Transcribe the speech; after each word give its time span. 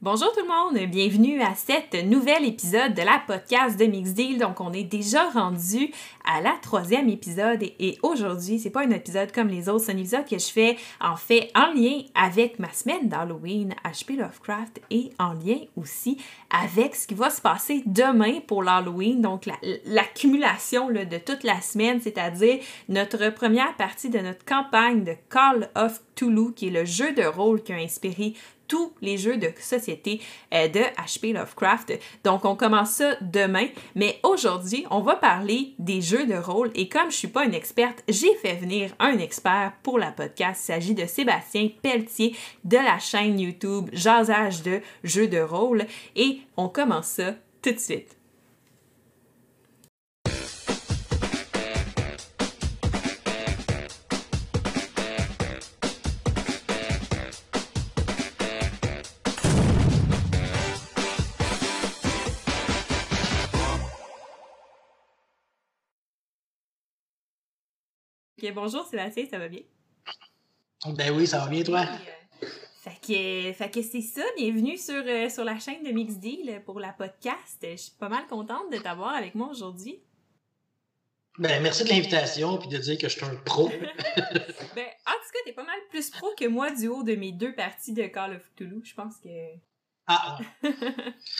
Bonjour 0.00 0.30
tout 0.32 0.42
le 0.42 0.46
monde, 0.46 0.88
bienvenue 0.88 1.42
à 1.42 1.56
cet 1.56 1.92
nouvel 2.04 2.44
épisode 2.44 2.94
de 2.94 3.02
la 3.02 3.20
podcast 3.26 3.76
de 3.76 3.84
Mix 3.84 4.14
Deal. 4.14 4.38
Donc 4.38 4.60
on 4.60 4.72
est 4.72 4.84
déjà 4.84 5.28
rendu 5.28 5.90
à 6.24 6.40
la 6.40 6.52
troisième 6.62 7.08
épisode 7.08 7.64
et, 7.64 7.98
aujourd'hui 8.04 8.60
c'est 8.60 8.70
pas 8.70 8.84
un 8.84 8.90
épisode 8.90 9.32
comme 9.32 9.48
les 9.48 9.68
autres, 9.68 9.86
c'est 9.86 9.92
un 9.92 9.96
épisode 9.96 10.24
que 10.24 10.38
je 10.38 10.52
fais 10.52 10.76
en 11.00 11.16
fait 11.16 11.50
en 11.56 11.72
lien 11.74 12.02
avec 12.14 12.60
ma 12.60 12.72
semaine 12.72 13.08
d'Halloween 13.08 13.74
HP 13.84 14.16
Lovecraft 14.18 14.80
et 14.92 15.10
en 15.18 15.32
lien 15.32 15.58
aussi 15.76 16.16
avec 16.48 16.94
ce 16.94 17.08
qui 17.08 17.14
va 17.14 17.28
se 17.28 17.40
passer 17.40 17.82
demain 17.84 18.38
pour 18.46 18.62
l'Halloween. 18.62 19.20
Donc 19.20 19.50
l'accumulation 19.84 20.90
de 20.90 21.18
toute 21.18 21.42
la 21.42 21.60
semaine, 21.60 22.00
c'est-à-dire 22.00 22.60
notre 22.88 23.30
première 23.30 23.74
partie 23.76 24.10
de 24.10 24.20
notre 24.20 24.44
campagne 24.44 25.02
de 25.02 25.14
Call 25.28 25.68
of 25.74 26.00
Toulouse 26.14 26.52
qui 26.54 26.68
est 26.68 26.70
le 26.70 26.84
jeu 26.84 27.12
de 27.14 27.24
rôle 27.24 27.64
qui 27.64 27.72
a 27.72 27.76
inspiré 27.78 28.34
tous 28.68 28.92
les 29.00 29.16
jeux 29.16 29.38
de 29.38 29.50
société 29.58 30.20
euh, 30.54 30.68
de 30.68 30.80
HP 30.80 31.32
Lovecraft. 31.32 31.98
Donc, 32.24 32.44
on 32.44 32.54
commence 32.54 32.90
ça 32.90 33.16
demain, 33.20 33.66
mais 33.94 34.20
aujourd'hui, 34.22 34.86
on 34.90 35.00
va 35.00 35.16
parler 35.16 35.72
des 35.78 36.00
jeux 36.00 36.26
de 36.26 36.36
rôle 36.36 36.70
et 36.74 36.88
comme 36.88 37.10
je 37.10 37.16
suis 37.16 37.28
pas 37.28 37.44
une 37.44 37.54
experte, 37.54 38.04
j'ai 38.08 38.34
fait 38.36 38.54
venir 38.54 38.90
un 38.98 39.18
expert 39.18 39.72
pour 39.82 39.98
la 39.98 40.12
podcast. 40.12 40.62
Il 40.62 40.66
s'agit 40.66 40.94
de 40.94 41.06
Sébastien 41.06 41.70
Pelletier 41.82 42.36
de 42.64 42.76
la 42.76 42.98
chaîne 42.98 43.40
YouTube 43.40 43.88
Jasage 43.92 44.62
de 44.62 44.80
jeux 45.02 45.28
de 45.28 45.40
rôle 45.40 45.86
et 46.14 46.40
on 46.56 46.68
commence 46.68 47.06
ça 47.06 47.34
tout 47.62 47.72
de 47.72 47.78
suite. 47.78 48.17
Bonjour 68.54 68.86
Sébastien, 68.86 69.26
ça 69.30 69.38
va 69.38 69.48
bien? 69.48 69.62
Ben 70.86 71.10
oui, 71.16 71.26
ça 71.26 71.40
va 71.40 71.48
bien 71.48 71.62
toi? 71.62 71.84
Euh, 73.10 73.52
fait 73.52 73.70
que, 73.70 73.82
c'est 73.82 74.00
ça, 74.00 74.22
bienvenue 74.36 74.78
sur, 74.78 75.02
euh, 75.06 75.28
sur 75.28 75.44
la 75.44 75.58
chaîne 75.58 75.82
de 75.82 75.90
Mix 75.90 76.14
Deal 76.14 76.62
pour 76.64 76.80
la 76.80 76.92
podcast. 76.92 77.58
Je 77.62 77.76
suis 77.76 77.92
pas 77.98 78.08
mal 78.08 78.26
contente 78.26 78.72
de 78.72 78.78
t'avoir 78.78 79.14
avec 79.14 79.34
moi 79.34 79.48
aujourd'hui. 79.48 80.00
Ben, 81.38 81.62
merci 81.62 81.84
de 81.84 81.90
l'invitation 81.90 82.58
puis 82.58 82.68
de 82.68 82.78
dire 82.78 82.98
que 82.98 83.08
je 83.08 83.16
suis 83.16 83.24
un 83.24 83.34
pro. 83.44 83.68
ben, 83.78 83.78
en 83.84 85.12
tout 85.12 85.30
cas, 85.32 85.38
t'es 85.44 85.52
pas 85.52 85.64
mal 85.64 85.78
plus 85.90 86.10
pro 86.10 86.28
que 86.38 86.46
moi 86.46 86.70
du 86.70 86.88
haut 86.88 87.02
de 87.02 87.14
mes 87.14 87.32
deux 87.32 87.54
parties 87.54 87.92
de 87.92 88.06
Call 88.06 88.36
of 88.36 88.50
Toulouse. 88.56 88.84
Je 88.84 88.94
pense 88.94 89.16
que. 89.18 89.28
Ah, 90.06 90.38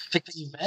effectivement. 0.09 0.59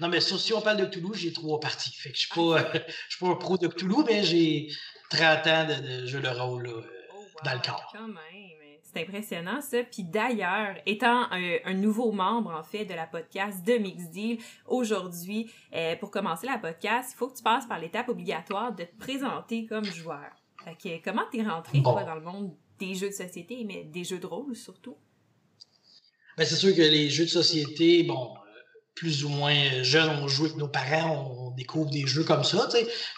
Non, 0.00 0.08
mais 0.08 0.20
si 0.20 0.52
on 0.54 0.60
parle 0.62 0.78
de 0.78 0.86
Toulouse, 0.86 1.18
j'ai 1.18 1.32
trois 1.32 1.60
parties. 1.60 1.94
Fait 1.94 2.10
que 2.10 2.16
je 2.16 2.22
suis 2.22 2.34
pas, 2.34 2.72
suis 3.08 3.18
pas 3.20 3.28
un 3.28 3.34
pro 3.34 3.58
de 3.58 3.68
Toulouse, 3.68 4.04
mais 4.06 4.24
j'ai 4.24 4.68
30 5.10 5.46
ans 5.46 5.66
de, 5.66 6.06
jeu 6.06 6.20
de 6.20 6.28
rôle 6.28 6.68
oh, 6.68 7.22
dans 7.44 7.54
le 7.54 7.60
corps. 7.60 7.92
Quand 7.92 8.08
même. 8.08 8.56
C'est 8.82 9.02
impressionnant 9.02 9.60
ça. 9.60 9.82
Puis 9.82 10.04
d'ailleurs, 10.04 10.76
étant 10.86 11.26
un, 11.30 11.74
nouveau 11.74 12.12
membre 12.12 12.50
en 12.50 12.62
fait 12.62 12.84
de 12.84 12.94
la 12.94 13.06
podcast 13.06 13.64
de 13.66 13.74
Mix 13.74 14.08
Deal, 14.10 14.38
aujourd'hui, 14.66 15.50
euh, 15.74 15.96
pour 15.96 16.10
commencer 16.10 16.46
la 16.46 16.58
podcast, 16.58 17.10
il 17.12 17.16
faut 17.16 17.28
que 17.28 17.36
tu 17.36 17.42
passes 17.42 17.66
par 17.66 17.78
l'étape 17.78 18.08
obligatoire 18.08 18.74
de 18.74 18.84
te 18.84 18.96
présenter 18.96 19.66
comme 19.66 19.84
joueur. 19.84 20.30
Fait 20.64 20.76
que, 20.76 21.04
comment 21.04 21.24
t'es 21.30 21.42
rentré 21.42 21.82
toi 21.82 22.04
dans 22.04 22.14
le 22.14 22.22
monde 22.22 22.54
des 22.78 22.94
jeux 22.94 23.08
de 23.08 23.14
société, 23.14 23.64
mais 23.64 23.84
des 23.84 24.04
jeux 24.04 24.18
de 24.18 24.26
rôle 24.26 24.56
surtout? 24.56 24.96
Ben, 26.36 26.44
c'est 26.44 26.56
sûr 26.56 26.74
que 26.74 26.82
les 26.82 27.08
jeux 27.10 27.24
de 27.24 27.30
société, 27.30 28.02
bon, 28.02 28.34
plus 28.96 29.24
ou 29.24 29.28
moins 29.28 29.82
jeunes, 29.82 30.08
on 30.22 30.26
joue 30.26 30.46
avec 30.46 30.56
nos 30.56 30.68
parents, 30.68 31.36
on 31.38 31.50
découvre 31.54 31.90
des 31.90 32.06
jeux 32.06 32.24
comme 32.24 32.44
ça. 32.44 32.68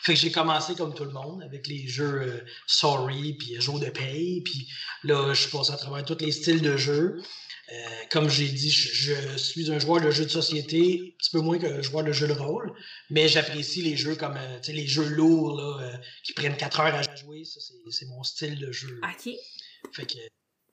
Fait 0.02 0.14
que 0.14 0.18
j'ai 0.18 0.32
commencé 0.32 0.74
comme 0.74 0.92
tout 0.92 1.04
le 1.04 1.12
monde 1.12 1.42
avec 1.42 1.68
les 1.68 1.86
jeux 1.86 2.22
euh, 2.22 2.44
Sorry, 2.66 3.34
puis 3.34 3.60
Jour 3.60 3.78
de 3.78 3.86
paye, 3.86 4.42
puis 4.42 4.68
là, 5.04 5.32
je 5.32 5.48
passe 5.48 5.70
à 5.70 5.76
travers 5.76 6.04
tous 6.04 6.18
les 6.18 6.32
styles 6.32 6.60
de 6.60 6.76
jeux. 6.76 7.22
Euh, 7.70 7.74
comme 8.10 8.28
j'ai 8.28 8.48
dit, 8.48 8.70
je, 8.70 9.36
suis 9.36 9.70
un 9.70 9.78
joueur 9.78 10.00
de 10.00 10.10
jeux 10.10 10.24
de 10.24 10.30
société, 10.30 11.00
un 11.14 11.16
petit 11.18 11.30
peu 11.30 11.40
moins 11.40 11.58
qu'un 11.58 11.80
joueur 11.80 12.02
de 12.02 12.12
jeux 12.12 12.26
de 12.26 12.32
rôle, 12.32 12.72
mais 13.10 13.28
j'apprécie 13.28 13.82
les 13.82 13.96
jeux 13.96 14.16
comme 14.16 14.36
euh, 14.36 14.58
les 14.68 14.86
jeux 14.86 15.08
lourds 15.08 15.56
là, 15.56 15.92
qui 16.24 16.32
prennent 16.32 16.56
4 16.56 16.80
heures 16.80 16.94
à 16.94 17.16
jouer. 17.16 17.44
Ça, 17.44 17.60
c'est 17.90 18.06
mon 18.06 18.24
style 18.24 18.58
de 18.58 18.72
jeu. 18.72 19.00
OK. 19.04 19.32
Fait 19.92 20.06
que 20.06 20.18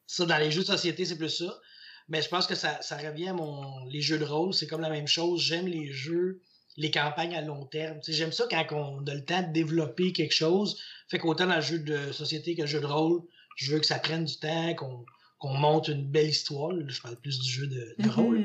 ça, 0.08 0.26
dans 0.26 0.38
les 0.38 0.50
jeux 0.50 0.62
de 0.62 0.68
société, 0.68 1.06
c'est 1.06 1.18
plus 1.18 1.30
ça. 1.30 1.60
Mais 2.08 2.22
je 2.22 2.30
pense 2.30 2.46
que 2.46 2.56
ça, 2.56 2.82
ça 2.82 2.98
revient 2.98 3.30
à 3.30 3.34
mon. 3.34 3.86
Les 3.86 4.02
jeux 4.02 4.20
de 4.20 4.26
rôle, 4.26 4.54
c'est 4.54 4.68
comme 4.68 4.82
la 4.82 4.90
même 4.90 5.08
chose. 5.08 5.42
J'aime 5.42 5.68
les 5.68 5.92
jeux, 5.92 6.42
les 6.78 6.92
campagnes 6.92 7.36
à 7.36 7.42
long 7.42 7.66
terme. 7.66 8.00
J'aime 8.08 8.32
ça 8.32 8.46
quand 8.50 8.66
on 8.72 9.08
a 9.08 9.14
le 9.14 9.26
temps 9.26 9.42
de 9.42 9.52
développer 9.52 10.14
quelque 10.14 10.34
chose. 10.34 10.80
Fait 11.10 11.18
qu'autant 11.18 11.48
dans 11.48 11.56
le 11.56 11.62
jeu 11.62 11.80
de 11.80 12.12
société 12.12 12.56
que 12.56 12.62
le 12.62 12.68
jeu 12.68 12.80
de 12.80 12.86
rôle, 12.86 13.22
je 13.56 13.74
veux 13.74 13.80
que 13.80 13.86
ça 13.86 14.00
prenne 14.00 14.26
du 14.26 14.38
temps, 14.38 14.76
qu'on 14.76 15.54
monte 15.54 15.88
une 15.88 16.06
belle 16.06 16.30
histoire. 16.30 16.72
je 16.88 17.02
parle 17.02 17.20
plus 17.20 17.40
du 17.40 17.50
jeu 17.50 17.68
de, 17.68 17.96
mm-hmm. 18.00 18.10
rôle. 18.10 18.44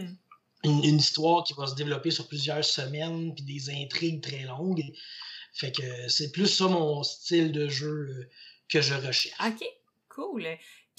Une, 0.62 0.98
histoire 0.98 1.42
qui 1.44 1.54
va 1.54 1.66
se 1.66 1.74
développer 1.74 2.10
sur 2.10 2.28
plusieurs 2.28 2.64
semaines, 2.64 3.34
puis 3.34 3.44
des 3.44 3.70
intrigues 3.70 4.22
très 4.22 4.42
longues. 4.42 4.84
Fait 5.54 5.72
que 5.72 6.08
c'est 6.08 6.32
plus 6.32 6.46
ça 6.46 6.68
mon 6.68 7.02
style 7.02 7.50
de 7.50 7.66
jeu 7.68 7.88
euh, 7.88 8.30
que 8.68 8.80
je 8.80 8.94
recherche. 8.94 9.34
OK, 9.40 9.64
cool. 10.08 10.46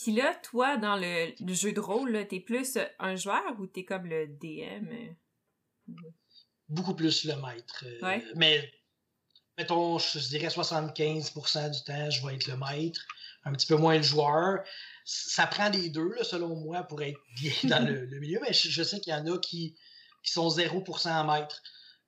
Puis 0.01 0.13
là, 0.13 0.33
toi, 0.41 0.77
dans 0.77 0.95
le, 0.95 1.31
jeu 1.53 1.73
de 1.73 1.79
rôle, 1.79 2.27
t'es 2.27 2.39
plus 2.39 2.79
un 2.97 3.15
joueur 3.15 3.59
ou 3.59 3.67
t'es 3.67 3.85
comme 3.85 4.07
le 4.07 4.27
DM? 4.27 5.13
Beaucoup 6.69 6.95
plus 6.95 7.23
le 7.25 7.35
maître. 7.35 7.85
Euh, 7.85 8.19
mais, 8.35 8.71
mettons, 9.59 9.99
je 9.99 10.17
dirais 10.29 10.47
75% 10.47 11.69
du 11.69 11.83
temps, 11.83 12.09
je 12.09 12.25
vais 12.25 12.33
être 12.33 12.47
le 12.47 12.57
maître, 12.57 13.05
un 13.45 13.53
petit 13.53 13.67
peu 13.67 13.75
moins 13.75 13.97
le 13.97 14.01
joueur. 14.01 14.63
Ça 15.05 15.45
prend 15.45 15.69
les 15.69 15.89
deux, 15.89 16.15
selon 16.23 16.55
moi, 16.55 16.81
pour 16.81 17.03
être 17.03 17.19
bien 17.35 17.53
dans 17.65 17.85
le, 17.85 18.07
milieu, 18.19 18.39
mais 18.41 18.53
je, 18.53 18.81
sais 18.81 18.99
qu'il 19.01 19.13
y 19.13 19.15
en 19.15 19.27
a 19.27 19.37
qui, 19.37 19.75
qui 20.23 20.31
sont 20.31 20.49
0% 20.49 21.27
maître. 21.27 21.61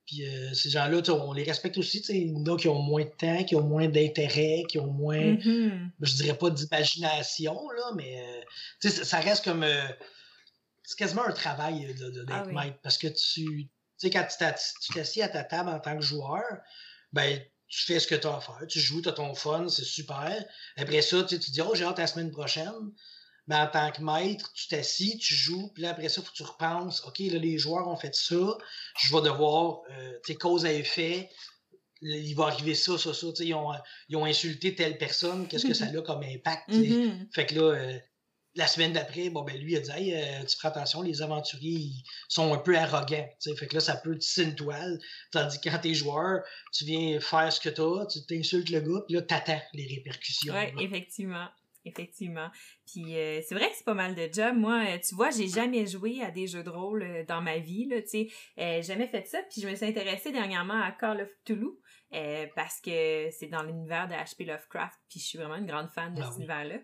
Puis 0.06 0.26
euh, 0.26 0.52
ces 0.52 0.70
gens-là, 0.70 1.00
on 1.12 1.32
les 1.32 1.44
respecte 1.44 1.78
aussi. 1.78 1.98
A 1.98 2.56
qui 2.56 2.68
ont 2.68 2.82
moins 2.82 3.04
de 3.04 3.10
temps, 3.10 3.44
qui 3.44 3.56
ont 3.56 3.62
moins 3.62 3.88
d'intérêt, 3.88 4.64
qui 4.68 4.78
ont 4.78 4.92
moins, 4.92 5.18
mm-hmm. 5.18 5.90
je 6.00 6.14
dirais 6.14 6.36
pas 6.36 6.50
d'imagination, 6.50 7.70
là, 7.70 7.92
mais 7.96 8.22
euh, 8.82 8.90
ça, 8.90 9.20
reste 9.20 9.44
comme. 9.44 9.62
Euh, 9.62 9.86
c'est 10.82 10.98
quasiment 10.98 11.24
un 11.24 11.32
travail 11.32 11.94
d'être 11.94 12.26
ah 12.30 12.44
maître. 12.44 12.78
Parce 12.82 12.98
que 12.98 13.08
tu. 13.08 13.70
sais, 13.96 14.10
quand 14.10 14.26
tu 14.26 14.92
t'assieds 14.94 15.22
à 15.22 15.28
ta 15.28 15.42
table 15.42 15.70
en 15.70 15.80
tant 15.80 15.96
que 15.96 16.02
joueur, 16.02 16.44
ben, 17.12 17.40
tu 17.68 17.84
fais 17.84 17.98
ce 17.98 18.06
que 18.06 18.14
tu 18.14 18.26
as 18.26 18.36
à 18.36 18.40
faire. 18.40 18.66
Tu 18.68 18.80
joues, 18.80 19.00
tu 19.00 19.08
as 19.08 19.12
ton 19.12 19.34
fun, 19.34 19.68
c'est 19.68 19.84
super. 19.84 20.44
Après 20.76 21.00
ça, 21.00 21.22
tu 21.22 21.38
te 21.38 21.50
dis, 21.50 21.62
oh, 21.62 21.74
j'ai 21.74 21.84
hâte 21.84 21.98
la 21.98 22.06
semaine 22.06 22.30
prochaine 22.30 22.92
mais 23.46 23.56
en 23.56 23.66
tant 23.66 23.90
que 23.90 24.02
maître, 24.02 24.52
tu 24.54 24.68
t'assis, 24.68 25.18
tu 25.18 25.34
joues, 25.34 25.70
puis 25.74 25.82
là, 25.82 25.90
après 25.90 26.08
ça, 26.08 26.22
faut 26.22 26.30
que 26.30 26.36
tu 26.36 26.42
repenses, 26.42 27.04
OK, 27.06 27.18
là, 27.18 27.38
les 27.38 27.58
joueurs 27.58 27.88
ont 27.88 27.96
fait 27.96 28.14
ça, 28.14 28.58
je 29.02 29.14
vais 29.14 29.22
devoir, 29.22 29.82
euh, 29.90 30.12
tu 30.24 30.32
sais, 30.32 30.38
cause 30.38 30.64
à 30.64 30.72
effet, 30.72 31.28
il 32.00 32.34
va 32.34 32.46
arriver 32.46 32.74
ça, 32.74 32.98
ça, 32.98 33.12
ça, 33.12 33.26
ils 33.40 33.54
ont, 33.54 33.72
ils 34.08 34.16
ont 34.16 34.24
insulté 34.24 34.74
telle 34.74 34.98
personne, 34.98 35.46
qu'est-ce 35.46 35.66
que 35.66 35.74
ça 35.74 35.86
a 35.94 36.02
comme 36.02 36.22
impact, 36.22 36.70
mm-hmm. 36.70 37.34
Fait 37.34 37.46
que 37.46 37.54
là, 37.54 37.74
euh, 37.74 37.98
la 38.56 38.66
semaine 38.66 38.92
d'après, 38.92 39.30
bon, 39.30 39.42
ben, 39.42 39.58
lui, 39.58 39.72
il 39.72 39.76
a 39.76 39.80
dit, 39.80 39.90
hey, 39.90 40.14
euh, 40.14 40.44
tu 40.44 40.56
feras 40.56 40.68
attention, 40.68 41.02
les 41.02 41.20
aventuriers, 41.20 41.80
ils 41.80 42.04
sont 42.28 42.54
un 42.54 42.58
peu 42.58 42.78
arrogants, 42.78 43.28
fait 43.58 43.66
que 43.66 43.74
là, 43.74 43.80
ça 43.80 43.96
peut 43.96 44.16
tisser 44.16 44.44
une 44.44 44.54
toile, 44.54 44.98
tandis 45.32 45.60
que 45.60 45.68
quand 45.68 45.78
t'es 45.78 45.92
joueur, 45.92 46.40
tu 46.72 46.86
viens 46.86 47.20
faire 47.20 47.52
ce 47.52 47.60
que 47.60 47.68
t'as, 47.68 48.06
tu 48.06 48.24
t'insultes 48.24 48.70
le 48.70 48.80
gars, 48.80 49.00
puis 49.06 49.16
là, 49.16 49.22
t'attends 49.22 49.60
les 49.74 49.86
répercussions. 49.86 50.54
Oui, 50.54 50.82
effectivement 50.82 51.48
effectivement. 51.84 52.48
Puis 52.86 53.16
euh, 53.16 53.40
c'est 53.42 53.54
vrai 53.54 53.68
que 53.68 53.76
c'est 53.76 53.84
pas 53.84 53.94
mal 53.94 54.14
de 54.14 54.28
job. 54.32 54.56
Moi, 54.56 54.84
euh, 54.86 54.98
tu 55.06 55.14
vois, 55.14 55.30
j'ai 55.30 55.48
jamais 55.48 55.86
joué 55.86 56.22
à 56.22 56.30
des 56.30 56.46
jeux 56.46 56.62
de 56.62 56.70
rôle 56.70 57.02
euh, 57.02 57.24
dans 57.24 57.40
ma 57.40 57.58
vie, 57.58 57.86
là, 57.86 58.00
tu 58.02 58.28
sais. 58.56 58.82
jamais 58.82 59.06
fait 59.06 59.26
ça. 59.26 59.38
Puis 59.50 59.60
je 59.60 59.68
me 59.68 59.74
suis 59.74 59.86
intéressée 59.86 60.32
dernièrement 60.32 60.80
à 60.80 60.92
Call 60.92 61.22
of 61.22 61.28
Toulouse 61.44 61.78
parce 62.54 62.80
que 62.80 63.28
c'est 63.32 63.48
dans 63.48 63.64
l'univers 63.64 64.06
de 64.06 64.14
HP 64.14 64.46
Lovecraft. 64.46 64.98
Puis 65.08 65.18
je 65.20 65.26
suis 65.26 65.38
vraiment 65.38 65.56
une 65.56 65.66
grande 65.66 65.90
fan 65.90 66.14
de 66.14 66.20
ah 66.22 66.26
cet 66.26 66.36
univers-là. 66.36 66.78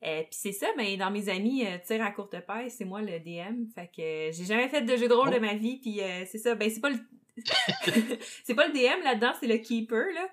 puis 0.00 0.26
c'est 0.30 0.52
ça, 0.52 0.68
mais 0.76 0.96
dans 0.96 1.10
mes 1.10 1.28
amis, 1.28 1.64
tir 1.84 2.02
à 2.04 2.12
courte 2.12 2.38
paille, 2.46 2.70
c'est 2.70 2.84
moi 2.84 3.02
le 3.02 3.18
DM. 3.18 3.66
Fait 3.74 3.88
que 3.88 4.30
j'ai 4.32 4.44
jamais 4.44 4.68
fait 4.68 4.82
de 4.82 4.96
jeu 4.96 5.08
de 5.08 5.12
rôle 5.12 5.30
de 5.30 5.38
oh. 5.38 5.40
ma 5.40 5.54
vie. 5.54 5.78
Puis 5.80 6.00
c'est 6.26 6.38
ça, 6.38 6.54
ben 6.54 6.70
c'est 6.70 6.80
pas 6.80 6.90
le... 6.90 6.98
c'est 8.44 8.54
pas 8.54 8.68
le 8.68 8.72
DM 8.72 9.02
là-dedans, 9.02 9.32
c'est 9.40 9.48
le 9.48 9.58
keeper, 9.58 10.06
là. 10.14 10.28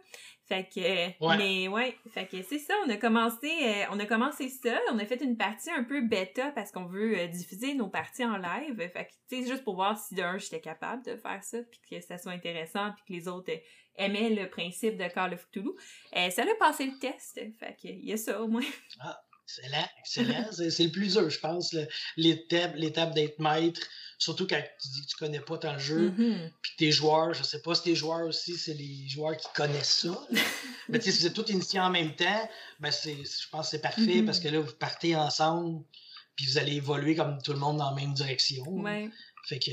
Fait 0.53 0.69
que, 0.69 1.37
mais 1.37 1.67
ouais, 1.67 1.97
fait 2.13 2.27
que 2.27 2.43
c'est 2.43 2.59
ça, 2.59 2.75
on 2.85 2.89
a 2.89 2.97
commencé, 2.97 3.49
euh, 3.63 3.85
on 3.91 3.99
a 3.99 4.05
commencé 4.05 4.49
ça, 4.49 4.79
on 4.91 4.99
a 4.99 5.05
fait 5.05 5.21
une 5.21 5.35
partie 5.35 5.71
un 5.71 5.83
peu 5.83 6.01
bêta 6.01 6.51
parce 6.51 6.71
qu'on 6.71 6.85
veut 6.85 7.17
euh, 7.17 7.27
diffuser 7.27 7.73
nos 7.73 7.87
parties 7.87 8.23
en 8.23 8.37
live. 8.37 8.77
Fait 8.77 9.05
que, 9.05 9.11
tu 9.29 9.41
sais, 9.41 9.49
juste 9.49 9.63
pour 9.63 9.75
voir 9.75 9.97
si 9.97 10.13
d'un, 10.13 10.37
j'étais 10.37 10.61
capable 10.61 11.03
de 11.05 11.15
faire 11.15 11.43
ça, 11.43 11.57
puis 11.63 11.79
que 11.89 12.01
ça 12.01 12.19
soit 12.19 12.33
intéressant, 12.33 12.91
puis 12.91 13.03
que 13.07 13.13
les 13.13 13.27
autres 13.27 13.51
aimaient 13.95 14.29
le 14.29 14.47
principe 14.47 14.95
de 14.95 15.07
Call 15.07 15.33
of 15.33 15.47
Cthulhu. 15.49 15.71
Euh, 16.15 16.29
ça 16.29 16.43
a 16.43 16.55
passé 16.59 16.85
le 16.85 16.99
test, 16.99 17.33
fait 17.59 17.75
que, 17.81 17.87
il 17.87 18.05
y 18.05 18.13
a 18.13 18.17
ça 18.17 18.39
au 18.39 18.47
moins. 18.47 18.61
Ah. 18.99 19.19
Excellent, 19.45 19.87
excellent. 19.99 20.49
c'est 20.51 20.83
le 20.83 20.91
plus 20.91 21.13
dur, 21.13 21.29
je 21.29 21.39
pense, 21.39 21.75
l'étape 22.17 23.13
d'être 23.13 23.39
maître, 23.39 23.81
surtout 24.17 24.47
quand 24.47 24.61
tu 24.81 24.87
dis 24.89 25.01
que 25.01 25.11
tu 25.11 25.17
connais 25.17 25.39
pas 25.39 25.57
ton 25.57 25.77
jeu, 25.77 26.09
mm-hmm. 26.09 26.51
puis 26.61 26.71
tes 26.77 26.91
joueurs, 26.91 27.33
je 27.33 27.43
sais 27.43 27.61
pas 27.61 27.75
si 27.75 27.83
tes 27.83 27.95
joueurs 27.95 28.25
aussi, 28.25 28.57
c'est 28.57 28.73
les 28.73 29.07
joueurs 29.09 29.35
qui 29.35 29.47
connaissent 29.53 30.01
ça. 30.01 30.27
Mais 30.89 30.99
si 31.01 31.11
vous 31.11 31.27
êtes 31.27 31.33
tous 31.33 31.51
initiés 31.51 31.79
en 31.79 31.89
même 31.89 32.15
temps, 32.15 32.49
ben 32.79 32.91
je 32.91 33.49
pense 33.51 33.67
que 33.67 33.71
c'est 33.71 33.81
parfait 33.81 34.23
parce 34.23 34.39
mm-hmm. 34.39 34.43
que 34.43 34.47
là, 34.47 34.59
vous 34.61 34.73
partez 34.73 35.15
ensemble, 35.15 35.83
puis 36.35 36.45
vous 36.47 36.57
allez 36.57 36.75
évoluer 36.75 37.15
comme 37.15 37.41
tout 37.41 37.53
le 37.53 37.59
monde 37.59 37.77
dans 37.77 37.89
la 37.89 37.95
même 37.95 38.13
direction. 38.13 38.63
Ouais. 38.65 39.09
Fait 39.47 39.59
que, 39.59 39.71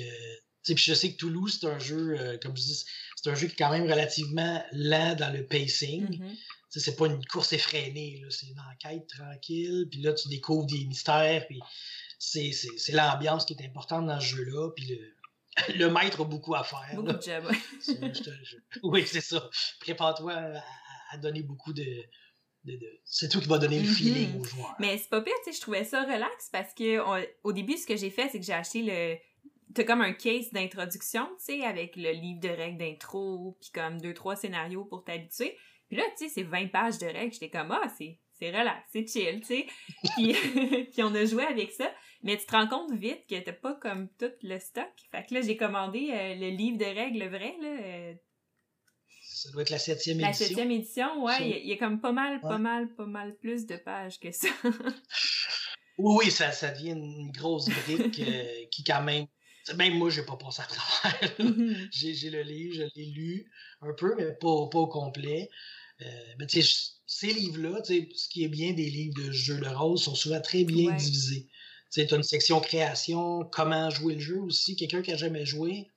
puis 0.64 0.76
je 0.76 0.94
sais 0.94 1.12
que 1.12 1.16
Toulouse, 1.16 1.58
c'est 1.60 1.66
un 1.66 1.78
jeu, 1.78 2.16
euh, 2.18 2.38
comme 2.38 2.56
je 2.56 2.62
dis, 2.62 2.84
c'est 3.16 3.30
un 3.30 3.34
jeu 3.34 3.46
qui 3.46 3.54
est 3.54 3.56
quand 3.56 3.70
même 3.70 3.90
relativement 3.90 4.62
lent 4.72 5.14
dans 5.14 5.32
le 5.32 5.46
pacing. 5.46 6.18
Mm-hmm. 6.18 6.36
C'est 6.70 6.96
pas 6.96 7.06
une 7.06 7.24
course 7.26 7.52
effrénée, 7.52 8.22
c'est 8.30 8.46
une 8.46 8.60
enquête 8.60 9.06
tranquille, 9.08 9.88
puis 9.90 10.00
là, 10.00 10.12
tu 10.12 10.28
découvres 10.28 10.66
des 10.66 10.84
mystères, 10.84 11.46
puis 11.48 11.60
c'est 12.18 12.92
l'ambiance 12.92 13.44
qui 13.44 13.54
est 13.54 13.64
importante 13.64 14.06
dans 14.06 14.20
ce 14.20 14.36
jeu-là, 14.36 14.70
puis 14.76 14.86
le, 14.86 14.98
le 15.76 15.90
maître 15.90 16.20
a 16.20 16.24
beaucoup 16.24 16.54
à 16.54 16.62
faire. 16.62 16.90
Beaucoup 16.94 17.12
de 17.12 17.22
job, 17.22 17.50
oui, 18.84 19.04
c'est 19.06 19.20
ça. 19.20 19.50
Prépare-toi 19.80 20.32
à, 21.12 21.16
donner 21.18 21.42
beaucoup 21.42 21.72
de, 21.72 21.84
c'est 23.04 23.28
toi 23.28 23.40
qui 23.40 23.48
vas 23.48 23.58
donner 23.58 23.80
le 23.80 23.88
mm-hmm. 23.88 23.94
feeling 23.94 24.40
aux 24.40 24.44
joueurs. 24.44 24.76
Mais 24.78 24.96
c'est 24.98 25.08
pas 25.08 25.20
pire, 25.22 25.34
tu 25.44 25.50
sais, 25.50 25.56
je 25.56 25.60
trouvais 25.60 25.84
ça 25.84 26.04
relax 26.04 26.50
parce 26.52 26.72
que 26.72 27.00
au 27.42 27.52
début, 27.52 27.76
ce 27.76 27.86
que 27.86 27.96
j'ai 27.96 28.10
fait, 28.10 28.28
c'est 28.30 28.38
que 28.38 28.46
j'ai 28.46 28.52
acheté 28.52 28.82
le. 28.82 29.16
T'as 29.72 29.84
comme 29.84 30.00
un 30.00 30.12
case 30.12 30.50
d'introduction, 30.52 31.26
tu 31.38 31.44
sais, 31.44 31.62
avec 31.62 31.94
le 31.94 32.10
livre 32.10 32.40
de 32.40 32.48
règles 32.48 32.78
d'intro, 32.78 33.56
puis 33.60 33.70
comme 33.72 34.00
deux, 34.00 34.14
trois 34.14 34.34
scénarios 34.34 34.84
pour 34.84 35.04
t'habituer. 35.04 35.56
Puis 35.90 35.98
là, 35.98 36.04
tu 36.16 36.28
sais, 36.28 36.32
c'est 36.32 36.42
20 36.44 36.68
pages 36.68 36.98
de 36.98 37.06
règles. 37.06 37.32
J'étais 37.32 37.50
comme, 37.50 37.72
ah, 37.72 37.92
c'est, 37.98 38.20
c'est 38.38 38.50
relax, 38.50 38.88
c'est 38.92 39.06
chill, 39.06 39.40
tu 39.40 39.46
sais. 39.46 39.66
puis, 40.14 40.32
puis 40.92 41.02
on 41.02 41.12
a 41.14 41.24
joué 41.24 41.44
avec 41.44 41.72
ça. 41.72 41.92
Mais 42.22 42.36
tu 42.36 42.46
te 42.46 42.52
rends 42.52 42.68
compte 42.68 42.92
vite 42.92 43.26
que 43.28 43.40
t'as 43.40 43.52
pas 43.52 43.74
comme 43.74 44.08
tout 44.18 44.30
le 44.42 44.58
stock. 44.60 44.92
Fait 45.10 45.26
que 45.26 45.34
là, 45.34 45.40
j'ai 45.40 45.56
commandé 45.56 46.10
euh, 46.12 46.34
le 46.36 46.50
livre 46.50 46.78
de 46.78 46.84
règles 46.84 47.26
vrai, 47.28 47.56
là. 47.60 47.82
Euh, 47.82 48.14
ça 49.32 49.50
doit 49.50 49.62
être 49.62 49.70
la 49.70 49.78
septième 49.78 50.20
édition. 50.20 50.28
La 50.28 50.48
septième 50.48 50.70
édition, 50.70 51.24
ouais. 51.24 51.60
Il 51.60 51.68
y, 51.68 51.72
a 51.72 51.76
comme 51.76 52.00
pas 52.00 52.12
mal, 52.12 52.40
pas 52.40 52.58
mal, 52.58 52.94
pas 52.94 53.06
mal 53.06 53.36
plus 53.36 53.66
de 53.66 53.76
pages 53.76 54.20
que 54.20 54.30
ça. 54.32 54.48
oui, 55.98 56.30
ça, 56.30 56.52
ça 56.52 56.70
devient 56.70 56.90
une 56.90 57.30
grosse 57.30 57.68
brique 57.68 58.20
euh, 58.20 58.66
qui, 58.70 58.84
quand 58.84 59.02
même. 59.02 59.26
Même 59.76 59.94
moi, 59.94 60.10
j'ai 60.10 60.24
pas 60.24 60.36
pensé 60.36 60.62
à 60.62 60.66
travers. 60.66 61.36
Mm-hmm. 61.38 61.88
j'ai 61.92 62.30
le 62.30 62.42
livre, 62.42 62.74
je 62.74 62.82
l'ai 62.96 63.06
lu 63.06 63.50
un 63.82 63.92
peu, 63.94 64.14
mais 64.16 64.32
pas, 64.32 64.68
pas 64.70 64.78
au 64.78 64.88
complet. 64.88 65.48
Euh, 66.02 66.34
mais 66.38 66.46
tu 66.46 66.62
sais, 66.62 66.90
ces 67.06 67.32
livres-là, 67.32 67.82
ce 67.84 68.28
qui 68.28 68.44
est 68.44 68.48
bien 68.48 68.72
des 68.72 68.88
livres 68.88 69.22
de 69.22 69.30
jeux 69.32 69.58
de 69.58 69.68
rôle, 69.68 69.98
sont 69.98 70.14
souvent 70.14 70.40
très 70.40 70.64
bien 70.64 70.94
divisés. 70.94 71.48
Tu 71.92 72.00
as 72.00 72.16
une 72.16 72.22
section 72.22 72.60
création, 72.60 73.44
comment 73.44 73.90
jouer 73.90 74.14
le 74.14 74.20
jeu 74.20 74.38
aussi. 74.38 74.76
Quelqu'un 74.76 75.02
qui 75.02 75.12
a 75.12 75.16
jamais 75.16 75.44
joué 75.44 75.90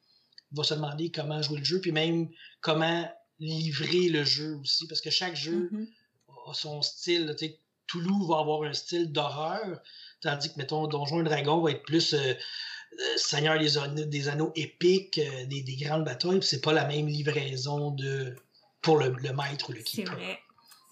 va 0.52 0.64
se 0.64 0.74
demander 0.74 1.12
comment 1.12 1.42
jouer 1.42 1.60
le 1.60 1.64
jeu, 1.64 1.80
puis 1.80 1.92
même 1.92 2.30
comment 2.62 3.08
livrer 3.40 4.10
le 4.10 4.24
jeu 4.24 4.56
aussi, 4.56 4.88
parce 4.88 5.02
que 5.02 5.10
chaque 5.10 5.36
jeu 5.36 5.70
mm-hmm. 5.72 6.50
a 6.50 6.54
son 6.54 6.82
style. 6.82 7.34
Tu 7.38 7.46
sais, 7.46 7.60
Toulouse 7.88 8.28
va 8.28 8.40
avoir 8.40 8.64
un 8.64 8.74
style 8.74 9.12
d'horreur, 9.12 9.82
tandis 10.22 10.52
que, 10.52 10.58
mettons, 10.58 10.88
Donjon 10.88 11.22
et 11.22 11.24
Dragon 11.24 11.62
va 11.62 11.72
être 11.72 11.84
plus 11.84 12.14
euh, 12.14 12.18
euh, 12.18 13.18
Seigneur 13.18 13.60
des, 13.60 13.78
anneaux, 13.78 14.06
des 14.06 14.30
anneaux 14.30 14.52
épiques, 14.56 15.20
des, 15.48 15.62
des, 15.62 15.76
grandes 15.76 16.06
batailles, 16.06 16.40
puis 16.40 16.48
c'est 16.48 16.62
pas 16.62 16.74
la 16.74 16.86
même 16.86 17.08
livraison 17.08 17.92
de 17.92 18.36
pour 18.84 19.00
le, 19.00 19.10
maître 19.12 19.70
ou 19.70 19.74
le 19.74 19.82
keeper. 19.82 20.14
C'est 20.14 20.22
vrai, 20.22 20.40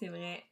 c'est 0.00 0.08
vrai. 0.08 0.44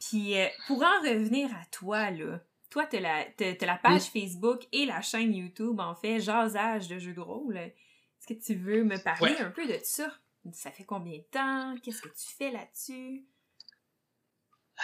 Puis 0.00 0.38
euh, 0.38 0.46
pour 0.66 0.82
en 0.82 1.00
revenir 1.02 1.52
à 1.52 1.64
toi, 1.72 2.10
là, 2.10 2.38
toi, 2.70 2.86
t'as 2.86 3.00
la, 3.00 3.24
la 3.38 3.76
page 3.76 4.02
Facebook 4.02 4.66
et 4.72 4.84
la 4.84 5.00
chaîne 5.00 5.34
YouTube, 5.34 5.80
en 5.80 5.94
fait, 5.94 6.20
Jasage 6.20 6.88
de 6.88 6.98
jeux 6.98 7.14
de 7.14 7.20
rôle. 7.20 7.56
Est-ce 7.56 8.26
que 8.26 8.34
tu 8.34 8.54
veux 8.54 8.84
me 8.84 8.98
parler 8.98 9.36
un 9.38 9.50
peu 9.50 9.66
de 9.66 9.78
ça? 9.82 10.12
Ça 10.52 10.70
fait 10.70 10.84
combien 10.84 11.18
de 11.18 11.24
temps? 11.30 11.74
Qu'est-ce 11.82 12.02
que 12.02 12.08
tu 12.08 12.26
fais 12.38 12.50
là-dessus? 12.50 13.24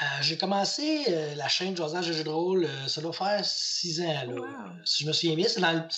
Euh, 0.01 0.05
j'ai 0.23 0.39
commencé 0.39 1.05
euh, 1.09 1.35
la 1.35 1.49
chaîne 1.49 1.77
Jasage 1.77 2.09
de 2.09 2.13
jeux 2.15 2.25
de 2.25 2.31
rôle, 2.31 2.67
ça 2.89 3.03
doit 3.03 3.13
faire 3.13 3.45
six 3.45 4.01
ans. 4.01 4.25
Là. 4.27 4.75
Si 4.87 5.05
je 5.05 5.09
me 5.09 5.13
souviens 5.13 5.37
bien, 5.37 5.47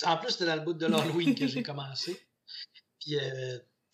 en 0.06 0.17
plus, 0.17 0.31
c'était 0.31 0.46
dans 0.46 0.56
le 0.56 0.62
bout 0.62 0.73
de 0.73 0.87
l'Halloween 0.87 1.35
que 1.37 1.46
j'ai 1.46 1.62
commencé. 1.62 2.20
Puis 2.99 3.17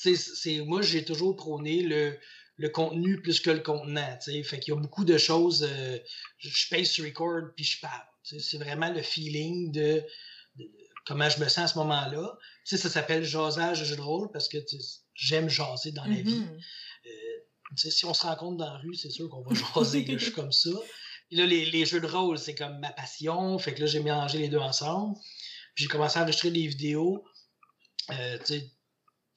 c'est 0.01 0.61
moi 0.61 0.83
j'ai 0.83 1.05
toujours 1.05 1.37
prôné 1.37 1.83
le, 1.83 2.19
le 2.57 2.69
contenu 2.69 3.21
plus 3.21 3.41
que 3.41 3.51
le 3.51 3.61
contenant. 3.61 4.17
T'sais. 4.19 4.43
Fait 4.43 4.61
qu'il 4.61 4.75
y 4.75 4.77
a 4.77 4.81
beaucoup 4.81 5.05
de 5.05 5.19
choses. 5.19 5.67
Euh, 5.69 5.99
je 6.39 6.85
sur 6.85 7.05
record 7.05 7.51
puis 7.57 7.65
je 7.65 7.81
parle. 7.81 8.05
C'est 8.23 8.59
vraiment 8.59 8.93
le 8.93 9.03
feeling 9.03 9.73
de, 9.73 10.05
comment 11.07 11.29
je 11.29 11.41
me 11.41 11.49
sens 11.49 11.59
à 11.59 11.67
ce 11.69 11.79
moment-là. 11.79 12.37
ça 12.65 12.77
s'appelle 12.77 13.25
jasage 13.25 13.81
de 13.81 13.85
jeu 13.85 13.97
de 13.97 14.01
rôle 14.01 14.31
parce 14.31 14.49
que 14.49 14.59
j'aime 15.15 15.49
jaser 15.49 15.93
dans 15.93 16.05
la 16.05 16.21
vie. 16.21 16.41
Mm-hmm. 16.41 16.61
Euh, 17.07 17.77
si 17.77 18.05
on 18.05 18.15
se 18.15 18.27
rencontre 18.27 18.59
dans 18.59 18.73
la 18.73 18.79
rue, 18.79 18.95
c'est 18.95 19.11
sûr 19.11 19.29
qu'on 19.31 19.43
va 19.43 19.55
jaser. 19.55 20.05
je 20.07 20.19
suis 20.19 20.33
comme 20.33 20.53
ça. 20.53 20.71
Puis 21.29 21.39
là, 21.39 21.47
les, 21.47 21.65
les 21.65 21.87
jeux 21.87 22.01
de 22.01 22.07
rôle, 22.07 22.39
c'est 22.39 22.55
comme 22.55 22.79
ma 22.81 22.93
passion. 22.93 23.59
Fait 23.59 23.75
que 23.75 23.81
là, 23.81 23.87
j'ai 23.87 24.01
mélangé 24.01 24.39
les 24.39 24.49
deux 24.49 24.59
ensemble. 24.59 25.17
Puis 25.75 25.85
j'ai 25.85 25.89
commencé 25.89 26.19
à 26.19 26.23
enregistrer 26.23 26.51
des 26.51 26.67
vidéos. 26.67 27.25
Euh, 28.11 28.39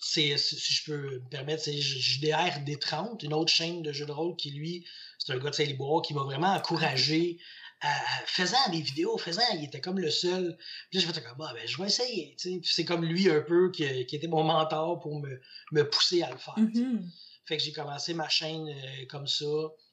c'est, 0.04 0.38
si 0.38 0.74
je 0.74 0.86
peux 0.86 1.20
me 1.20 1.30
permettre, 1.30 1.64
c'est 1.64 1.78
JDR 1.78 2.60
D30, 2.66 3.24
une 3.24 3.34
autre 3.34 3.52
chaîne 3.52 3.82
de 3.82 3.92
jeux 3.92 4.06
de 4.06 4.12
rôle 4.12 4.36
qui, 4.36 4.52
lui, 4.52 4.86
c'est 5.18 5.34
un 5.34 5.38
gars 5.38 5.50
de 5.50 5.56
Saint-Liboire 5.56 6.02
qui 6.02 6.14
m'a 6.14 6.24
vraiment 6.24 6.54
encouragé 6.54 7.40
à, 7.82 7.94
faisant 8.26 8.70
des 8.72 8.82
vidéos, 8.82 9.18
faisant, 9.18 9.42
il 9.56 9.66
était 9.66 9.82
comme 9.82 10.00
le 10.00 10.10
seul. 10.12 10.58
Puis 10.90 11.00
là, 11.00 11.06
j'ai 11.06 11.14
fait 11.14 11.24
comme, 11.24 11.42
ah, 11.42 11.54
ben, 11.54 11.68
je 11.68 11.78
vais 11.78 11.88
essayer. 11.88 12.36
c'est 12.64 12.86
comme 12.86 13.06
lui 13.06 13.30
un 13.30 13.42
peu 13.42 13.72
qui, 13.72 14.06
qui, 14.06 14.16
était 14.16 14.28
mon 14.28 14.44
mentor 14.44 15.00
pour 15.00 15.20
me, 15.20 15.42
me 15.72 15.90
pousser 15.90 16.22
à 16.22 16.32
le 16.32 16.38
faire. 16.38 16.56
Mm-hmm. 16.58 17.02
Fait 17.46 17.58
que 17.58 17.64
j'ai 17.64 17.74
commencé 17.74 18.14
ma 18.14 18.30
chaîne 18.30 18.68
euh, 18.70 19.06
comme 19.10 19.28
ça 19.28 19.46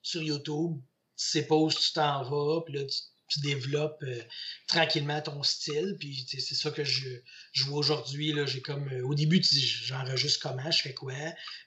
sur 0.03 0.23
YouTube. 0.23 0.77
Tu 1.17 1.27
sais 1.27 1.47
pas 1.47 1.57
où 1.57 1.71
tu 1.71 1.93
t'en 1.93 2.23
vas, 2.23 2.62
puis 2.62 2.75
là, 2.75 2.85
tu 2.85 2.99
tu 3.31 3.41
développes 3.41 4.03
euh, 4.03 4.23
tranquillement 4.67 5.21
ton 5.23 5.43
style. 5.43 5.97
Puis 5.99 6.27
c'est 6.29 6.55
ça 6.55 6.71
que 6.71 6.85
je, 6.85 7.09
je 7.53 7.65
vois 7.65 7.79
aujourd'hui. 7.79 8.35
J'ai 8.47 8.61
comme 8.61 8.88
euh, 8.88 9.06
au 9.06 9.15
début, 9.15 9.41
j'enregistre 9.43 10.41
comment, 10.49 10.71
je 10.71 10.82
fais 10.82 10.94
quoi? 10.94 11.15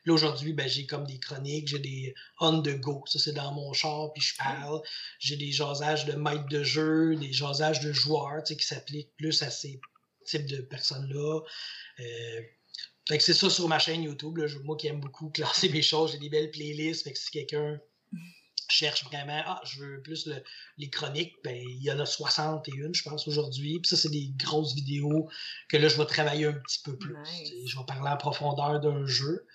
Puis 0.03 0.11
aujourd'hui, 0.11 0.53
ben, 0.53 0.67
j'ai 0.67 0.85
comme 0.85 1.07
des 1.07 1.19
chroniques, 1.19 1.69
j'ai 1.69 1.79
des 1.79 2.13
on 2.39 2.61
the 2.61 2.79
go. 2.79 3.03
Ça, 3.07 3.17
c'est 3.17 3.33
dans 3.33 3.53
mon 3.53 3.73
char, 3.73 4.11
puis 4.13 4.21
je 4.21 4.35
parle. 4.35 4.81
J'ai 5.19 5.37
des 5.37 5.51
jasages 5.51 6.05
de 6.05 6.13
maître 6.13 6.47
de 6.47 6.63
jeu, 6.63 7.15
des 7.15 7.33
jasages 7.33 7.79
de 7.79 7.93
joueurs 7.93 8.43
qui 8.43 8.55
s'appliquent 8.59 9.15
plus 9.17 9.41
à 9.41 9.49
ces 9.49 9.79
types 10.25 10.45
de 10.45 10.61
personnes-là. 10.61 11.41
Euh, 11.99 12.41
fait 13.07 13.17
que 13.17 13.23
c'est 13.23 13.33
ça 13.33 13.49
sur 13.49 13.67
ma 13.67 13.79
chaîne 13.79 14.03
YouTube. 14.03 14.39
moi 14.63 14.77
qui 14.77 14.87
aime 14.87 14.99
beaucoup 14.99 15.29
classer 15.33 15.69
mes 15.69 15.81
choses, 15.81 16.11
j'ai 16.11 16.19
des 16.19 16.29
belles 16.29 16.51
playlists. 16.51 17.03
Fait 17.03 17.13
que 17.13 17.19
si 17.19 17.31
quelqu'un 17.31 17.79
cherche 18.73 19.03
vraiment, 19.05 19.41
ah, 19.45 19.61
je 19.65 19.79
veux 19.79 20.01
plus 20.01 20.29
les 20.77 20.89
chroniques, 20.89 21.35
ben, 21.43 21.55
il 21.55 21.83
y 21.83 21.91
en 21.91 21.99
a 21.99 22.05
61, 22.05 22.93
je 22.93 23.03
pense, 23.03 23.27
aujourd'hui. 23.27 23.79
Puis 23.79 23.89
ça, 23.89 23.97
c'est 23.97 24.09
des 24.09 24.31
grosses 24.35 24.75
vidéos 24.75 25.29
que 25.69 25.77
là, 25.77 25.87
je 25.87 25.97
vais 25.97 26.05
travailler 26.05 26.45
un 26.45 26.53
petit 26.53 26.79
peu 26.83 26.97
plus. 26.97 27.15
Je 27.65 27.77
vais 27.77 27.85
parler 27.85 28.09
en 28.09 28.17
profondeur 28.17 28.79
d'un 28.79 29.05
jeu. 29.05 29.45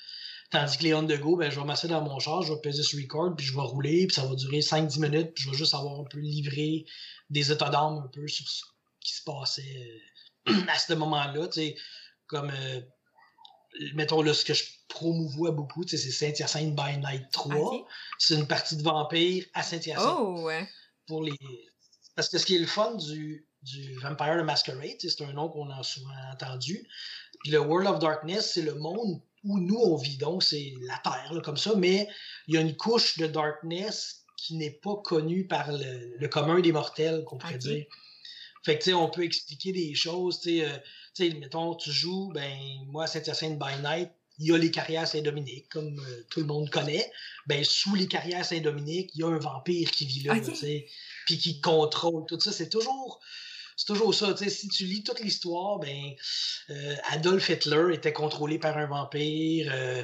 Tandis 0.50 0.78
que 0.78 0.84
les 0.84 0.94
on 0.94 1.06
the 1.06 1.18
go, 1.18 1.37
ben, 1.37 1.50
je 1.50 1.60
vais 1.60 1.66
m'asseoir 1.66 2.00
dans 2.00 2.08
mon 2.08 2.18
char, 2.18 2.40
je 2.42 2.54
vais 2.54 2.60
peser 2.60 2.82
sur 2.82 2.98
record, 2.98 3.37
puis 3.37 3.44
je 3.44 3.54
vais 3.54 3.60
rouler, 3.60 4.06
puis 4.06 4.14
ça 4.14 4.25
va 4.26 4.34
durer 4.34 4.60
5-10 4.60 5.00
minutes, 5.00 5.34
puis 5.34 5.44
je 5.44 5.50
vais 5.50 5.56
juste 5.56 5.75
avoir 5.75 6.00
un 6.00 6.04
peu 6.04 6.18
livré 6.20 6.87
des 7.28 7.52
états 7.52 7.68
d'âme 7.68 7.98
un 7.98 8.08
peu 8.08 8.26
sur 8.28 8.48
ce 8.48 8.62
qui 9.00 9.12
se 9.14 9.22
passait 9.25 10.00
euh, 10.48 10.54
à 10.68 10.78
ce 10.78 10.94
moment-là. 10.94 11.48
Comme, 12.26 12.50
euh, 12.50 12.80
mettons 13.94 14.23
là, 14.23 14.35
ce 14.35 14.44
que 14.44 14.54
je 14.54 14.64
promouvois 14.88 15.50
beaucoup, 15.50 15.85
c'est 15.87 15.99
Saint-Hyacinthe 15.99 16.75
by 16.75 16.99
Night 16.99 17.30
3. 17.32 17.87
C'est 18.18 18.35
une 18.35 18.47
partie 18.47 18.76
de 18.76 18.82
vampire 18.82 19.44
à 19.54 19.62
Saint-Hyacinthe. 19.62 20.16
Oh, 20.18 20.42
ouais. 20.42 20.68
Pour 21.06 21.23
les... 21.23 21.32
Parce 22.14 22.28
que 22.28 22.38
ce 22.38 22.47
qui 22.47 22.56
est 22.56 22.61
le 22.61 22.66
fun 22.66 22.94
du, 22.94 23.47
du 23.62 23.94
Vampire 23.99 24.38
the 24.40 24.44
Masquerade, 24.44 24.97
c'est 24.99 25.23
un 25.23 25.32
nom 25.32 25.49
qu'on 25.49 25.70
a 25.70 25.82
souvent 25.82 26.11
entendu. 26.32 26.87
Puis 27.42 27.52
le 27.52 27.61
World 27.61 27.88
of 27.88 27.99
Darkness, 28.00 28.52
c'est 28.54 28.62
le 28.62 28.75
monde 28.75 29.20
où 29.44 29.58
nous 29.58 29.76
on 29.76 29.97
vit, 29.97 30.16
donc 30.16 30.42
c'est 30.42 30.75
la 30.82 30.99
Terre, 30.99 31.40
comme 31.42 31.56
ça, 31.56 31.75
mais 31.76 32.08
il 32.47 32.54
y 32.54 32.58
a 32.58 32.61
une 32.61 32.76
couche 32.76 33.18
de 33.18 33.26
darkness 33.26 34.25
qui 34.37 34.56
n'est 34.56 34.70
pas 34.70 34.97
connue 35.04 35.47
par 35.47 35.70
le, 35.73 36.26
commun 36.28 36.61
des 36.61 36.73
mortels, 36.73 37.25
qu'on 37.25 37.38
pourrait 37.38 37.58
dire. 37.58 37.87
Fait 38.64 38.78
que, 38.78 38.85
tu 38.85 38.90
sais, 38.90 38.94
on 38.94 39.08
peut 39.08 39.25
expliquer 39.25 39.73
des 39.73 39.94
choses, 39.94 40.40
tu 40.40 40.58
sais, 40.58 40.64
euh, 40.64 40.76
mettons, 41.20 41.75
tu 41.75 41.90
joues, 41.90 42.30
ben, 42.32 42.58
moi, 42.87 43.06
Saint-Hyacinthe 43.06 43.58
by 43.58 43.82
Night, 43.82 44.10
il 44.38 44.46
y 44.46 44.52
a 44.52 44.58
les 44.58 44.70
carrières 44.70 45.08
Saint-Dominique, 45.08 45.68
comme 45.68 45.98
euh, 45.98 46.26
tout 46.30 46.40
le 46.40 46.46
monde 46.46 46.70
connaît. 46.70 47.10
Ben, 47.46 47.64
sous 47.64 47.94
les 47.94 48.06
carrières 48.06 48.44
Saint-Dominique, 48.44 49.10
il 49.14 49.20
y 49.20 49.25
a 49.25 49.28
un 49.28 49.38
vampire 49.38 49.90
qui 49.90 50.06
vit 50.06 50.22
là, 50.22 50.37
puis 51.26 51.38
qui 51.38 51.60
contrôle 51.60 52.25
tout 52.26 52.38
ça. 52.38 52.52
C'est 52.52 52.68
toujours, 52.68 53.20
c'est 53.76 53.87
toujours 53.87 54.14
ça. 54.14 54.37
Si 54.37 54.68
tu 54.68 54.84
lis 54.84 55.02
toute 55.02 55.20
l'histoire, 55.20 55.78
ben 55.78 56.14
euh, 56.70 56.96
Adolf 57.10 57.48
Hitler 57.48 57.94
était 57.94 58.12
contrôlé 58.12 58.58
par 58.58 58.76
un 58.76 58.87
vampire. 58.87 59.70
Euh, 59.72 60.02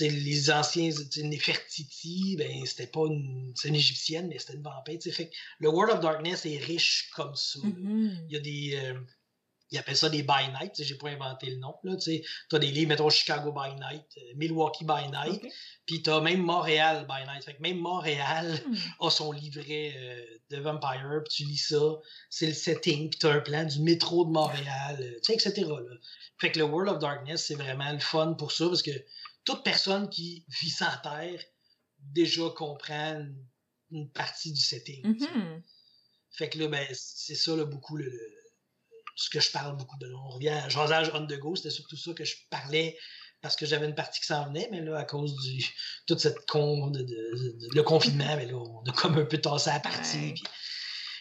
les 0.00 0.50
anciens 0.50 0.90
Nefertiti, 1.22 2.36
ben 2.36 2.64
c'était 2.64 2.86
pas 2.86 3.06
une, 3.06 3.52
une 3.64 3.74
égyptienne, 3.74 4.28
mais 4.28 4.38
c'était 4.38 4.54
une 4.54 4.62
vampire. 4.62 4.98
Fait 5.12 5.30
le 5.60 5.68
World 5.68 5.94
of 5.94 6.00
Darkness 6.00 6.46
est 6.46 6.58
riche 6.58 7.10
comme 7.14 7.34
ça. 7.34 7.58
Mm-hmm. 7.60 8.26
Il 8.28 8.32
y 8.32 8.36
a 8.36 8.40
des 8.40 8.76
euh, 8.76 8.98
ils 9.70 9.78
appellent 9.78 9.96
ça 9.96 10.08
des 10.08 10.22
by 10.22 10.48
night, 10.60 10.72
j'ai 10.78 10.94
pas 10.94 11.08
inventé 11.08 11.50
le 11.50 11.56
nom. 11.56 11.74
Tu 12.00 12.22
as 12.52 12.58
des 12.58 12.70
livres, 12.70 12.88
mettons 12.88 13.10
Chicago 13.10 13.52
by 13.52 13.74
night, 13.74 14.06
euh, 14.18 14.32
Milwaukee 14.36 14.84
by 14.84 15.08
night, 15.10 15.42
puis 15.86 16.02
tu 16.02 16.10
as 16.10 16.20
même 16.20 16.40
Montréal 16.40 17.06
by 17.08 17.26
night. 17.26 17.44
Fait 17.44 17.54
que 17.54 17.62
même 17.62 17.78
Montréal 17.78 18.60
hmm. 18.66 18.76
a 19.00 19.10
son 19.10 19.32
livret 19.32 19.94
euh, 19.96 20.24
de 20.50 20.58
Vampire, 20.58 21.22
puis 21.24 21.34
tu 21.34 21.44
lis 21.44 21.56
ça, 21.56 21.98
c'est 22.30 22.46
le 22.46 22.54
setting, 22.54 23.10
puis 23.10 23.18
tu 23.18 23.26
as 23.26 23.32
un 23.32 23.40
plan 23.40 23.64
du 23.64 23.80
métro 23.80 24.24
de 24.24 24.30
Montréal, 24.30 24.98
euh, 25.00 25.32
etc. 25.32 25.52
Là. 25.66 25.96
Fait 26.38 26.52
que 26.52 26.58
le 26.58 26.64
World 26.64 26.94
of 26.94 26.98
Darkness, 27.00 27.46
c'est 27.46 27.56
vraiment 27.56 27.92
le 27.92 27.98
fun 27.98 28.34
pour 28.34 28.52
ça, 28.52 28.68
parce 28.68 28.82
que 28.82 28.92
toute 29.44 29.64
personne 29.64 30.08
qui 30.08 30.44
vit 30.60 30.70
sans 30.70 30.96
terre 31.02 31.40
déjà 31.98 32.42
comprend 32.54 33.24
une, 33.90 34.10
partie 34.10 34.52
du 34.52 34.60
setting. 34.60 35.02
Mm-hmm. 35.02 35.62
Fait 36.30 36.50
que 36.50 36.58
là, 36.58 36.68
ben, 36.68 36.86
c'est 36.92 37.34
ça 37.34 37.56
là, 37.56 37.64
beaucoup 37.64 37.96
le 37.96 38.12
ce 39.16 39.30
que 39.30 39.40
je 39.40 39.50
parle 39.50 39.76
beaucoup 39.76 39.96
de. 39.98 40.12
On 40.12 40.28
revient 40.28 40.50
à 40.50 40.68
Jasage 40.68 41.10
on 41.14 41.26
the 41.26 41.38
go, 41.38 41.56
c'était 41.56 41.70
surtout 41.70 41.96
ça 41.96 42.12
que 42.12 42.24
je 42.24 42.36
parlais 42.50 42.96
parce 43.42 43.56
que 43.56 43.66
j'avais 43.66 43.86
une 43.86 43.94
partie 43.94 44.20
qui 44.20 44.26
s'en 44.26 44.46
venait, 44.46 44.68
mais 44.70 44.80
là, 44.80 44.98
à 44.98 45.04
cause 45.04 45.34
du 45.42 45.64
toute 46.06 46.20
cette 46.20 46.46
con, 46.46 46.88
de, 46.90 47.06
le 47.74 47.82
confinement, 47.82 48.36
mais 48.36 48.46
là, 48.46 48.56
on 48.56 48.82
a 48.82 48.92
comme 48.92 49.18
un 49.18 49.24
peu 49.24 49.38
tassé 49.38 49.70
la 49.70 49.80
partie. 49.80 50.34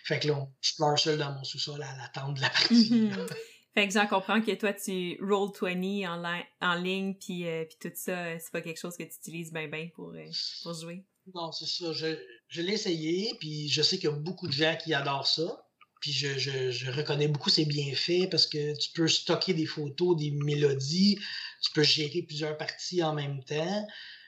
fait 0.03 0.19
que 0.19 0.29
là, 0.29 0.47
je 0.61 0.75
pleure 0.75 0.97
seul 0.97 1.17
dans 1.17 1.33
mon 1.33 1.43
sous-sol 1.43 1.81
à 1.81 1.95
l'attente 1.97 2.35
de 2.35 2.41
la 2.41 2.49
partie. 2.49 2.91
Mhm. 2.91 3.27
Fait 3.75 3.89
que 3.89 3.93
j'en 3.93 4.07
comprends 4.07 4.41
que 4.41 4.53
toi, 4.53 4.71
tu 4.71 5.19
roll 5.21 5.51
20 5.61 6.09
en, 6.09 6.43
en 6.61 6.75
ligne, 6.75 7.13
puis, 7.13 7.45
euh, 7.45 7.65
puis 7.65 7.75
tout 7.81 7.91
ça, 7.93 8.39
c'est 8.39 8.51
pas 8.53 8.61
quelque 8.61 8.79
chose 8.79 8.95
que 8.95 9.03
tu 9.03 9.17
utilises 9.17 9.51
bien 9.51 9.67
bien 9.67 9.89
pour, 9.93 10.11
euh, 10.11 10.29
pour 10.63 10.73
jouer? 10.73 11.05
Non, 11.33 11.51
c'est 11.51 11.67
ça. 11.67 11.91
Je, 11.91 12.17
je 12.47 12.61
l'ai 12.61 12.73
essayé, 12.73 13.35
puis 13.37 13.67
je 13.67 13.81
sais 13.81 13.97
qu'il 13.97 14.09
y 14.09 14.13
a 14.13 14.15
beaucoup 14.15 14.47
de 14.47 14.53
gens 14.53 14.77
qui 14.81 14.93
adorent 14.93 15.27
ça. 15.27 15.64
Puis 16.05 16.13
je, 16.13 16.37
je, 16.37 16.91
reconnais 16.91 17.27
beaucoup 17.27 17.49
ses 17.49 17.65
bienfaits 17.65 18.29
parce 18.29 18.45
que 18.45 18.77
tu 18.77 18.91
peux 18.91 19.07
stocker 19.07 19.55
des 19.55 19.65
photos, 19.65 20.15
des 20.15 20.29
mélodies, 20.29 21.17
tu 21.63 21.71
peux 21.71 21.81
gérer 21.81 22.21
plusieurs 22.21 22.55
parties 22.59 23.01
en 23.01 23.11
même 23.11 23.43
temps. 23.43 23.87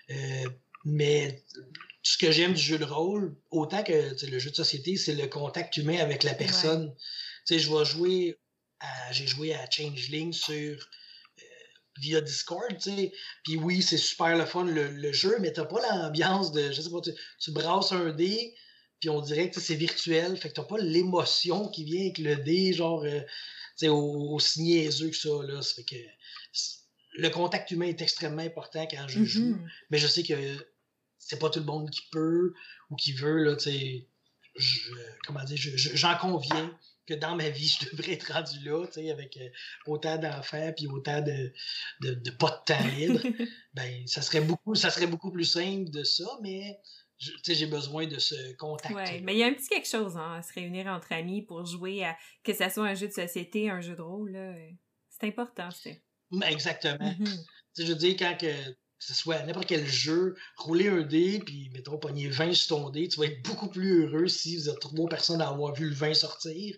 Euh, 0.09 0.49
mais 0.85 1.43
ce 2.01 2.17
que 2.17 2.31
j'aime 2.31 2.53
du 2.53 2.63
jeu 2.63 2.79
de 2.79 2.83
rôle, 2.83 3.37
autant 3.51 3.83
que 3.83 3.93
le 4.25 4.39
jeu 4.39 4.49
de 4.49 4.55
société, 4.55 4.97
c'est 4.97 5.13
le 5.13 5.27
contact 5.27 5.77
humain 5.77 5.99
avec 5.99 6.23
la 6.23 6.33
personne. 6.33 6.95
Tu 7.45 7.53
sais, 7.53 7.59
je 7.59 7.71
vais 7.71 7.85
jouer 7.85 8.39
à, 8.79 9.11
j'ai 9.11 9.27
joué 9.27 9.53
à 9.53 9.69
Changeling 9.69 10.33
sur 10.33 10.55
euh, 10.57 11.43
via 11.99 12.21
Discord, 12.21 12.75
tu 12.79 12.89
sais. 12.89 13.13
Puis 13.43 13.55
oui, 13.55 13.83
c'est 13.83 13.97
super 13.97 14.35
le 14.35 14.47
fun 14.47 14.63
le, 14.63 15.11
jeu, 15.11 15.37
mais 15.41 15.53
t'as 15.53 15.65
pas 15.65 15.79
l'ambiance 15.91 16.51
de, 16.51 16.71
je 16.71 16.81
sais 16.81 16.89
pas, 16.89 17.01
tu, 17.01 17.11
tu 17.37 17.51
brasses 17.51 17.91
un 17.91 18.09
dé, 18.13 18.55
puis 18.99 19.09
on 19.09 19.21
dirait 19.21 19.49
que 19.51 19.59
c'est 19.59 19.75
virtuel, 19.75 20.37
fait 20.37 20.49
que 20.49 20.55
t'as 20.55 20.63
pas 20.63 20.77
l'émotion 20.77 21.69
qui 21.69 21.83
vient 21.83 22.01
avec 22.01 22.17
le 22.17 22.35
dé, 22.37 22.73
genre, 22.73 23.03
euh, 23.03 23.21
tu 23.21 23.85
sais, 23.85 23.89
aussi 23.89 24.61
niaiseux 24.61 25.09
que 25.09 25.17
ça, 25.17 25.29
là. 25.43 25.61
Ça 25.61 25.75
fait 25.75 25.83
que 25.83 25.95
le 27.13 27.29
contact 27.29 27.71
humain 27.71 27.87
est 27.87 28.01
extrêmement 28.01 28.41
important 28.41 28.87
quand 28.89 29.07
je 29.07 29.23
joue, 29.23 29.53
mm-hmm. 29.53 29.69
mais 29.89 29.97
je 29.97 30.07
sais 30.07 30.23
que 30.23 30.33
c'est 31.19 31.39
pas 31.39 31.49
tout 31.49 31.59
le 31.59 31.65
monde 31.65 31.89
qui 31.89 32.01
peut 32.11 32.53
ou 32.89 32.95
qui 32.95 33.13
veut, 33.13 33.43
là, 33.43 33.55
tu 33.55 33.71
sais, 33.71 34.07
comment 35.25 35.43
dire, 35.43 35.57
j'en 35.75 36.17
conviens 36.17 36.75
que 37.05 37.13
dans 37.13 37.35
ma 37.35 37.49
vie, 37.49 37.67
je 37.81 37.89
devrais 37.89 38.13
être 38.13 38.31
rendu 38.31 38.59
là, 38.63 38.85
tu 38.87 38.93
sais, 38.93 39.11
avec 39.11 39.37
euh, 39.37 39.49
autant 39.85 40.17
d'enfants 40.17 40.73
puis 40.75 40.87
autant 40.87 41.21
de, 41.21 41.51
de, 42.01 42.13
de, 42.13 42.31
pas 42.31 42.49
de 42.49 42.73
temps 42.73 42.87
libre. 42.95 43.21
ben, 43.73 44.07
ça 44.07 44.21
serait 44.21 44.41
beaucoup, 44.41 44.75
ça 44.75 44.89
serait 44.89 45.07
beaucoup 45.07 45.31
plus 45.31 45.45
simple 45.45 45.89
de 45.89 46.03
ça, 46.03 46.25
mais 46.41 46.79
j'ai 47.19 47.65
besoin 47.65 48.05
de 48.07 48.19
ce 48.19 48.55
contact. 48.57 48.93
Oui, 48.93 49.21
mais 49.21 49.33
il 49.33 49.39
y 49.39 49.43
a 49.43 49.47
un 49.47 49.53
petit 49.53 49.69
quelque 49.69 49.87
chose 49.87 50.17
hein, 50.17 50.35
à 50.37 50.41
se 50.41 50.53
réunir 50.53 50.87
entre 50.87 51.11
amis 51.13 51.41
pour 51.41 51.65
jouer 51.65 52.03
à 52.03 52.15
que 52.43 52.53
ce 52.53 52.69
soit 52.69 52.85
un 52.85 52.95
jeu 52.95 53.07
de 53.07 53.13
société, 53.13 53.69
un 53.69 53.81
jeu 53.81 53.95
de 53.95 54.01
rôle. 54.01 54.37
C'est 55.09 55.27
important, 55.27 55.69
c'est. 55.71 56.03
Exactement. 56.47 57.09
Mm-hmm. 57.09 57.45
Je 57.77 57.83
veux 57.85 57.95
dire, 57.95 58.15
quand 58.17 58.37
que, 58.39 58.53
ce 58.99 59.13
soit 59.13 59.41
n'importe 59.43 59.67
quel 59.67 59.87
jeu, 59.87 60.35
rouler 60.57 60.89
un 60.89 61.01
dé, 61.01 61.39
puis 61.39 61.69
mettons, 61.73 61.97
pogner 61.97 62.29
20 62.29 62.53
sur 62.53 62.77
ton 62.77 62.89
dé, 62.89 63.07
tu 63.07 63.19
vas 63.19 63.27
être 63.27 63.41
beaucoup 63.43 63.69
plus 63.69 64.03
heureux 64.03 64.27
si 64.27 64.57
vous 64.57 64.69
êtes 64.69 64.79
trop 64.79 65.07
personnes 65.07 65.41
à 65.41 65.49
avoir 65.49 65.73
vu 65.73 65.89
le 65.89 65.95
20 65.95 66.13
sortir 66.13 66.75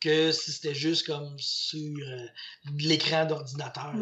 que 0.00 0.32
si 0.32 0.52
c'était 0.52 0.74
juste 0.74 1.06
comme 1.06 1.38
sur 1.38 1.94
euh, 2.06 2.26
l'écran 2.78 3.26
d'ordinateur. 3.26 3.94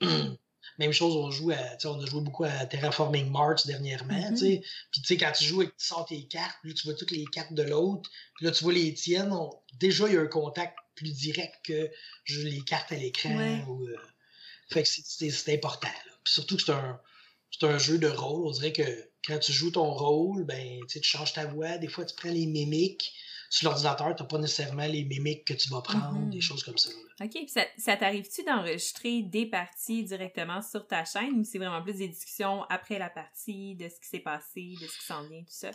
Même 0.78 0.92
chose, 0.92 1.16
on 1.16 1.30
joue 1.30 1.50
à, 1.52 1.76
on 1.84 2.00
a 2.00 2.06
joué 2.06 2.20
beaucoup 2.20 2.44
à 2.44 2.66
Terraforming 2.66 3.30
Mars 3.30 3.66
dernièrement, 3.66 4.14
mm-hmm. 4.14 4.60
Puis 4.90 5.00
tu 5.00 5.04
sais, 5.04 5.16
quand 5.16 5.32
tu 5.32 5.44
joues 5.44 5.62
et 5.62 5.66
que 5.66 5.74
tu 5.78 5.86
sors 5.86 6.04
tes 6.04 6.24
cartes, 6.24 6.56
puis 6.62 6.74
tu 6.74 6.86
vois 6.86 6.94
toutes 6.94 7.10
les 7.10 7.24
cartes 7.26 7.54
de 7.54 7.62
l'autre, 7.62 8.10
puis 8.36 8.46
là 8.46 8.52
tu 8.52 8.64
vois 8.64 8.72
les 8.72 8.92
tiennes, 8.94 9.34
déjà 9.74 10.06
il 10.08 10.14
y 10.14 10.16
a 10.16 10.20
un 10.20 10.26
contact 10.26 10.76
plus 10.94 11.12
direct 11.12 11.54
que 11.64 11.90
les 12.28 12.60
cartes 12.62 12.92
à 12.92 12.96
l'écran. 12.96 13.38
Euh, 13.38 13.96
fait 14.70 14.82
que 14.82 14.88
c'est 14.88 15.54
important. 15.54 15.88
surtout 16.24 16.56
que 16.56 16.62
c'est 16.62 16.72
un, 16.72 17.00
un 17.62 17.78
jeu 17.78 17.98
de 17.98 18.08
rôle. 18.08 18.46
On 18.46 18.50
dirait 18.50 18.72
que 18.72 19.10
quand 19.26 19.38
tu 19.38 19.52
joues 19.52 19.70
ton 19.70 19.92
rôle, 19.92 20.44
ben, 20.44 20.80
tu 20.88 21.02
changes 21.02 21.32
ta 21.32 21.46
voix, 21.46 21.78
des 21.78 21.88
fois 21.88 22.04
tu 22.04 22.14
prends 22.14 22.30
les 22.30 22.46
mimiques 22.46 23.12
sur 23.50 23.68
l'ordinateur, 23.68 24.14
tu 24.14 24.22
n'as 24.22 24.28
pas 24.28 24.38
nécessairement 24.38 24.86
les 24.86 25.04
mimiques 25.04 25.44
que 25.44 25.54
tu 25.54 25.68
vas 25.70 25.80
prendre, 25.80 26.30
des 26.30 26.38
mm-hmm. 26.38 26.40
choses 26.40 26.64
comme 26.64 26.78
ça. 26.78 26.90
OK. 27.20 27.38
ça, 27.48 27.64
ça 27.78 27.96
t'arrive-tu 27.96 28.44
d'enregistrer 28.44 29.22
des 29.22 29.46
parties 29.46 30.04
directement 30.04 30.62
sur 30.62 30.86
ta 30.86 31.04
chaîne 31.04 31.40
ou 31.40 31.44
c'est 31.44 31.58
vraiment 31.58 31.82
plus 31.82 31.98
des 31.98 32.08
discussions 32.08 32.64
après 32.64 32.98
la 32.98 33.10
partie, 33.10 33.74
de 33.76 33.88
ce 33.88 34.00
qui 34.00 34.08
s'est 34.08 34.20
passé, 34.20 34.74
de 34.80 34.86
ce 34.86 34.98
qui 34.98 35.06
s'en 35.06 35.28
vient, 35.28 35.40
tout 35.40 35.46
ça? 35.48 35.70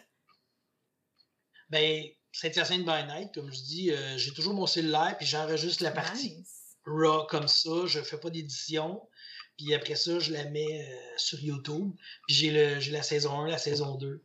Ben, 1.69 2.03
Saint-Hyacinthe 2.33 2.85
by 2.85 3.05
Night, 3.07 3.33
comme 3.33 3.51
je 3.51 3.61
dis, 3.61 3.91
euh, 3.91 4.17
j'ai 4.17 4.33
toujours 4.33 4.53
mon 4.53 4.67
cellulaire 4.67 5.15
puis 5.17 5.25
j'enregistre 5.25 5.83
la 5.83 5.91
partie 5.91 6.45
raw 6.85 7.25
comme 7.27 7.47
ça. 7.47 7.85
Je 7.85 8.01
fais 8.01 8.19
pas 8.19 8.29
d'édition. 8.29 9.01
Puis 9.57 9.73
après 9.73 9.95
ça, 9.95 10.19
je 10.19 10.33
la 10.33 10.45
mets 10.45 10.81
euh, 10.81 10.95
sur 11.17 11.39
YouTube. 11.39 11.93
Puis 12.27 12.35
j'ai 12.35 12.91
la 12.91 13.03
saison 13.03 13.41
1, 13.41 13.47
la 13.47 13.57
saison 13.57 13.95
2 13.95 14.23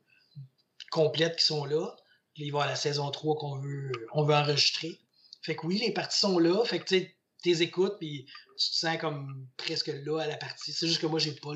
complètes 0.90 1.36
qui 1.36 1.44
sont 1.44 1.64
là. 1.64 1.94
Il 2.38 2.52
va 2.52 2.58
avoir 2.58 2.68
la 2.68 2.76
saison 2.76 3.10
3 3.10 3.36
qu'on 3.36 3.58
veut, 3.58 3.90
on 4.12 4.24
veut 4.24 4.34
enregistrer. 4.34 4.98
Fait 5.42 5.56
que 5.56 5.66
oui, 5.66 5.78
les 5.78 5.92
parties 5.92 6.18
sont 6.18 6.38
là. 6.38 6.64
Fait 6.64 6.80
que 6.80 6.84
tu 6.84 7.16
les 7.44 7.62
écoutes, 7.62 7.98
puis 7.98 8.26
tu 8.58 8.70
te 8.70 8.76
sens 8.76 8.98
comme 8.98 9.46
presque 9.56 9.88
là 9.88 10.20
à 10.20 10.26
la 10.26 10.36
partie. 10.36 10.72
C'est 10.72 10.86
juste 10.86 11.00
que 11.00 11.06
moi, 11.06 11.18
j'ai 11.18 11.32
pas 11.32 11.52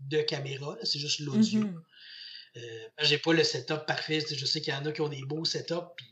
de 0.00 0.22
caméra, 0.22 0.76
c'est 0.82 0.98
juste 0.98 1.20
l'audio. 1.20 1.60
Mm-hmm. 1.60 1.82
Euh, 2.56 2.88
j'ai 3.02 3.18
pas 3.18 3.32
le 3.32 3.44
setup 3.44 3.86
parfait. 3.86 4.20
Je 4.20 4.46
sais 4.46 4.60
qu'il 4.60 4.72
y 4.72 4.76
en 4.76 4.84
a 4.86 4.92
qui 4.92 5.00
ont 5.00 5.08
des 5.08 5.24
beaux 5.24 5.44
setups, 5.44 5.74
puis 5.96 6.06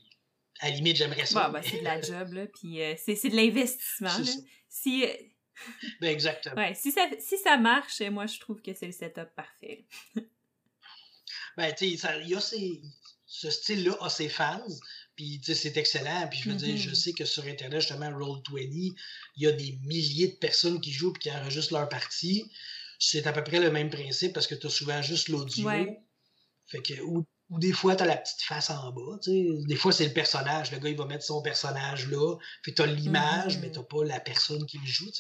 à 0.61 0.69
la 0.69 0.77
limite, 0.77 0.97
j'aimerais 0.97 1.27
ça. 1.27 1.49
Bah, 1.49 1.61
c'est 1.63 1.79
de 1.79 1.85
la 1.85 2.01
job, 2.01 2.33
là, 2.33 2.47
puis 2.47 2.81
euh, 2.83 2.95
c'est, 2.97 3.15
de 3.15 3.37
l'investissement. 3.37 4.11
Si, 4.69 5.05
euh, 5.05 5.13
ben, 6.01 6.09
exactement. 6.11 6.57
Ouais, 6.57 6.75
si, 6.75 6.91
ça, 6.91 7.09
si 7.19 7.39
ça 7.39 7.57
marche, 7.57 8.01
moi, 8.03 8.27
je 8.27 8.39
trouve 8.41 8.61
que 8.61 8.75
c'est 8.75 8.87
le 8.87 8.93
setup 8.93 9.29
parfait. 9.37 9.87
ben, 11.57 11.73
tu 11.75 11.97
sais, 11.97 12.21
il 12.21 12.29
y 12.29 12.35
a 12.35 12.41
ces, 12.41 12.81
ce 13.33 13.51
style-là 13.51 13.97
a 14.03 14.11
ses 14.11 14.29
fans, 14.29 14.61
puis 15.17 15.41
c'est 15.43 15.79
excellent. 15.79 16.29
Puis 16.31 16.41
je 16.41 16.51
veux 16.51 16.55
dire, 16.55 16.77
je 16.77 16.91
mm-hmm. 16.91 16.95
sais 16.95 17.13
que 17.13 17.25
sur 17.25 17.45
Internet, 17.45 17.81
justement, 17.81 18.11
Roll20, 18.11 18.95
il 19.37 19.43
y 19.43 19.47
a 19.47 19.53
des 19.53 19.79
milliers 19.85 20.29
de 20.29 20.37
personnes 20.37 20.83
qui 20.83 20.93
jouent 20.93 21.15
et 21.17 21.19
qui 21.19 21.31
enregistrent 21.31 21.73
leur 21.73 21.89
partie. 21.89 22.45
C'est 22.99 23.27
à 23.27 23.33
peu 23.33 23.43
près 23.43 23.59
le 23.59 23.71
même 23.71 23.89
principe 23.89 24.35
parce 24.35 24.47
que 24.47 24.55
tu 24.55 24.67
as 24.67 24.71
souvent 24.71 25.01
juste 25.01 25.29
l'audio. 25.29 25.71
Fait 26.67 26.83
que, 26.83 27.01
ou, 27.01 27.27
des 27.49 27.73
fois, 27.73 27.97
tu 27.97 28.03
as 28.03 28.07
la 28.07 28.19
petite 28.19 28.43
face 28.43 28.69
en 28.69 28.93
bas. 28.93 29.19
Des 29.27 29.77
fois, 29.77 29.93
c'est 29.93 30.07
le 30.07 30.13
personnage. 30.13 30.71
Le 30.71 30.79
gars, 30.79 30.91
il 30.91 30.97
va 30.97 31.07
mettre 31.07 31.25
son 31.25 31.41
personnage 31.41 32.09
là. 32.09 32.37
Fait 32.63 32.73
que 32.73 32.77
tu 32.77 32.83
as 32.83 32.87
l'image, 32.87 33.59
mais 33.61 33.69
mm-hmm. 33.69 33.89
tu 33.89 33.97
pas 33.97 34.05
la 34.05 34.21
personne 34.21 34.67
qui 34.67 34.77
le 34.77 34.87
joue. 34.87 35.11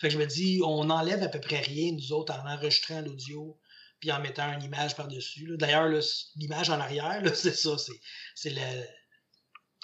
Fait 0.00 0.08
que 0.08 0.10
je 0.10 0.18
me 0.18 0.26
dis, 0.26 0.60
on 0.64 0.90
enlève 0.90 1.22
à 1.22 1.28
peu 1.28 1.40
près 1.40 1.60
rien, 1.60 1.92
nous 1.92 2.12
autres, 2.12 2.34
en 2.34 2.44
enregistrant 2.44 3.00
l'audio 3.00 3.56
puis 4.02 4.10
en 4.10 4.20
mettant 4.20 4.52
une 4.52 4.64
image 4.64 4.96
par-dessus. 4.96 5.46
D'ailleurs, 5.58 5.88
l'image 6.34 6.70
en 6.70 6.80
arrière, 6.80 7.22
c'est 7.36 7.54
ça, 7.54 7.76
c'est 8.34 8.52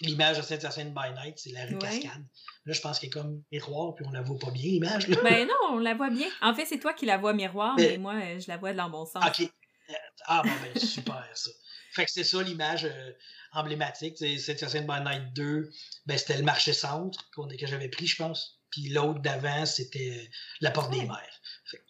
l'image 0.00 0.38
de 0.38 0.42
saint 0.42 0.58
hyacinthe 0.58 0.92
by 0.92 1.12
Night, 1.14 1.38
c'est 1.38 1.52
la 1.52 1.66
rue 1.66 1.78
Cascade. 1.78 2.26
Là, 2.66 2.72
je 2.72 2.80
pense 2.80 2.98
qu'elle 2.98 3.10
est 3.10 3.12
comme 3.12 3.44
miroir, 3.52 3.94
puis 3.94 4.04
on 4.08 4.10
la 4.10 4.22
voit 4.22 4.38
pas 4.40 4.50
bien, 4.50 4.64
l'image. 4.64 5.06
Ben 5.06 5.46
non, 5.48 5.54
on 5.70 5.78
la 5.78 5.94
voit 5.94 6.10
bien. 6.10 6.26
En 6.42 6.52
fait, 6.52 6.66
c'est 6.66 6.80
toi 6.80 6.94
qui 6.94 7.06
la 7.06 7.16
vois 7.16 7.32
miroir, 7.32 7.76
mais, 7.78 7.96
moi, 7.96 8.14
euh, 8.14 8.40
je 8.40 8.48
la 8.48 8.56
vois 8.56 8.72
bon 8.88 9.06
sens. 9.06 9.24
OK. 9.24 9.48
Ah, 10.26 10.42
bon, 10.44 10.50
ben, 10.62 10.80
super, 10.84 11.24
ça. 11.34 11.50
Fait 11.92 12.04
que 12.04 12.10
c'est 12.10 12.24
ça 12.24 12.42
l'image 12.42 12.86
euh, 12.86 13.12
emblématique. 13.52 14.18
saint 14.18 14.26
hyacinthe 14.26 14.86
by 14.86 15.00
Night 15.00 15.32
2, 15.34 15.70
ben, 16.06 16.18
c'était 16.18 16.38
le 16.38 16.42
marché 16.42 16.72
centre 16.72 17.30
que 17.30 17.66
j'avais 17.68 17.88
pris, 17.88 18.08
je 18.08 18.16
pense. 18.16 18.58
Puis 18.72 18.88
l'autre 18.88 19.20
d'avant, 19.20 19.64
c'était 19.64 20.28
la 20.60 20.72
porte 20.72 20.90
des 20.90 21.06
mers 21.06 21.37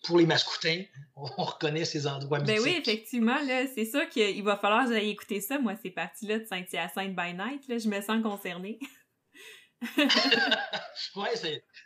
pour 0.05 0.19
les 0.19 0.27
mascoutins, 0.27 0.83
on, 1.17 1.25
reconnaît 1.45 1.85
ces 1.85 2.07
endroits 2.07 2.41
mythiques. 2.41 2.57
Ben 2.57 2.63
oui, 2.63 2.77
effectivement, 2.79 3.41
là, 3.43 3.67
c'est 3.75 3.85
sûr 3.85 4.09
qu'il 4.09 4.43
va 4.43 4.57
falloir 4.57 4.87
que 4.87 4.93
j'aille 4.93 5.11
écouter 5.11 5.41
ça, 5.41 5.59
moi, 5.59 5.75
ces 5.83 5.91
parties-là 5.91 6.41
de 6.41 6.45
Saint-Hyacinthe 6.45 7.15
by 7.15 7.35
Night, 7.35 7.69
là, 7.69 7.79
je 7.79 7.89
me 7.89 8.01
sens 8.01 8.23
concernée. 8.23 8.79
ouais, 9.97 11.37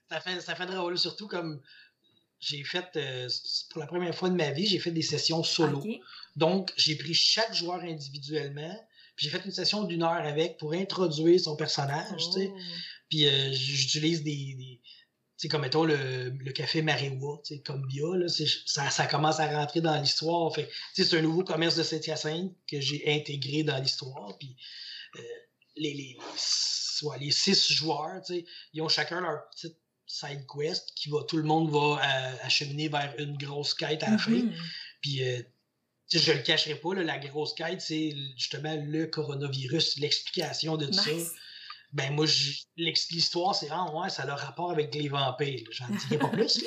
ça 0.09 0.21
fait, 0.21 0.41
ça 0.41 0.55
fait 0.55 0.67
drôle, 0.67 0.99
surtout 0.99 1.29
comme 1.29 1.61
j'ai 2.43 2.65
fait, 2.65 2.89
euh, 2.97 3.29
pour 3.71 3.81
la 3.81 3.87
première 3.87 4.15
fois 4.15 4.29
de 4.29 4.35
ma 4.35 4.51
vie, 4.51 4.67
j'ai 4.67 4.81
fait 4.81 4.91
des 4.91 5.03
sessions 5.03 5.45
solo. 5.45 5.83
Donc, 6.35 6.73
j'ai 6.77 6.97
pris 6.97 7.15
chaque 7.15 7.55
joueur 7.55 7.81
individuellement, 7.83 8.75
puis 9.17 9.27
j'ai 9.27 9.31
fait 9.31 9.45
une 9.45 9.53
session 9.53 9.85
d'une 9.85 10.03
heure 10.03 10.11
avec 10.11 10.59
pour 10.59 10.73
introduire 10.73 11.39
son 11.39 11.55
personnage, 11.55 12.25
tu 12.33 12.41
sais. 12.41 12.51
Oh. 12.53 12.59
Puis 13.09 13.29
euh, 13.29 13.53
j'utilise 13.53 14.23
des, 14.25 14.81
sais, 15.43 15.49
comme 15.49 15.63
mettons 15.63 15.85
le, 15.85 16.31
le 16.31 16.53
café 16.53 16.83
Maréwa, 16.83 17.41
comme 17.65 17.87
Bia, 17.87 18.17
là, 18.17 18.27
ça, 18.29 18.91
ça 18.91 19.07
commence 19.07 19.41
à 19.41 19.47
rentrer 19.47 19.81
dans 19.81 20.01
l'histoire. 20.01 20.55
Fait 20.55 20.69
c'est 20.95 21.15
un 21.15 21.23
nouveau 21.23 21.45
commerce 21.45 21.77
de 21.77 21.83
Saint-Hyacinthe 21.83 22.53
que 22.71 22.81
j'ai 22.81 23.03
intégré 23.07 23.63
dans 23.63 23.79
l'histoire. 23.79 24.37
Puis 24.39 24.57
euh, 25.17 25.23
les, 25.77 25.95
les, 25.95 26.17
soit 26.37 27.17
les 27.19 27.31
six 27.31 27.73
joueurs, 27.73 28.23
ils 28.73 28.83
ont 28.83 28.89
chacun 28.89 29.21
leur 29.21 29.49
petite 29.51 29.77
side 30.07 30.47
quest 30.47 30.93
qui 30.95 31.09
va, 31.09 31.25
tout 31.27 31.37
le 31.37 31.45
monde 31.45 31.71
va 31.71 32.01
euh, 32.01 32.37
acheminer 32.43 32.89
vers 32.89 33.15
une 33.19 33.37
grosse 33.37 33.75
quête 33.75 34.03
à 34.03 34.11
la 34.11 34.19
fin. 34.19 34.31
Mm-hmm. 34.31 34.53
Puis, 35.01 35.25
euh, 35.25 35.43
je 36.13 36.33
le 36.33 36.41
cacherai 36.41 36.75
pas, 36.75 36.95
la 36.95 37.19
grosse 37.19 37.55
quête, 37.55 37.81
c'est 37.81 38.15
justement 38.37 38.77
le 38.77 39.07
coronavirus, 39.07 39.99
l'explication 39.99 40.77
de 40.77 40.87
tout 40.87 40.93
ça. 40.93 41.11
Ben, 41.93 42.15
moi, 42.15 42.27
l'histoire, 42.77 43.55
c'est 43.55 43.67
vraiment, 43.67 44.01
ouais, 44.01 44.09
ça 44.09 44.23
a 44.23 44.27
le 44.27 44.33
rapport 44.33 44.71
avec 44.71 44.95
les 44.95 45.09
vampires. 45.09 45.67
J'en 45.71 45.89
dirai 45.89 46.19
pas 46.19 46.29
plus. 46.33 46.65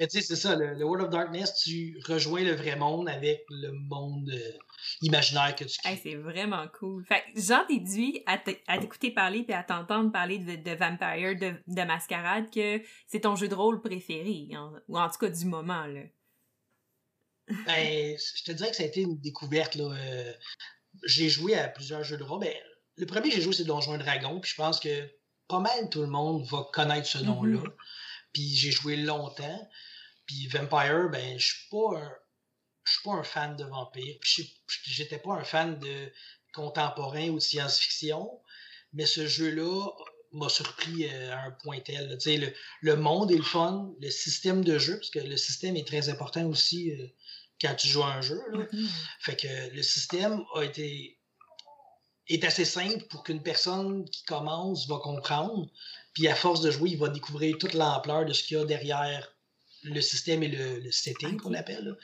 Mais 0.00 0.06
tu 0.06 0.18
sais, 0.18 0.26
c'est 0.26 0.36
ça, 0.36 0.56
le, 0.56 0.82
World 0.82 1.04
of 1.04 1.10
Darkness, 1.10 1.54
tu 1.62 2.00
rejoins 2.06 2.42
le 2.42 2.54
vrai 2.54 2.74
monde 2.74 3.06
avec 3.06 3.44
le 3.50 3.70
monde 3.72 4.30
euh, 4.32 4.58
imaginaire 5.02 5.54
que 5.54 5.64
tu 5.64 5.78
crées. 5.78 6.00
c'est 6.02 6.14
vraiment 6.14 6.66
cool. 6.78 7.04
Fait 7.04 7.22
j'en 7.36 7.66
déduis 7.66 8.22
à 8.26 8.38
t'écouter 8.78 9.10
parler 9.10 9.44
et 9.46 9.52
à 9.52 9.62
t'entendre 9.62 10.10
parler 10.10 10.38
de, 10.38 10.56
de 10.56 10.70
Vampire, 10.70 11.36
de, 11.38 11.54
de, 11.66 11.82
Mascarade, 11.82 12.50
que 12.50 12.82
c'est 13.06 13.20
ton 13.20 13.36
jeu 13.36 13.46
de 13.48 13.54
rôle 13.54 13.82
préféré, 13.82 14.48
ou 14.88 14.98
en 14.98 15.10
tout 15.10 15.18
cas 15.18 15.28
du 15.28 15.44
moment, 15.44 15.84
là. 15.84 16.02
ben, 17.66 18.16
je 18.16 18.44
te 18.44 18.52
dirais 18.52 18.70
que 18.70 18.76
ça 18.76 18.84
a 18.84 18.86
été 18.86 19.02
une 19.02 19.18
découverte, 19.20 19.74
là. 19.74 19.84
Euh, 19.84 20.32
j'ai 21.04 21.28
joué 21.28 21.54
à 21.54 21.68
plusieurs 21.68 22.04
jeux 22.04 22.16
de 22.16 22.24
rôle. 22.24 22.40
Ben, 22.40 22.54
le 23.00 23.06
premier 23.06 23.30
que 23.30 23.34
j'ai 23.34 23.40
joué, 23.40 23.54
c'est 23.54 23.64
Donjons 23.64 23.96
Dragon, 23.96 24.38
puis 24.40 24.50
je 24.50 24.56
pense 24.56 24.78
que 24.78 25.10
pas 25.48 25.58
mal 25.58 25.88
tout 25.90 26.02
le 26.02 26.06
monde 26.06 26.44
va 26.46 26.66
connaître 26.72 27.08
ce 27.08 27.18
nom-là. 27.18 27.58
Mm-hmm. 27.58 27.74
Puis 28.32 28.54
j'ai 28.54 28.70
joué 28.70 28.96
longtemps. 28.96 29.70
Puis 30.26 30.46
Vampire, 30.48 31.08
ben, 31.10 31.38
je 31.38 31.46
suis 31.46 31.68
pas 31.70 31.98
un, 31.98 32.12
je 32.84 32.92
suis 32.92 33.02
pas 33.02 33.12
un 33.12 33.24
fan 33.24 33.56
de 33.56 33.64
vampires. 33.64 34.16
Puis 34.20 34.62
j'étais 34.84 35.18
pas 35.18 35.32
un 35.32 35.44
fan 35.44 35.78
de 35.78 36.12
contemporain 36.52 37.28
ou 37.30 37.36
de 37.36 37.40
science-fiction. 37.40 38.30
Mais 38.92 39.06
ce 39.06 39.26
jeu-là 39.26 39.88
m'a 40.32 40.48
surpris 40.48 41.06
euh, 41.06 41.32
à 41.32 41.44
un 41.46 41.50
point 41.52 41.80
tel. 41.80 42.08
Tu 42.18 42.20
sais, 42.20 42.36
le, 42.36 42.52
le, 42.82 42.96
monde 42.96 43.32
est 43.32 43.36
le 43.36 43.42
fun, 43.42 43.92
le 44.00 44.10
système 44.10 44.62
de 44.62 44.78
jeu, 44.78 44.96
parce 44.96 45.10
que 45.10 45.20
le 45.20 45.36
système 45.36 45.76
est 45.76 45.86
très 45.86 46.08
important 46.10 46.44
aussi 46.46 46.92
euh, 46.92 47.06
quand 47.60 47.74
tu 47.74 47.88
joues 47.88 48.02
à 48.02 48.12
un 48.12 48.20
jeu. 48.20 48.40
Là. 48.52 48.58
Mm-hmm. 48.58 48.88
Fait 49.20 49.36
que 49.36 49.74
le 49.74 49.82
système 49.82 50.44
a 50.54 50.62
été 50.62 51.19
est 52.30 52.44
assez 52.44 52.64
simple 52.64 53.04
pour 53.08 53.22
qu'une 53.22 53.42
personne 53.42 54.08
qui 54.08 54.24
commence 54.24 54.86
va 54.88 54.98
comprendre. 54.98 55.68
Puis 56.14 56.28
à 56.28 56.34
force 56.34 56.60
de 56.60 56.70
jouer, 56.70 56.90
il 56.90 56.98
va 56.98 57.08
découvrir 57.08 57.56
toute 57.58 57.74
l'ampleur 57.74 58.24
de 58.24 58.32
ce 58.32 58.44
qu'il 58.44 58.56
y 58.56 58.60
a 58.60 58.64
derrière 58.64 59.32
le 59.82 60.00
système 60.00 60.42
et 60.42 60.48
le, 60.48 60.90
setting 60.90 61.36
qu'on 61.36 61.54
appelle. 61.54 61.96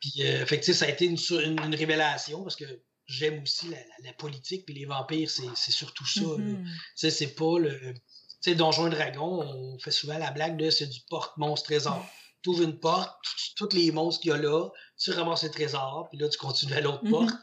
Puis, 0.00 0.12
euh, 0.20 0.44
fait 0.46 0.60
que, 0.60 0.72
ça 0.72 0.84
a 0.84 0.88
été 0.88 1.06
une, 1.06 1.18
une, 1.30 1.74
révélation 1.74 2.42
parce 2.42 2.56
que 2.56 2.64
j'aime 3.06 3.42
aussi 3.42 3.68
la, 4.02 4.12
politique, 4.14 4.66
puis 4.66 4.74
les 4.74 4.84
vampires, 4.84 5.30
c'est 5.30 5.72
surtout 5.72 6.06
ça. 6.06 6.26
Sais, 6.94 7.10
c'est 7.10 7.34
pas 7.34 7.58
le. 7.58 7.94
Tu 8.42 8.50
sais, 8.50 8.54
Donjon 8.54 8.88
et 8.88 8.90
Dragon, 8.90 9.40
on 9.42 9.78
fait 9.78 9.90
souvent 9.90 10.18
la 10.18 10.30
blague 10.30 10.56
de 10.56 10.70
c'est 10.70 10.86
du 10.86 11.00
porte-monstre-trésor. 11.08 12.04
Tu 12.42 12.50
ouvres 12.50 12.62
une 12.62 12.78
porte, 12.78 13.16
tous 13.56 13.70
les 13.72 13.90
monstres 13.90 14.20
qu'il 14.20 14.30
y 14.30 14.32
a 14.32 14.36
là, 14.36 14.68
tu 14.98 15.10
ramasses 15.10 15.42
le 15.42 15.50
trésor, 15.50 16.06
puis 16.10 16.18
là, 16.18 16.28
tu 16.28 16.38
continues 16.38 16.74
à 16.74 16.80
l'autre 16.80 17.02
mm-hmm. 17.02 17.10
porte. 17.10 17.34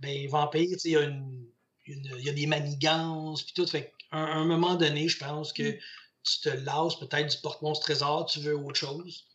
Ben, 0.00 0.28
vampire, 0.28 0.76
il 0.84 0.90
y 0.90 0.94
une, 0.94 1.50
y 1.86 2.28
a 2.28 2.32
des 2.32 2.46
manigances, 2.46 3.42
puis 3.42 3.54
tout. 3.54 3.66
Fait 3.66 3.94
qu'à 4.10 4.18
un, 4.18 4.42
un 4.42 4.44
moment 4.44 4.74
donné, 4.74 5.08
je 5.08 5.18
pense 5.18 5.52
que 5.52 5.72
mm 5.72 5.78
tu 6.26 6.40
te 6.40 6.48
lasses 6.48 6.96
peut-être 6.98 7.30
du 7.30 7.36
porte-monstre 7.40 7.86
trésor, 7.86 8.26
tu 8.26 8.40
veux 8.40 8.56
autre 8.56 8.78
chose. 8.78 9.26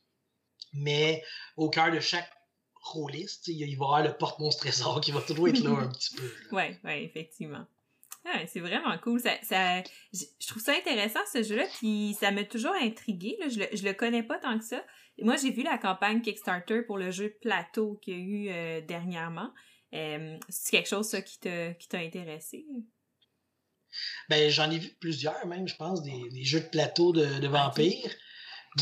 Mais 0.74 1.24
au 1.58 1.70
cœur 1.70 1.92
de 1.92 2.00
chaque 2.00 2.30
rôliste, 2.76 3.48
il 3.48 3.60
va 3.60 3.66
y 3.66 3.74
avoir 3.74 4.04
le 4.04 4.14
porte-monstre 4.14 4.62
trésor 4.62 5.02
qui 5.02 5.12
va 5.12 5.22
toujours 5.22 5.48
être 5.48 5.64
là 5.64 5.72
un 5.72 5.88
petit 5.92 6.16
peu. 6.16 6.32
Oui, 6.52 6.64
ouais, 6.84 7.04
effectivement. 7.04 7.66
Ouais, 8.26 8.46
c'est 8.48 8.60
vraiment 8.60 8.96
cool. 9.00 9.20
Ça, 9.20 9.32
ça, 9.42 9.82
je 10.14 10.48
trouve 10.48 10.62
ça 10.62 10.74
intéressant, 10.74 11.20
ce 11.32 11.42
jeu-là, 11.42 11.66
puis 11.80 12.16
ça 12.20 12.32
m'a 12.32 12.44
toujours 12.44 12.76
intrigué. 12.76 13.38
Je, 13.50 13.60
le, 13.60 13.68
je 13.74 13.84
le 13.84 13.94
connais 13.94 14.24
pas 14.24 14.38
tant 14.38 14.60
que 14.60 14.66
ça. 14.66 14.84
Moi, 15.20 15.38
j'ai 15.38 15.52
vu 15.52 15.64
la 15.64 15.78
campagne 15.78 16.22
Kickstarter 16.22 16.84
pour 16.84 16.98
le 16.98 17.12
jeu 17.12 17.36
Plateau 17.42 18.00
qu'il 18.02 18.14
y 18.14 18.18
a 18.18 18.20
eu 18.20 18.50
euh, 18.50 18.82
dernièrement. 18.82 19.52
Euh, 19.94 20.38
c'est 20.50 20.72
quelque 20.72 20.90
chose, 20.90 21.08
ça, 21.08 21.22
qui 21.22 21.40
t'a 21.40 21.74
qui 21.74 21.96
intéressé? 21.96 22.66
Ben, 24.30 24.50
j'en 24.50 24.72
ai 24.72 24.80
vu 24.80 24.90
plusieurs, 25.00 25.46
même, 25.48 25.68
je 25.68 25.76
pense, 25.76 26.02
des, 26.02 26.44
jeux 26.44 26.62
de 26.62 26.70
plateau 26.70 27.12
de, 27.12 27.40
de 27.40 27.48
vampires. 27.48 28.14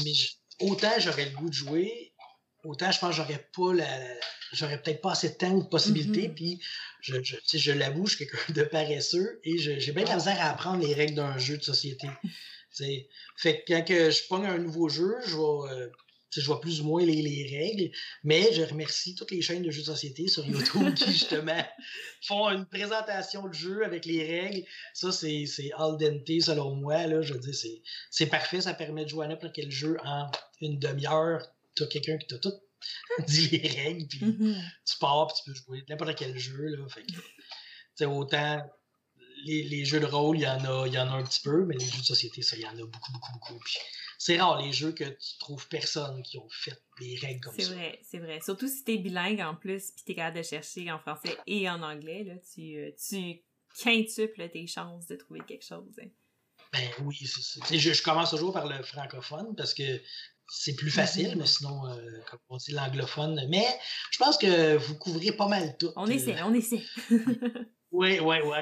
Mais 0.04 0.12
autant 0.60 0.91
j'aurais 1.00 1.26
le 1.26 1.36
goût 1.36 1.50
de 1.50 1.54
jouer, 1.54 2.13
autant 2.63 2.91
je 2.91 3.00
pense 3.00 3.12
que 3.12 3.15
j'aurais 3.15 3.50
pas 3.56 3.74
la, 3.74 4.19
j'aurais 4.54 4.82
peut-être 4.82 5.02
pas 5.02 5.12
assez 5.12 5.30
de 5.30 5.36
temps 5.36 5.52
ou 5.52 5.63
de 5.63 5.67
possibilités. 5.67 6.28
Mm-hmm. 6.28 6.36
Puis, 6.36 6.62
je, 7.02 7.15
je, 7.24 7.38
je 7.58 7.72
l'avoue, 7.72 8.06
je 8.06 8.15
suis 8.15 8.28
quelqu'un 8.28 8.54
de 8.54 8.63
paresseux 8.63 9.39
et 9.43 9.58
j'ai 9.58 9.91
bien 9.91 10.04
de 10.04 10.10
la 10.10 10.15
misère 10.15 10.39
à 10.39 10.50
apprendre 10.50 10.86
les 10.86 10.93
règles 10.93 11.15
d'un 11.15 11.38
jeu 11.38 11.58
de 11.58 11.63
société. 11.63 12.08
fait 13.38 13.63
que 13.63 13.74
quand 13.74 13.84
que 13.86 14.12
je 14.12 14.28
pogne 14.28 14.45
un 14.45 14.58
nouveau 14.58 14.89
jeu, 14.89 15.15
je 15.26 15.36
vais. 15.36 15.74
Euh, 15.74 15.89
je 16.31 16.45
vois 16.45 16.61
plus 16.61 16.81
ou 16.81 16.85
moins 16.85 17.03
les, 17.03 17.21
les, 17.21 17.57
règles, 17.57 17.91
mais 18.23 18.53
je 18.53 18.61
remercie 18.61 19.15
toutes 19.15 19.31
les 19.31 19.41
chaînes 19.41 19.63
de 19.63 19.71
jeux 19.71 19.81
de 19.81 19.87
société 19.87 20.27
sur 20.27 20.45
YouTube 20.45 20.93
qui, 20.95 21.11
justement, 21.11 21.65
font 22.21 22.49
une 22.49 22.65
présentation 22.65 23.47
de 23.47 23.53
jeu 23.53 23.83
avec 23.83 24.05
les 24.05 24.25
règles. 24.25 24.65
Ça, 24.93 25.11
c'est 25.11 25.45
al 25.77 25.97
dente, 25.97 26.41
selon 26.41 26.75
moi. 26.75 27.07
Là, 27.07 27.21
je 27.21 27.33
veux 27.33 27.39
dire, 27.39 27.55
c'est 28.11 28.25
parfait. 28.27 28.61
Ça 28.61 28.73
permet 28.73 29.05
de 29.05 29.09
jouer 29.09 29.25
à 29.25 29.29
n'importe 29.29 29.53
quel 29.55 29.71
jeu 29.71 29.97
en 30.03 30.29
une 30.61 30.79
demi-heure. 30.79 31.45
Tu 31.75 31.83
as 31.83 31.87
quelqu'un 31.87 32.17
qui 32.17 32.27
t'a 32.27 32.37
tout 32.37 32.53
dit 33.27 33.49
les 33.49 33.67
règles, 33.67 34.07
puis 34.07 34.19
mm-hmm. 34.19 34.55
tu 34.85 34.97
pars, 34.99 35.27
puis 35.27 35.35
tu 35.37 35.49
peux 35.49 35.55
jouer 35.55 35.83
n'importe 35.89 36.15
quel 36.15 36.37
jeu. 36.37 36.67
Là, 36.67 36.85
fait 37.97 38.05
autant 38.05 38.61
les, 39.45 39.63
les, 39.63 39.86
jeux 39.86 39.99
de 39.99 40.06
rôle, 40.06 40.38
il 40.38 40.43
y, 40.43 40.47
en 40.47 40.63
a, 40.65 40.88
il 40.88 40.93
y 40.93 40.99
en 40.99 41.08
a 41.08 41.12
un 41.12 41.23
petit 41.23 41.41
peu, 41.41 41.65
mais 41.65 41.75
les 41.75 41.86
jeux 41.86 41.99
de 41.99 42.06
société, 42.06 42.41
ça, 42.41 42.56
il 42.56 42.63
y 42.63 42.67
en 42.67 42.78
a 42.78 42.86
beaucoup, 42.86 43.12
beaucoup, 43.12 43.32
beaucoup. 43.34 43.60
Puis 43.60 43.78
c'est 44.17 44.38
rare 44.38 44.62
les 44.62 44.73
jeux 44.73 44.91
que 44.91 45.06
tu 45.06 45.38
trouves 45.39 45.67
personne 45.69 46.21
qui 46.23 46.38
ont 46.38 46.49
fait 46.49 46.78
des 46.99 47.17
règles 47.17 47.39
comme 47.39 47.56
ça. 47.58 47.65
C'est 47.65 47.73
vrai, 47.73 47.99
c'est 48.04 48.19
vrai. 48.19 48.39
Surtout 48.43 48.67
si 48.67 48.84
t'es 48.84 48.97
bilingue 48.97 49.41
en 49.41 49.56
plus, 49.56 49.91
puis 49.91 50.04
t'es 50.06 50.15
capable 50.15 50.38
de 50.38 50.43
chercher 50.43 50.91
en 50.91 50.99
français 50.99 51.38
et 51.47 51.69
en 51.69 51.82
anglais, 51.82 52.23
là, 52.25 52.34
tu, 52.54 52.78
euh, 52.78 52.91
tu 53.10 53.41
quintuples 53.82 54.49
tes 54.49 54.67
chances 54.67 55.08
de 55.08 55.15
trouver 55.15 55.39
quelque 55.47 55.65
chose. 55.65 55.99
Hein. 56.02 56.10
Ben 56.73 56.88
oui, 57.04 57.15
c'est 57.25 57.78
Je, 57.80 57.93
je, 57.93 58.04
commence 58.04 58.30
toujours 58.30 58.54
par 58.54 58.67
le 58.67 58.84
francophone 58.84 59.56
parce 59.56 59.73
que 59.73 60.02
c'est 60.49 60.75
plus 60.75 60.91
facile, 60.91 61.30
mm-hmm. 61.30 61.38
mais 61.38 61.47
sinon, 61.47 61.88
euh, 61.88 62.19
comme 62.30 62.39
on 62.49 62.58
dit, 62.58 62.71
l'anglophone. 62.71 63.41
Mais 63.49 63.65
je 64.12 64.17
pense 64.17 64.38
que 64.38 64.75
vous 64.75 64.95
couvrez 64.95 65.32
pas 65.32 65.47
mal 65.47 65.78
tout. 65.78 65.91
On 65.95 66.08
essaie, 66.08 66.41
on 66.43 66.54
essaie. 66.54 66.84
oui, 67.91 68.19
oui, 68.19 68.38
oui. 68.43 68.58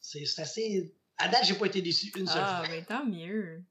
C'est 0.00 0.22
assez. 0.38 0.94
À 1.16 1.28
date, 1.28 1.44
j'ai 1.44 1.54
pas 1.54 1.66
été 1.66 1.82
déçu 1.82 2.12
une 2.16 2.26
seule 2.26 2.42
ah, 2.44 2.62
fois. 2.64 2.66
Ah, 2.66 2.68
ben 2.68 2.84
tant 2.84 3.04
mieux. 3.04 3.62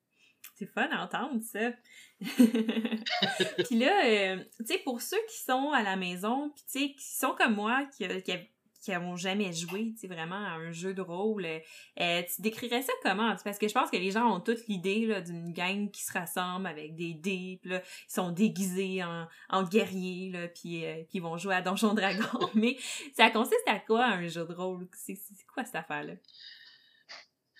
C'est 0.56 0.66
fun 0.66 0.88
d'entendre 0.90 1.40
ça. 1.42 1.72
puis 2.20 3.78
là, 3.78 4.06
euh, 4.06 4.44
tu 4.58 4.66
sais, 4.66 4.80
pour 4.80 5.02
ceux 5.02 5.24
qui 5.30 5.38
sont 5.38 5.72
à 5.72 5.84
la 5.84 5.96
maison, 5.96 6.50
puis 6.50 6.63
tu 6.66 6.80
sais, 6.80 6.94
qui 6.94 7.16
sont 7.16 7.36
comme 7.38 7.56
moi, 7.56 7.86
qui, 7.96 8.08
qui, 8.24 8.34
qui 8.80 8.92
n'ont 8.92 9.16
jamais 9.16 9.52
joué, 9.54 9.94
vraiment 10.04 10.36
à 10.36 10.52
un 10.52 10.72
jeu 10.72 10.94
de 10.94 11.02
rôle, 11.02 11.46
euh, 11.46 12.24
tu 12.24 12.42
décrirais 12.42 12.82
ça 12.82 12.94
comment? 13.04 13.36
Parce 13.44 13.58
que 13.58 13.68
je 13.68 13.74
pense 13.74 13.90
que 13.90 13.98
les 13.98 14.12
gens 14.12 14.36
ont 14.36 14.40
toute 14.40 14.68
l'idée 14.68 15.22
d'une 15.22 15.52
gang 15.52 15.90
qui 15.92 16.04
se 16.04 16.13
rassemble 16.13 16.68
avec 16.68 16.96
des 16.96 17.13
dés, 17.13 17.60
ils 17.63 17.82
sont 18.08 18.32
déguisés 18.32 19.04
en, 19.04 19.28
en 19.50 19.63
guerriers, 19.63 20.32
là, 20.32 20.48
puis 20.48 20.86
euh, 20.86 21.04
qui 21.10 21.20
vont 21.20 21.38
jouer 21.38 21.56
à 21.56 21.62
Donjon 21.62 21.94
Dragon. 21.94 22.50
Mais 22.54 22.78
ça 23.16 23.30
consiste 23.30 23.68
à 23.68 23.80
quoi 23.80 24.06
un 24.06 24.28
jeu 24.28 24.46
de 24.46 24.54
rôle? 24.54 24.88
C'est 24.94 25.18
quoi 25.54 25.66
cette 25.66 25.76
affaire-là? 25.76 26.13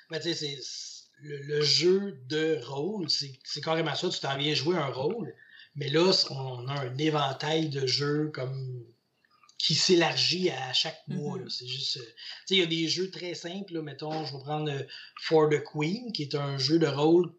Ben, 0.10 0.20
tu 0.20 0.34
sais, 0.34 0.58
c'est 0.62 0.98
le, 1.22 1.62
jeu 1.62 2.20
de 2.28 2.60
rôle, 2.66 3.10
c'est 3.10 3.62
carrément 3.62 3.96
ça, 3.96 4.10
tu 4.10 4.20
t'en 4.20 4.38
viens 4.38 4.54
jouer 4.54 4.78
un 4.78 4.88
rôle, 4.88 5.34
mais 5.76 5.90
là, 5.90 6.12
on 6.30 6.68
a 6.68 6.86
un 6.86 6.98
éventail 6.98 7.70
de 7.70 7.86
jeux 7.86 8.32
comme 8.34 8.86
qui 9.58 9.76
s'élargit 9.76 10.50
à 10.50 10.74
chaque 10.74 11.02
mois. 11.08 11.38
Mm-hmm. 11.38 11.50
C'est 11.50 11.68
juste. 11.68 11.98
Euh, 11.98 12.14
il 12.50 12.58
y 12.58 12.62
a 12.62 12.66
des 12.66 12.88
jeux 12.88 13.10
très 13.10 13.34
simples, 13.34 13.82
mettons, 13.82 14.26
je 14.26 14.34
vais 14.34 14.44
prendre 14.44 14.72
euh, 14.72 14.84
For 15.22 15.50
the 15.50 15.64
Queen, 15.64 16.12
qui 16.12 16.24
est 16.24 16.36
un 16.36 16.58
jeu 16.58 16.80
de 16.80 16.88
rôle 16.88 17.32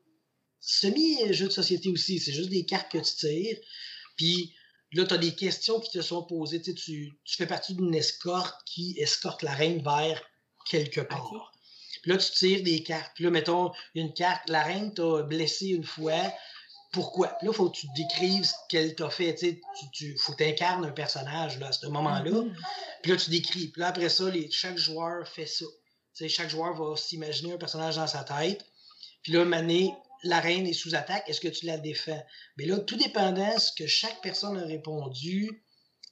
semi-jeu 0.61 1.47
de 1.47 1.53
société 1.53 1.89
aussi. 1.89 2.19
C'est 2.19 2.33
juste 2.33 2.51
des 2.51 2.65
cartes 2.65 2.91
que 2.93 2.99
tu 2.99 3.15
tires. 3.15 3.59
Puis 4.17 4.55
là, 4.93 5.05
tu 5.05 5.15
as 5.15 5.19
des 5.19 5.35
questions 5.35 5.81
qui 5.81 5.91
te 5.91 6.03
sont 6.03 6.25
posées. 6.25 6.61
Tu, 6.61 6.75
tu 6.75 7.37
fais 7.37 7.47
partie 7.47 7.75
d'une 7.75 7.95
escorte 7.95 8.57
qui 8.67 8.97
escorte 8.99 9.43
la 9.43 9.53
reine 9.53 9.83
vers 9.83 10.23
quelque 10.69 11.01
part. 11.01 11.53
Puis 12.03 12.11
là, 12.11 12.19
tu 12.19 12.31
tires 12.33 12.63
des 12.63 12.83
cartes. 12.83 13.13
Puis 13.15 13.25
là, 13.25 13.31
mettons, 13.31 13.73
une 13.95 14.13
carte, 14.13 14.49
la 14.49 14.63
reine 14.63 14.93
t'a 14.93 15.23
blessé 15.23 15.69
une 15.69 15.85
fois. 15.85 16.33
Pourquoi? 16.92 17.29
Puis 17.29 17.46
là, 17.46 17.53
il 17.53 17.57
faut 17.57 17.68
que 17.68 17.77
tu 17.77 17.87
décrives 17.94 18.44
ce 18.44 18.55
qu'elle 18.68 18.94
t'a 18.94 19.11
fait. 19.11 19.35
Tu, 19.35 19.61
tu, 19.92 20.16
faut 20.18 20.33
que 20.33 20.38
tu 20.38 20.48
incarnes 20.48 20.85
un 20.87 20.90
personnage 20.90 21.59
là, 21.59 21.68
à 21.68 21.72
ce 21.72 21.87
moment-là. 21.87 22.31
Mm-hmm. 22.31 22.55
Puis 23.03 23.12
là, 23.12 23.18
tu 23.18 23.31
décris. 23.31 23.68
Puis 23.68 23.81
là, 23.81 23.88
après 23.88 24.09
ça, 24.09 24.31
les, 24.31 24.51
chaque 24.51 24.79
joueur 24.79 25.29
fait 25.29 25.46
ça. 25.46 25.66
chaque 26.29 26.48
joueur 26.48 26.74
va 26.74 26.96
s'imaginer 26.96 27.53
un 27.53 27.59
personnage 27.59 27.96
dans 27.96 28.07
sa 28.07 28.24
tête. 28.24 28.64
Puis 29.22 29.33
là, 29.33 29.44
Mané, 29.44 29.92
la 30.22 30.40
reine 30.40 30.66
est 30.66 30.72
sous 30.72 30.94
attaque, 30.94 31.29
est-ce 31.29 31.40
que 31.40 31.48
tu 31.48 31.66
la 31.66 31.79
défends? 31.79 32.22
Mais 32.57 32.64
là, 32.64 32.79
tout 32.79 32.96
dépendant 32.96 33.55
de 33.55 33.61
ce 33.61 33.72
que 33.72 33.87
chaque 33.87 34.20
personne 34.22 34.57
a 34.59 34.64
répondu, 34.64 35.62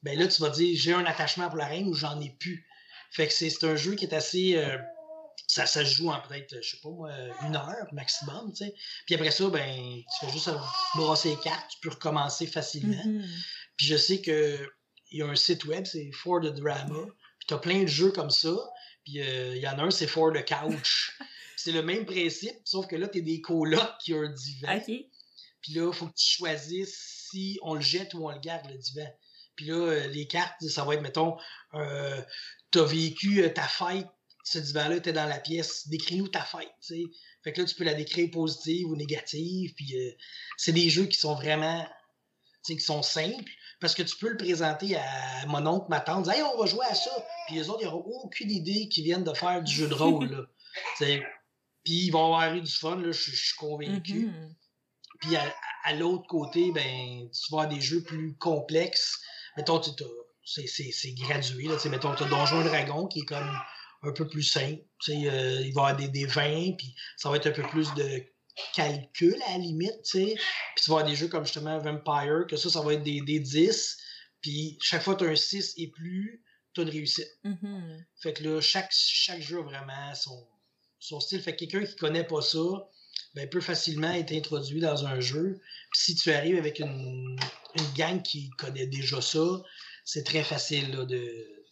ben 0.03 0.19
là, 0.19 0.29
tu 0.29 0.41
vas 0.43 0.51
dire 0.51 0.79
j'ai 0.79 0.93
un 0.93 1.05
attachement 1.05 1.49
pour 1.49 1.57
la 1.57 1.67
reine 1.67 1.89
ou 1.89 1.95
j'en 1.95 2.21
ai 2.21 2.31
plus. 2.31 2.67
Fait 3.11 3.27
que 3.27 3.33
c'est 3.33 3.65
un 3.65 3.77
jeu 3.77 3.95
qui 3.95 4.05
est 4.05 4.15
assez. 4.15 4.57
Euh, 4.57 4.77
ça, 5.47 5.67
ça 5.67 5.85
se 5.85 5.95
joue 5.95 6.11
en 6.11 6.21
peut-être, 6.21 6.57
je 6.61 6.71
sais 6.71 6.81
pas 6.83 6.89
moi, 6.89 7.13
une 7.43 7.57
heure 7.57 7.87
maximum, 7.93 8.53
tu 8.53 8.65
sais. 8.65 8.75
Puis 9.07 9.15
après 9.15 9.31
ça, 9.31 9.49
ben, 9.49 10.03
tu 10.19 10.27
fais 10.27 10.33
juste 10.33 10.51
brasser 10.97 11.31
les 11.31 11.37
cartes, 11.37 11.71
tu 11.71 11.79
peux 11.81 11.91
recommencer 11.91 12.47
facilement. 12.47 12.97
Mm-hmm. 12.97 13.29
Puis 13.77 13.87
je 13.87 13.97
sais 13.97 14.21
que 14.21 14.69
il 15.13 15.21
y 15.21 15.23
a 15.23 15.27
un 15.27 15.37
site 15.37 15.65
web, 15.67 15.85
c'est 15.85 16.11
For 16.13 16.41
the 16.41 16.53
Drama. 16.53 17.07
Puis 17.39 17.47
t'as 17.47 17.59
plein 17.59 17.83
de 17.83 17.87
jeux 17.87 18.11
comme 18.11 18.31
ça. 18.31 18.57
Puis 19.05 19.21
euh, 19.21 19.55
il 19.55 19.63
y 19.63 19.69
en 19.69 19.79
a 19.79 19.85
un, 19.85 19.91
c'est 19.91 20.09
For 20.09 20.33
the 20.33 20.45
Couch. 20.45 21.17
c'est 21.57 21.73
le 21.73 21.83
même 21.83 22.07
principe, 22.07 22.57
sauf 22.65 22.87
que 22.87 22.97
là, 22.97 23.09
tu 23.09 23.19
es 23.19 23.23
des 23.23 23.41
colocs 23.41 23.99
qui 24.01 24.15
ont 24.15 24.23
un 24.23 24.33
divan. 24.33 24.81
Puis 25.63 25.73
là, 25.73 25.89
il 25.89 25.93
faut 25.93 26.07
que 26.07 26.15
tu 26.15 26.37
choisisses 26.37 27.27
si 27.31 27.59
on 27.63 27.75
le 27.75 27.81
jette 27.81 28.15
ou 28.15 28.27
on 28.27 28.31
le 28.31 28.39
garde, 28.39 28.71
le 28.71 28.79
divan. 28.79 29.09
Puis 29.57 29.67
là, 29.67 29.75
euh, 29.75 30.07
les 30.09 30.27
cartes, 30.27 30.63
ça 30.69 30.85
va 30.85 30.95
être, 30.95 31.03
mettons, 31.03 31.37
euh, 31.75 32.23
tu 32.71 32.79
as 32.79 32.85
vécu 32.85 33.43
euh, 33.43 33.49
ta 33.49 33.67
fête, 33.67 34.07
ce 34.47 34.59
divan-là 34.59 34.97
était 34.97 35.13
dans 35.13 35.27
la 35.27 35.41
pièce, 35.41 35.89
décris-nous 35.89 36.29
ta 36.29 36.41
fête. 36.41 36.71
Fait 37.43 37.53
que 37.53 37.61
là, 37.61 37.67
tu 37.67 37.75
peux 37.75 37.83
la 37.83 37.95
décrire 37.95 38.31
positive 38.31 38.87
ou 38.87 38.95
négative, 38.95 39.75
puis 39.75 39.93
c'est 40.57 40.73
des 40.73 40.89
jeux 40.89 41.07
qui 41.07 41.19
sont 41.19 41.35
vraiment, 41.35 41.85
qui 42.65 42.79
sont 42.79 43.03
simples, 43.03 43.51
parce 43.81 43.97
que 43.97 44.05
tu 44.05 44.17
peux 44.17 44.29
le 44.29 44.37
présenter 44.37 44.95
à 44.97 45.47
mon 45.49 45.67
oncle, 45.67 45.87
ma 45.91 45.99
tante, 45.99 46.29
hey, 46.29 46.43
on 46.43 46.59
va 46.59 46.67
jouer 46.67 46.87
à 46.89 46.95
ça, 46.95 47.11
puis 47.49 47.57
les 47.57 47.69
autres, 47.69 47.81
ils 47.83 47.87
n'auront 47.87 48.05
aucune 48.23 48.53
idée 48.53 48.89
qu'ils 48.89 49.03
viennent 49.03 49.25
de 49.25 49.35
faire 49.35 49.61
du 49.65 49.75
jeu 49.75 49.89
de 49.89 49.95
rôle. 49.95 50.49
Puis 50.99 52.07
ils 52.07 52.11
vont 52.11 52.27
avoir 52.27 52.55
eu 52.55 52.61
du 52.61 52.73
fun, 52.73 52.97
là, 52.97 53.11
je, 53.11 53.31
suis 53.33 53.57
convaincu. 53.57 54.29
Mm-hmm. 54.29 54.55
Puis 55.23 55.37
à, 55.37 55.93
l'autre 55.95 56.27
côté, 56.29 56.71
ben, 56.71 57.29
tu 57.31 57.51
vas 57.51 57.63
avoir 57.63 57.69
des 57.69 57.81
jeux 57.81 58.03
plus 58.05 58.37
complexes. 58.37 59.19
Mettons, 59.57 59.83
c'est 60.45 61.13
gradué. 61.15 61.65
Là, 61.65 61.77
mettons, 61.91 62.15
tu 62.15 62.23
as 62.23 62.29
Donjon 62.29 62.63
Dragon 62.63 63.09
qui 63.09 63.21
est 63.21 63.25
comme 63.25 63.51
un 64.03 64.13
peu 64.13 64.27
plus 64.27 64.43
simple. 64.43 64.83
Euh, 65.09 65.61
il 65.63 65.73
va 65.73 65.83
y 65.83 65.85
avoir 65.91 65.97
des, 65.97 66.09
des 66.09 66.27
20, 66.27 66.77
puis 66.77 66.95
ça 67.17 67.31
va 67.31 67.37
être 67.37 67.47
un 67.47 67.53
peu 67.53 67.63
plus 67.63 67.93
de 67.95 68.23
calcul 68.75 69.37
à 69.47 69.53
la 69.53 69.59
limite. 69.59 70.01
Puis 70.11 70.37
tu 70.77 70.91
vas 70.91 70.97
avoir 70.97 71.05
des 71.05 71.17
jeux 71.17 71.29
comme 71.29 71.45
justement 71.45 71.79
Vampire, 71.79 72.47
que 72.49 72.57
ça, 72.57 72.71
ça 72.71 72.81
va 72.81 72.95
être 72.95 73.03
des, 73.03 73.21
des 73.21 73.41
10. 73.41 73.97
Puis 74.41 74.79
chaque 74.81 75.03
fois 75.03 75.15
que 75.15 75.21
tu 75.21 75.29
as 75.29 75.33
un 75.33 75.37
6 75.37 75.75
et 75.77 75.89
plus, 75.89 76.43
tu 76.73 76.81
as 76.81 76.85
une 76.85 76.91
réussite. 76.91 77.29
Mm-hmm. 77.45 78.05
Fait 78.23 78.33
que 78.33 78.45
là, 78.45 78.61
chaque, 78.61 78.91
chaque 78.93 79.41
jeu 79.41 79.59
a 79.59 79.63
vraiment 79.63 80.15
son, 80.15 80.47
son 80.99 81.21
style. 81.21 81.41
Fait 81.41 81.55
que 81.55 81.65
quelqu'un 81.65 81.85
qui 81.85 81.97
connaît 81.97 82.25
pas 82.25 82.43
ça, 82.43 82.61
ben, 83.35 83.49
peut 83.49 83.61
facilement 83.61 84.13
être 84.13 84.33
introduit 84.33 84.81
dans 84.81 85.07
un 85.07 85.21
jeu. 85.21 85.61
Puis 85.93 86.01
si 86.01 86.15
tu 86.15 86.33
arrives 86.33 86.57
avec 86.57 86.81
une, 86.81 87.39
une 87.79 87.93
gang 87.95 88.23
qui 88.23 88.51
connaît 88.51 88.87
déjà 88.87 89.21
ça, 89.21 89.63
c'est 90.05 90.25
très 90.25 90.43
facile 90.43 90.93
là, 90.93 91.05
de 91.05 91.65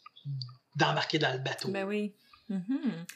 d'embarquer 0.75 1.19
dans 1.19 1.33
le 1.33 1.39
bateau. 1.39 1.69
Ben 1.69 1.85
oui. 1.85 2.15
Mm-hmm. 2.51 3.07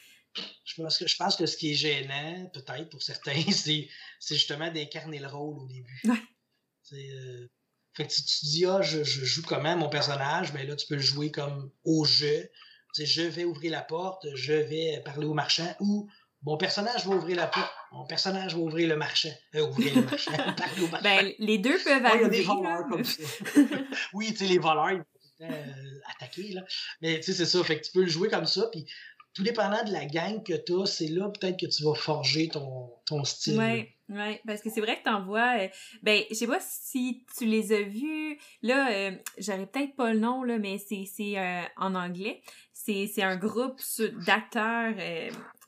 je, 0.65 0.81
pense 0.81 0.97
que, 0.97 1.07
je 1.07 1.15
pense 1.15 1.35
que 1.35 1.45
ce 1.45 1.55
qui 1.55 1.71
est 1.71 1.75
gênant, 1.75 2.49
peut-être 2.53 2.89
pour 2.89 3.03
certains, 3.03 3.41
c'est, 3.51 3.87
justement 4.19 4.71
d'incarner 4.71 5.19
le 5.19 5.27
rôle 5.27 5.59
au 5.59 5.67
début. 5.67 6.01
Ouais. 6.05 6.21
Euh, 6.93 7.47
fait 7.93 8.07
que 8.07 8.13
tu, 8.13 8.21
te 8.21 8.45
dis, 8.45 8.65
ah, 8.65 8.81
je, 8.81 9.03
je, 9.03 9.25
joue 9.25 9.43
comment 9.43 9.75
mon 9.77 9.89
personnage, 9.89 10.53
mais 10.53 10.61
ben 10.61 10.69
là, 10.69 10.75
tu 10.75 10.87
peux 10.87 10.95
le 10.95 11.01
jouer 11.01 11.31
comme 11.31 11.71
au 11.83 12.05
jeu 12.05 12.49
je 12.97 13.21
vais 13.21 13.45
ouvrir 13.45 13.71
la 13.71 13.81
porte, 13.81 14.25
je 14.35 14.53
vais 14.53 15.01
parler 15.03 15.25
au 15.25 15.33
marchand 15.33 15.75
ou 15.79 16.09
mon 16.43 16.57
personnage 16.57 17.05
va 17.05 17.15
ouvrir 17.15 17.35
la 17.35 17.47
porte, 17.47 17.71
mon 17.91 18.05
personnage 18.05 18.55
va 18.55 18.61
ouvrir 18.61 18.87
le 18.87 18.95
marchand. 18.95 19.33
Euh, 19.55 19.67
ouvrir 19.67 19.93
le 19.93 20.03
marchand, 20.03 20.31
parler 20.57 20.81
au 20.81 20.87
marchand. 20.87 21.03
Ben, 21.03 21.33
les 21.37 21.57
deux 21.57 21.77
peuvent 21.83 22.05
arriver. 22.05 22.19
Il 22.19 22.21
y 22.21 22.25
a 22.25 22.29
des 22.29 22.41
voleurs 22.43 22.87
comme 22.89 23.03
ça. 23.03 23.23
oui, 24.13 24.31
tu 24.31 24.37
sais, 24.37 24.45
les 24.45 24.57
voleurs, 24.57 24.91
ils 24.91 25.03
euh, 25.41 25.99
attaquer, 26.15 26.49
là. 26.53 26.63
Mais 27.01 27.17
tu 27.19 27.23
sais, 27.23 27.33
c'est 27.33 27.45
ça. 27.45 27.63
Fait 27.63 27.79
que 27.79 27.85
tu 27.85 27.91
peux 27.91 28.01
le 28.01 28.09
jouer 28.09 28.29
comme 28.29 28.45
ça, 28.45 28.67
puis 28.71 28.85
tout 29.33 29.43
dépendant 29.43 29.83
de 29.83 29.91
la 29.91 30.05
gang 30.05 30.43
que 30.43 30.53
tu 30.53 30.73
as, 30.81 30.85
c'est 30.85 31.07
là 31.07 31.29
peut-être 31.29 31.59
que 31.59 31.65
tu 31.65 31.83
vas 31.83 31.93
forger 31.93 32.49
ton, 32.49 32.91
ton 33.05 33.23
style. 33.23 33.59
Oui, 33.59 33.87
ouais, 34.15 34.41
parce 34.45 34.61
que 34.61 34.69
c'est 34.69 34.81
vrai 34.81 34.97
que 34.99 35.03
t'en 35.03 35.23
vois. 35.23 35.59
Euh, 35.59 35.67
ben, 36.03 36.23
je 36.29 36.35
sais 36.35 36.47
pas 36.47 36.59
si 36.59 37.25
tu 37.37 37.45
les 37.45 37.71
as 37.71 37.83
vus. 37.83 38.39
Là, 38.63 38.91
euh, 38.91 39.11
j'aurais 39.37 39.67
peut-être 39.67 39.95
pas 39.95 40.13
le 40.13 40.19
nom, 40.19 40.43
là, 40.43 40.57
mais 40.57 40.77
c'est 40.77 41.07
euh, 41.37 41.61
en 41.77 41.95
anglais. 41.95 42.41
C'est 42.73 43.21
un 43.21 43.35
groupe 43.35 43.79
d'acteurs 44.25 44.95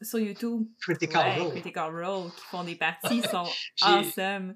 sur 0.01 0.17
YouTube. 0.17 0.65
Critical 0.79 1.39
Role. 1.39 1.51
Critical 1.51 2.03
Role, 2.03 2.31
qui 2.31 2.41
font 2.49 2.63
des 2.63 2.75
parties, 2.75 3.21
ils 3.23 3.29
sont 3.29 3.45
awesome. 3.81 4.55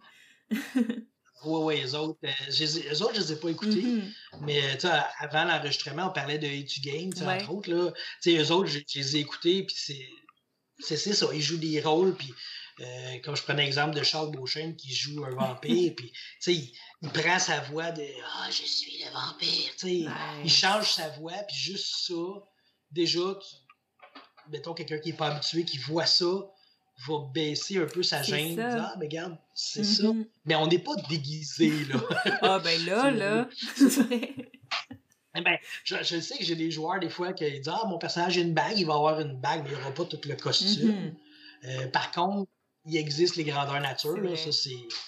Oui, 1.45 1.75
oui, 1.75 1.81
les 1.81 1.95
autres, 1.95 2.19
euh, 2.23 2.29
les 2.47 3.01
autres, 3.01 3.15
je 3.15 3.21
ne 3.21 3.25
les 3.25 3.33
ai 3.33 3.35
pas 3.35 3.49
écoutés. 3.49 3.81
Mm-hmm. 3.81 4.11
Mais 4.41 4.61
avant 5.19 5.45
l'enregistrement, 5.45 6.07
on 6.07 6.13
parlait 6.13 6.37
de 6.37 6.47
A2 6.47 6.81
Game, 6.81 7.11
entre 7.27 7.51
autres. 7.51 7.71
Là. 7.71 7.91
eux 8.27 8.51
autres, 8.51 8.69
je, 8.69 8.79
les 8.95 9.17
ai 9.17 9.19
écoutés, 9.19 9.63
puis 9.63 9.75
c'est 10.79 10.97
ça. 10.97 11.27
Ils 11.33 11.41
jouent 11.41 11.57
des 11.57 11.81
rôles, 11.81 12.15
puis 12.15 12.33
euh, 12.81 13.19
comme 13.23 13.35
je 13.35 13.43
prends 13.43 13.53
l'exemple 13.53 13.95
de 13.95 14.03
Charles 14.03 14.31
Beauchesne 14.31 14.75
qui 14.75 14.93
joue 14.93 15.23
un 15.23 15.33
vampire, 15.33 15.93
puis 15.97 16.11
il, 16.47 16.71
il 17.01 17.09
prend 17.09 17.39
sa 17.39 17.61
voix 17.61 17.91
de 17.91 18.05
Ah, 18.37 18.49
je 18.49 18.65
suis 18.65 19.03
le 19.03 19.11
vampire. 19.11 19.71
Nice. 19.83 20.09
Il 20.43 20.51
change 20.51 20.91
sa 20.91 21.09
voix, 21.09 21.37
puis 21.47 21.55
juste 21.55 22.07
ça, 22.07 22.13
déjà, 22.91 23.39
mettons 24.49 24.73
quelqu'un 24.73 24.99
qui 24.99 25.11
n'est 25.11 25.17
pas 25.17 25.27
habitué, 25.27 25.63
qui 25.63 25.77
voit 25.77 26.05
ça, 26.05 26.25
va 27.07 27.15
baisser 27.33 27.77
un 27.77 27.85
peu 27.85 28.03
sa 28.03 28.23
gêne. 28.23 28.59
ah, 28.59 28.95
mais 28.99 29.05
regarde, 29.05 29.37
c'est 29.53 29.83
ça. 29.83 30.03
Mm-hmm. 30.03 30.27
Mais 30.45 30.55
on 30.55 30.67
n'est 30.67 30.79
pas 30.79 30.95
déguisé, 31.09 31.71
là. 31.85 32.01
ah, 32.41 32.59
ben 32.59 32.85
là, 32.85 33.11
là. 33.11 33.49
Eh 35.37 35.41
ben, 35.41 35.57
je, 35.83 35.97
je, 36.01 36.21
sais 36.21 36.37
que 36.37 36.45
j'ai 36.45 36.55
des 36.55 36.71
joueurs, 36.71 36.97
des 36.97 37.09
fois, 37.09 37.33
qui 37.33 37.43
disent 37.51 37.67
Ah, 37.67 37.85
mon 37.87 37.97
personnage 37.97 38.37
a 38.37 38.41
une 38.41 38.53
bague, 38.53 38.77
il 38.77 38.85
va 38.85 38.93
avoir 38.93 39.19
une 39.19 39.37
bague, 39.37 39.63
mais 39.65 39.71
il 39.71 39.75
n'y 39.75 39.81
aura 39.81 39.93
pas 39.93 40.05
tout 40.05 40.19
le 40.25 40.35
costume. 40.35 40.91
Mm-hmm. 40.91 41.13
euh, 41.65 41.87
par 41.87 42.11
contre, 42.11 42.49
il 42.85 42.95
existe 42.97 43.35
les 43.35 43.43
grandeurs 43.43 43.81
nature. 43.81 44.17
Là, 44.17 44.35
ça, 44.35 44.51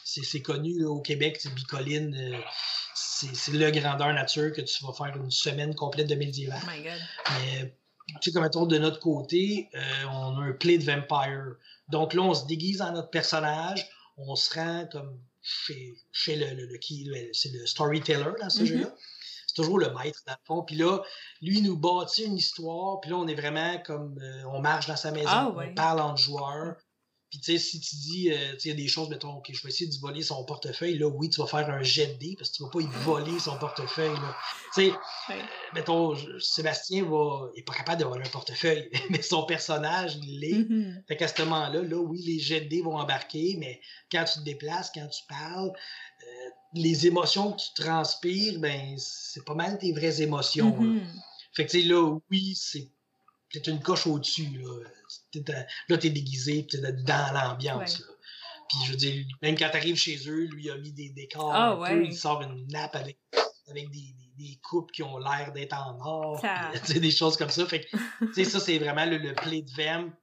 c'est 0.03 0.41
connu 0.41 0.83
au 0.83 0.99
Québec, 0.99 1.37
c'est 1.39 1.53
Bicoline. 1.53 2.15
Euh, 2.15 2.37
c'est 2.93 3.53
le 3.53 3.71
grandeur 3.71 4.13
nature 4.13 4.51
que 4.51 4.61
tu 4.61 4.83
vas 4.83 4.93
faire 4.93 5.15
une 5.15 5.31
semaine 5.31 5.73
complète 5.75 6.07
de 6.07 6.15
médiéval. 6.15 6.59
Oh 6.63 6.69
my 6.69 6.83
God. 6.83 6.99
Mais, 7.29 7.73
tu 8.07 8.15
sais, 8.21 8.31
comme 8.31 8.43
mettons, 8.43 8.65
de 8.65 8.77
notre 8.77 8.99
côté, 8.99 9.69
euh, 9.75 9.79
on 10.11 10.37
a 10.39 10.45
un 10.45 10.53
play 10.53 10.77
de 10.77 10.83
vampire. 10.83 11.55
Donc 11.89 12.13
là, 12.13 12.21
on 12.21 12.33
se 12.33 12.45
déguise 12.45 12.81
en 12.81 12.91
notre 12.91 13.09
personnage, 13.09 13.87
on 14.17 14.35
se 14.35 14.53
rend 14.53 14.87
comme 14.91 15.19
chez, 15.41 15.95
chez 16.11 16.35
le, 16.35 16.65
le, 16.65 16.77
qui, 16.77 17.09
c'est 17.33 17.51
le 17.51 17.65
storyteller 17.65 18.33
dans 18.39 18.49
ce 18.49 18.61
mm-hmm. 18.61 18.65
jeu-là. 18.65 18.95
C'est 19.47 19.55
toujours 19.55 19.79
le 19.79 19.93
maître, 19.93 20.21
dans 20.27 20.33
le 20.33 20.45
fond. 20.45 20.63
Puis 20.63 20.75
là, 20.75 21.01
lui, 21.41 21.59
il 21.59 21.63
nous 21.63 21.77
bâtit 21.77 22.25
une 22.25 22.35
histoire, 22.35 22.99
puis 22.99 23.11
là, 23.11 23.17
on 23.17 23.27
est 23.27 23.35
vraiment 23.35 23.77
comme, 23.85 24.19
euh, 24.21 24.43
on 24.51 24.59
marche 24.59 24.87
dans 24.87 24.97
sa 24.97 25.11
maison, 25.11 25.29
ah, 25.29 25.53
on 25.55 25.73
parle 25.73 26.01
entre 26.01 26.21
joueurs. 26.21 26.75
Puis, 27.29 27.39
tu 27.39 27.51
sais, 27.51 27.57
si 27.57 27.81
tu 27.81 27.95
dis, 27.97 28.31
euh, 28.31 28.53
tu 28.53 28.59
sais, 28.59 28.69
il 28.69 28.69
y 28.69 28.71
a 28.71 28.75
des 28.75 28.87
choses, 28.87 29.09
mettons, 29.09 29.35
OK, 29.35 29.49
je 29.51 29.61
vais 29.61 29.67
essayer 29.67 29.89
de 29.89 29.95
voler 29.99 30.21
son 30.21 30.45
portefeuille, 30.45 30.97
là, 30.97 31.07
oui, 31.07 31.29
tu 31.29 31.41
vas 31.41 31.47
faire 31.47 31.69
un 31.69 31.83
jet 31.83 32.07
de 32.07 32.13
dés 32.13 32.35
parce 32.37 32.49
que 32.49 32.55
tu 32.55 32.63
vas 32.63 32.69
pas 32.69 32.79
y 32.79 32.87
voler 33.03 33.37
son 33.39 33.57
portefeuille, 33.57 34.15
là. 34.15 34.37
Tu 34.73 34.89
sais, 34.89 34.93
euh, 35.31 35.33
mettons, 35.73 36.15
Sébastien 36.39 37.03
va, 37.03 37.49
il 37.53 37.59
est 37.59 37.63
pas 37.63 37.73
capable 37.73 37.99
de 37.99 38.05
voler 38.05 38.25
un 38.25 38.29
portefeuille, 38.29 38.89
mais 39.09 39.21
son 39.21 39.43
personnage, 39.43 40.17
il 40.23 40.39
l'est. 40.39 40.53
Mm-hmm. 40.53 41.03
Fait 41.07 41.17
qu'à 41.17 41.27
ce 41.27 41.41
moment-là, 41.41 41.81
là, 41.81 41.97
oui, 41.97 42.21
les 42.25 42.39
jets 42.39 42.61
de 42.61 42.69
dés 42.69 42.81
vont 42.81 42.97
embarquer, 42.97 43.55
mais 43.59 43.81
quand 44.09 44.23
tu 44.23 44.39
te 44.39 44.45
déplaces, 44.45 44.89
quand 44.93 45.07
tu 45.07 45.23
parles, 45.27 45.73
euh, 46.23 46.49
les 46.75 47.07
émotions 47.07 47.51
que 47.51 47.61
tu 47.61 47.83
transpires, 47.83 48.57
ben, 48.59 48.95
c'est 48.97 49.43
pas 49.43 49.55
mal 49.55 49.77
tes 49.79 49.91
vraies 49.91 50.21
émotions. 50.21 50.69
là. 50.79 50.87
Mm-hmm. 50.87 51.21
Fait 51.51 51.65
que, 51.65 51.71
tu 51.71 51.81
sais, 51.81 51.87
là, 51.87 52.17
oui, 52.31 52.53
c'est 52.55 52.87
peut-être 53.51 53.67
une 53.67 53.81
coche 53.81 54.07
au-dessus, 54.07 54.47
là 54.61 54.87
là, 55.89 55.97
t'es 55.97 56.09
déguisé, 56.09 56.67
t'es 56.67 56.79
dans 56.79 57.33
l'ambiance. 57.33 58.03
Puis 58.69 58.77
je 58.85 58.91
veux 58.91 58.97
dire, 58.97 59.25
même 59.41 59.57
quand 59.57 59.69
t'arrives 59.69 59.95
chez 59.95 60.17
eux, 60.27 60.45
lui 60.45 60.65
il 60.65 60.71
a 60.71 60.77
mis 60.77 60.91
des 60.91 61.09
décors 61.09 61.53
ah, 61.53 61.71
un 61.71 61.89
peu, 61.89 62.05
il 62.05 62.15
sort 62.15 62.41
une 62.41 62.67
nappe 62.67 62.95
avec, 62.95 63.17
avec 63.69 63.89
des, 63.91 64.13
des, 64.37 64.59
coupes 64.61 64.91
qui 64.91 65.03
ont 65.03 65.17
l'air 65.17 65.53
d'être 65.53 65.73
en 65.73 65.97
or, 66.01 66.41
pis, 66.85 66.99
des 66.99 67.11
choses 67.11 67.37
comme 67.37 67.49
ça. 67.49 67.65
Fait 67.65 67.81
que, 67.81 68.43
ça, 68.43 68.59
c'est 68.59 68.77
vraiment 68.77 69.05
le, 69.05 69.33
play 69.33 69.61
de 69.61 69.71
VM 69.71 70.13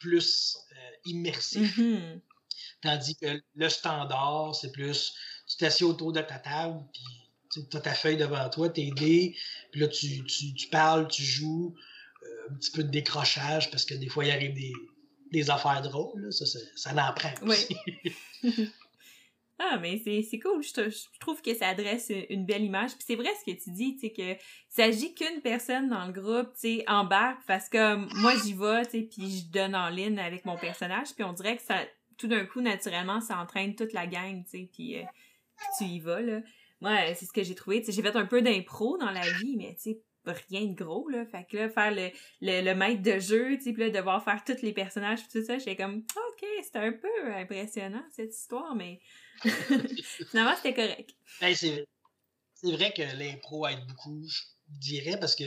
plus 0.00 0.58
euh, 0.72 0.90
immersif. 1.06 1.78
Mm-hmm. 1.78 2.20
Tandis 2.82 3.16
que 3.16 3.42
le 3.54 3.68
standard, 3.68 4.54
c'est 4.54 4.72
plus, 4.72 5.14
tu 5.48 5.56
t'assieds 5.56 5.86
autour 5.86 6.12
de 6.12 6.20
ta 6.20 6.38
table, 6.38 6.84
puis 6.92 7.64
tu 7.70 7.76
as 7.76 7.80
ta 7.80 7.94
feuille 7.94 8.18
devant 8.18 8.48
toi, 8.50 8.68
tes 8.68 8.90
dés, 8.90 9.34
puis 9.72 9.80
là, 9.80 9.88
tu, 9.88 10.22
tu, 10.24 10.52
tu 10.52 10.68
parles, 10.68 11.08
tu 11.08 11.22
joues, 11.22 11.74
un 12.50 12.54
petit 12.54 12.70
peu 12.70 12.82
de 12.84 12.90
décrochage 12.90 13.70
parce 13.70 13.84
que 13.84 13.94
des 13.94 14.08
fois, 14.08 14.24
il 14.24 14.30
arrive 14.30 14.54
des, 14.54 14.72
des 15.32 15.50
affaires 15.50 15.82
drôles. 15.82 16.32
Ça, 16.32 16.46
ça, 16.46 16.58
ça 16.74 16.90
en 16.92 17.12
prend 17.14 17.32
aussi. 17.42 17.76
Oui. 18.42 18.52
Ah, 19.58 19.78
mais 19.80 19.98
c'est 19.98 20.38
cool. 20.38 20.62
Je, 20.62 20.90
je, 20.90 21.18
trouve 21.18 21.40
que 21.40 21.54
ça 21.54 21.68
adresse 21.68 22.12
une 22.28 22.44
belle 22.44 22.64
image. 22.64 22.90
Puis 22.90 23.04
c'est 23.06 23.14
vrai 23.14 23.30
ce 23.40 23.50
que 23.50 23.56
tu 23.56 23.70
dis, 23.70 23.94
tu 23.94 24.00
sais, 24.00 24.12
que 24.12 24.42
s'agit 24.68 25.14
qu'une 25.14 25.40
personne 25.40 25.88
dans 25.88 26.04
le 26.04 26.12
groupe, 26.12 26.52
tu 26.60 26.78
sais, 26.78 26.84
embarque, 26.86 27.40
parce 27.46 27.70
que 27.70 27.96
moi, 28.20 28.34
j'y 28.44 28.52
vais, 28.52 28.84
tu 28.84 28.90
sais, 28.90 29.02
puis 29.02 29.38
je 29.38 29.50
donne 29.50 29.74
en 29.74 29.88
ligne 29.88 30.18
avec 30.18 30.44
mon 30.44 30.58
personnage, 30.58 31.14
puis 31.14 31.24
on 31.24 31.32
dirait 31.32 31.56
que 31.56 31.62
ça, 31.62 31.78
tout 32.18 32.28
d'un 32.28 32.44
coup, 32.44 32.60
naturellement, 32.60 33.22
ça 33.22 33.38
entraîne 33.38 33.74
toute 33.74 33.94
la 33.94 34.06
gang, 34.06 34.44
tu 34.44 34.50
sais, 34.50 34.70
puis, 34.70 34.98
euh, 34.98 35.04
tu 35.78 35.84
y 35.84 36.00
vas, 36.00 36.20
là. 36.20 36.40
Moi, 36.82 37.14
c'est 37.14 37.24
ce 37.24 37.32
que 37.32 37.42
j'ai 37.42 37.54
trouvé, 37.54 37.80
tu 37.80 37.86
sais, 37.86 37.92
j'ai 37.92 38.02
fait 38.02 38.14
un 38.14 38.26
peu 38.26 38.42
d'impro 38.42 38.98
dans 38.98 39.10
la 39.10 39.26
vie, 39.38 39.56
mais, 39.56 39.74
tu 39.76 39.92
sais, 39.92 40.02
rien 40.32 40.66
de 40.66 40.74
gros, 40.74 41.08
là. 41.08 41.24
Fait 41.26 41.46
que 41.50 41.56
là, 41.56 41.68
faire 41.68 41.90
le, 41.90 42.10
le, 42.40 42.74
maître 42.74 43.02
de 43.02 43.18
jeu, 43.18 43.56
tu 43.56 43.64
sais, 43.64 43.72
là, 43.72 43.90
devoir 43.90 44.24
faire 44.24 44.42
tous 44.44 44.62
les 44.62 44.72
personnages, 44.72 45.20
tout 45.28 45.44
ça, 45.44 45.58
j'étais 45.58 45.76
comme, 45.76 45.98
OK, 45.98 46.46
c'était 46.62 46.78
un 46.78 46.92
peu 46.92 47.34
impressionnant, 47.34 48.04
cette 48.14 48.34
histoire, 48.34 48.74
mais 48.74 49.00
finalement, 50.30 50.54
c'était 50.56 50.74
correct. 50.74 51.10
c'est 51.40 51.86
vrai 52.64 52.92
que 52.92 53.02
l'impro 53.18 53.66
aide 53.66 53.86
beaucoup, 53.86 54.26
je 54.28 54.42
dirais, 54.68 55.18
parce 55.18 55.36
que 55.36 55.44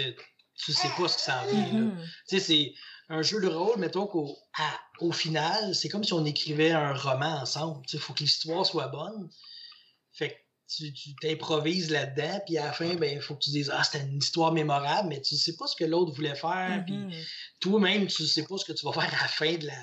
tu 0.56 0.74
sais 0.74 0.89
pas 0.98 1.08
ce 1.08 1.15
que 1.15 1.22
ça 1.22 1.42
en 1.42 1.48
vient, 1.48 1.74
mm-hmm. 1.74 2.06
Tu 2.28 2.39
sais, 2.39 2.39
c'est 2.39 2.74
un 3.10 3.22
jeu 3.22 3.42
de 3.42 3.48
rôle, 3.48 3.80
mettons 3.80 4.08
qu'au 4.08 4.38
au 5.00 5.12
final, 5.12 5.74
c'est 5.74 5.89
comme 5.89 6.04
si 6.04 6.13
on 6.13 6.26
écrivait 6.26 6.72
un 6.72 6.94
roman 6.94 7.42
ensemble. 7.42 7.86
Il 7.92 8.00
faut 8.00 8.13
que 8.13 8.20
l'histoire 8.20 8.65
soit 8.65 8.88
bonne. 8.88 9.30
Fait 10.12 10.30
que 10.30 10.36
tu 10.70 11.16
t'improvises 11.22 11.90
là-dedans, 11.90 12.42
puis 12.46 12.58
à 12.58 12.66
la 12.66 12.74
fin, 12.74 12.94
ben, 12.96 13.16
il 13.16 13.22
faut 13.22 13.36
que 13.36 13.42
tu 13.42 13.50
dises 13.50 13.72
Ah, 13.74 13.84
c'était 13.84 14.06
une 14.06 14.20
histoire 14.20 14.52
mémorable, 14.52 15.10
mais 15.10 15.22
tu 15.22 15.36
sais 15.36 15.56
pas 15.56 15.68
ce 15.68 15.76
que 15.76 15.84
l'autre 15.84 16.14
voulait 16.14 16.36
faire, 16.36 16.84
puis 16.86 16.96
mm-hmm. 16.96 17.26
toi-même, 17.60 18.08
tu 18.08 18.26
sais 18.26 18.44
pas 18.44 18.58
ce 18.58 18.66
que 18.66 18.74
tu 18.74 18.86
vas 18.86 18.94
faire 18.94 19.14
à 19.14 19.24
la 19.24 19.28
fin 19.28 19.56
de 19.56 19.68
la. 19.68 19.78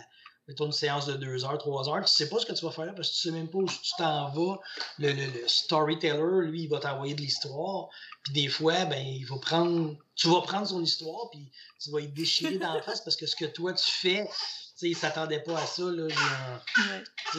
Mettons 0.49 0.67
une 0.67 0.73
séance 0.73 1.07
de 1.07 1.15
deux 1.15 1.45
heures, 1.45 1.59
trois 1.59 1.89
heures, 1.89 2.05
tu 2.05 2.13
sais 2.13 2.29
pas 2.29 2.39
ce 2.39 2.47
que 2.47 2.53
tu 2.53 2.65
vas 2.65 2.71
faire 2.71 2.95
parce 2.95 3.09
que 3.09 3.15
tu 3.15 3.21
sais 3.21 3.33
même 3.33 3.51
pas 3.51 3.59
où 3.59 3.67
tu 3.67 3.91
t'en 3.99 4.31
vas. 4.31 4.61
Le, 4.97 5.11
le, 5.11 5.49
storyteller, 5.49 6.47
lui, 6.47 6.63
il 6.63 6.69
va 6.69 6.79
t'envoyer 6.79 7.15
de 7.15 7.21
l'histoire. 7.21 7.89
Puis 8.23 8.33
des 8.33 8.47
fois, 8.47 8.85
ben, 8.85 9.05
il 9.05 9.25
va 9.25 9.39
prendre. 9.39 9.97
Tu 10.15 10.29
vas 10.29 10.43
prendre 10.43 10.69
son 10.69 10.81
histoire, 10.81 11.31
puis 11.33 11.51
tu 11.83 11.91
vas 11.91 12.01
y 12.01 12.07
déchirer 12.07 12.59
dans 12.59 12.73
la 12.75 12.83
face 12.85 13.01
parce 13.01 13.17
que 13.17 13.27
ce 13.27 13.35
que 13.35 13.47
toi 13.47 13.73
tu 13.73 13.91
fais, 13.91 14.25
tu 14.25 14.33
sais, 14.77 14.89
il 14.91 14.97
s'attendait 14.97 15.41
pas 15.41 15.59
à 15.59 15.67
ça. 15.67 15.83
Là. 15.83 16.07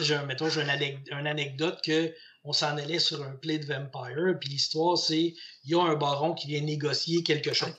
J'ai 0.00 0.14
un, 0.14 0.24
mettons, 0.24 0.50
j'ai 0.50 0.60
une, 0.60 1.26
anecdote 1.26 1.80
que 1.82 2.12
on 2.44 2.52
s'en 2.52 2.76
allait 2.76 2.98
sur 2.98 3.22
un 3.22 3.34
play 3.36 3.58
de 3.58 3.66
Vampire, 3.66 4.38
puis 4.40 4.50
l'histoire, 4.50 4.96
c'est 4.96 5.34
il 5.64 5.70
y 5.70 5.74
a 5.74 5.82
un 5.82 5.96
baron 5.96 6.34
qui 6.34 6.46
vient 6.46 6.60
négocier 6.60 7.22
quelque 7.22 7.52
chose. 7.52 7.72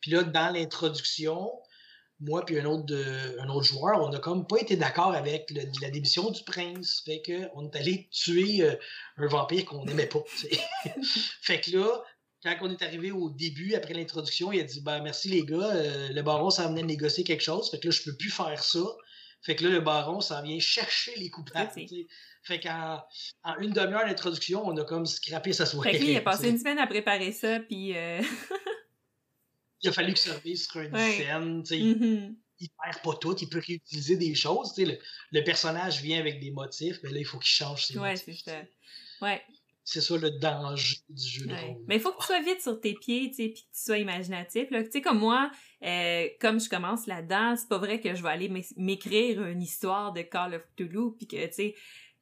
Puis 0.00 0.10
là, 0.10 0.22
dans 0.22 0.52
l'introduction, 0.52 1.50
moi 2.20 2.44
puis 2.44 2.58
un 2.58 2.64
autre, 2.64 2.94
un 3.38 3.48
autre 3.48 3.66
joueur, 3.66 4.02
on 4.02 4.08
n'a 4.08 4.18
comme 4.18 4.46
pas 4.46 4.58
été 4.58 4.76
d'accord 4.76 5.12
avec 5.12 5.52
la 5.80 5.90
démission 5.90 6.30
du 6.30 6.42
prince. 6.44 7.02
Fait 7.04 7.22
que 7.22 7.48
on 7.54 7.68
est 7.68 7.76
allé 7.76 8.08
tuer 8.10 8.62
euh, 8.62 8.74
un 9.16 9.26
vampire 9.26 9.64
qu'on 9.64 9.84
n'aimait 9.84 10.06
pas. 10.06 10.22
fait 11.42 11.60
que 11.60 11.76
là, 11.76 12.02
quand 12.42 12.56
on 12.62 12.70
est 12.70 12.82
arrivé 12.82 13.10
au 13.10 13.30
début, 13.30 13.74
après 13.74 13.94
l'introduction, 13.94 14.52
il 14.52 14.60
a 14.60 14.64
dit 14.64 14.80
ben 14.80 15.02
merci 15.02 15.28
les 15.28 15.44
gars, 15.44 15.74
euh, 15.74 16.08
le 16.08 16.22
baron 16.22 16.50
s'en 16.50 16.68
venait 16.68 16.82
négocier 16.82 17.24
quelque 17.24 17.42
chose. 17.42 17.70
Fait 17.70 17.78
que 17.78 17.88
là, 17.88 17.90
je 17.90 18.02
peux 18.02 18.16
plus 18.16 18.30
faire 18.30 18.62
ça. 18.62 18.84
Fait 19.46 19.54
que 19.54 19.62
là, 19.62 19.70
le 19.70 19.80
baron 19.80 20.20
s'en 20.20 20.42
vient 20.42 20.58
chercher 20.58 21.14
les 21.14 21.30
coupables. 21.30 21.70
Fait 22.42 22.58
qu'en 22.58 23.00
en 23.44 23.56
une 23.58 23.70
demi-heure 23.70 24.04
d'introduction, 24.04 24.66
on 24.66 24.76
a 24.76 24.82
comme 24.82 25.06
scrappé 25.06 25.52
sa 25.52 25.66
soirée. 25.66 25.92
Fait 25.92 25.98
qu'il 26.00 26.16
a 26.16 26.20
passé 26.32 26.48
une 26.48 26.58
semaine 26.58 26.80
à 26.80 26.86
préparer 26.88 27.30
ça, 27.30 27.60
puis... 27.60 27.96
Euh, 27.96 28.20
il 29.82 29.88
a 29.88 29.92
fallu 29.92 30.14
que 30.14 30.18
ça 30.18 30.32
sur 30.56 30.80
une 30.80 30.96
scène, 30.96 31.62
tu 31.62 31.68
sais. 31.68 31.78
Mm-hmm. 31.78 32.34
Il 32.58 32.68
perd 32.70 33.02
pas 33.04 33.14
tout, 33.20 33.36
il 33.40 33.48
peut 33.48 33.62
réutiliser 33.64 34.16
des 34.16 34.34
choses, 34.34 34.74
tu 34.74 34.84
sais. 34.84 34.98
Le, 35.30 35.44
personnage 35.44 36.02
vient 36.02 36.18
avec 36.18 36.40
des 36.40 36.50
motifs, 36.50 36.98
mais 37.04 37.10
là, 37.10 37.20
il 37.20 37.24
faut 37.24 37.38
qu'il 37.38 37.50
change 37.50 37.86
ses 37.86 37.96
ouais, 38.00 38.14
motifs. 38.14 38.40
c'est 38.44 38.50
ça. 38.50 38.62
Ouais. 39.22 39.40
C'est 39.88 40.00
ça 40.00 40.16
le 40.16 40.32
danger 40.32 40.96
du 41.08 41.28
jeu 41.28 41.46
de 41.46 41.54
rôle. 41.54 41.84
Mais 41.86 41.94
il 41.94 42.00
faut 42.00 42.10
que 42.10 42.18
tu 42.18 42.26
sois 42.26 42.40
vite 42.40 42.60
sur 42.60 42.80
tes 42.80 42.94
pieds, 42.94 43.30
tu 43.30 43.36
sais, 43.36 43.48
puis 43.50 43.62
que 43.62 43.76
tu 43.76 43.82
sois 43.84 43.98
imaginatif. 43.98 44.68
Tu 44.68 44.90
sais, 44.90 45.00
comme 45.00 45.20
moi, 45.20 45.48
euh, 45.84 46.26
comme 46.40 46.58
je 46.58 46.68
commence 46.68 47.06
là-dedans, 47.06 47.54
c'est 47.56 47.68
pas 47.68 47.78
vrai 47.78 48.00
que 48.00 48.12
je 48.12 48.20
vais 48.20 48.30
aller 48.30 48.52
m'écrire 48.76 49.46
une 49.46 49.62
histoire 49.62 50.12
de 50.12 50.22
Call 50.22 50.54
of 50.54 50.62
Cthulhu, 50.74 51.12
puis 51.16 51.28
que, 51.28 51.46
tu 51.46 51.52
sais, 51.52 51.74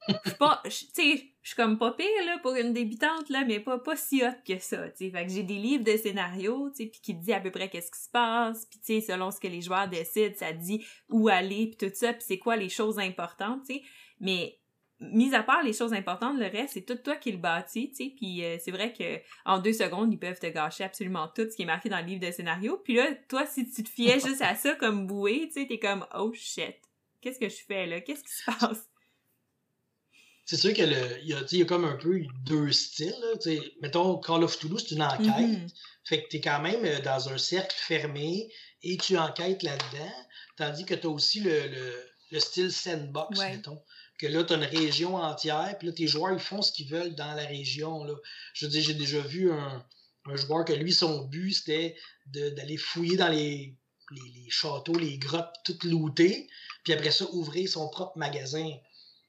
je 0.07 0.29
suis 0.29 0.37
pas, 0.37 0.61
tu 0.63 0.69
sais, 0.69 1.31
je 1.41 1.47
suis 1.47 1.55
comme 1.55 1.79
pas 1.79 1.93
pire, 1.93 2.05
là, 2.27 2.37
pour 2.43 2.53
une 2.53 2.71
débutante, 2.71 3.29
là, 3.29 3.43
mais 3.47 3.59
pas, 3.59 3.79
pas 3.79 3.95
si 3.95 4.23
hot 4.23 4.29
que 4.47 4.59
ça, 4.59 4.87
tu 4.89 5.05
sais. 5.05 5.09
Fait 5.09 5.25
que 5.25 5.31
j'ai 5.31 5.41
des 5.41 5.57
livres 5.57 5.83
de 5.83 5.97
scénario, 5.97 6.69
tu 6.69 6.83
sais, 6.83 6.89
puis 6.91 6.99
qui 7.01 7.17
te 7.17 7.23
dit 7.23 7.33
à 7.33 7.39
peu 7.39 7.49
près 7.49 7.67
qu'est-ce 7.67 7.89
qui 7.89 7.99
se 7.99 8.11
passe, 8.11 8.67
puis 8.67 8.77
tu 8.77 9.01
sais, 9.01 9.01
selon 9.01 9.31
ce 9.31 9.39
que 9.39 9.47
les 9.47 9.63
joueurs 9.63 9.87
décident, 9.87 10.35
ça 10.37 10.53
dit 10.53 10.85
où 11.09 11.29
aller, 11.29 11.73
puis 11.75 11.89
tout 11.89 11.95
ça, 11.95 12.13
puis 12.13 12.23
c'est 12.27 12.37
quoi 12.37 12.57
les 12.57 12.69
choses 12.69 12.99
importantes, 12.99 13.61
tu 13.67 13.77
sais. 13.77 13.81
Mais, 14.19 14.59
mis 14.99 15.33
à 15.35 15.43
part 15.43 15.63
les 15.63 15.73
choses 15.73 15.93
importantes, 15.93 16.37
le 16.37 16.47
reste, 16.47 16.73
c'est 16.73 16.85
tout 16.85 16.95
toi 16.95 17.15
qui 17.15 17.31
le 17.31 17.37
bâtis, 17.37 17.89
tu 17.89 17.95
sais, 17.95 18.13
puis 18.15 18.43
euh, 18.43 18.57
c'est 18.63 18.71
vrai 18.71 18.93
que 18.93 19.19
en 19.45 19.59
deux 19.59 19.73
secondes, 19.73 20.11
ils 20.11 20.19
peuvent 20.19 20.39
te 20.39 20.47
gâcher 20.47 20.83
absolument 20.83 21.27
tout 21.27 21.49
ce 21.49 21.55
qui 21.55 21.63
est 21.63 21.65
marqué 21.65 21.89
dans 21.89 21.99
le 21.99 22.05
livre 22.05 22.25
de 22.25 22.31
scénario. 22.31 22.81
Puis 22.83 22.95
là, 22.95 23.07
toi, 23.27 23.45
si 23.45 23.69
tu 23.69 23.83
te 23.83 23.89
fiais 23.89 24.19
juste 24.19 24.41
à 24.41 24.55
ça 24.55 24.73
comme 24.75 25.07
bouée, 25.07 25.47
tu 25.47 25.61
sais, 25.61 25.67
t'es 25.67 25.79
comme, 25.79 26.05
oh 26.15 26.31
shit, 26.33 26.77
qu'est-ce 27.21 27.39
que 27.39 27.49
je 27.49 27.61
fais 27.67 27.85
là? 27.85 28.01
Qu'est-ce 28.01 28.23
qui 28.23 28.31
se 28.31 28.45
passe? 28.45 28.89
c'est 30.45 30.57
sûr 30.57 30.73
qu'il 30.73 30.91
y, 31.23 31.33
a, 31.33 31.41
y 31.51 31.61
a 31.61 31.65
comme 31.65 31.85
un 31.85 31.95
peu 31.95 32.21
deux 32.45 32.71
styles. 32.71 33.15
Là, 33.19 33.51
mettons, 33.81 34.17
Call 34.19 34.43
of 34.43 34.57
Toulouse, 34.59 34.85
c'est 34.87 34.93
une 34.93 35.01
enquête. 35.01 35.27
Mm-hmm. 35.27 35.73
Fait 36.03 36.23
que 36.23 36.29
tu 36.29 36.37
es 36.37 36.41
quand 36.41 36.61
même 36.61 36.85
euh, 36.85 37.01
dans 37.01 37.29
un 37.29 37.37
cercle 37.39 37.75
fermé 37.75 38.47
et 38.83 38.97
tu 38.97 39.17
enquêtes 39.17 39.63
là-dedans. 39.63 40.13
Tandis 40.55 40.85
que 40.85 40.93
tu 40.93 41.07
as 41.07 41.09
aussi 41.09 41.39
le, 41.39 41.67
le, 42.31 42.39
style 42.39 42.71
sandbox, 42.71 43.39
mettons. 43.39 43.81
Que 44.17 44.27
là, 44.27 44.43
tu 44.43 44.53
as 44.53 44.57
une 44.57 44.63
région 44.63 45.15
entière, 45.17 45.75
puis 45.77 45.87
là, 45.87 45.93
tes 45.93 46.07
joueurs, 46.07 46.31
ils 46.31 46.39
font 46.39 46.61
ce 46.61 46.71
qu'ils 46.71 46.87
veulent 46.87 47.15
dans 47.15 47.33
la 47.33 47.45
région. 47.45 48.03
Là. 48.03 48.13
Je 48.53 48.65
veux 48.65 48.71
dire, 48.71 48.81
j'ai 48.81 48.93
déjà 48.93 49.19
vu 49.19 49.51
un, 49.51 49.85
un, 50.25 50.35
joueur 50.35 50.63
que 50.63 50.73
lui, 50.73 50.93
son 50.93 51.25
but, 51.25 51.51
c'était 51.53 51.95
d'aller 52.27 52.77
fouiller 52.77 53.17
dans 53.17 53.27
les, 53.27 53.75
les, 54.11 54.49
châteaux, 54.49 54.97
les 54.97 55.17
grottes, 55.17 55.53
toutes 55.63 55.83
lootées, 55.83 56.47
puis 56.83 56.93
après 56.93 57.11
ça, 57.11 57.25
ouvrir 57.31 57.67
son 57.69 57.89
propre 57.89 58.17
magasin. 58.17 58.69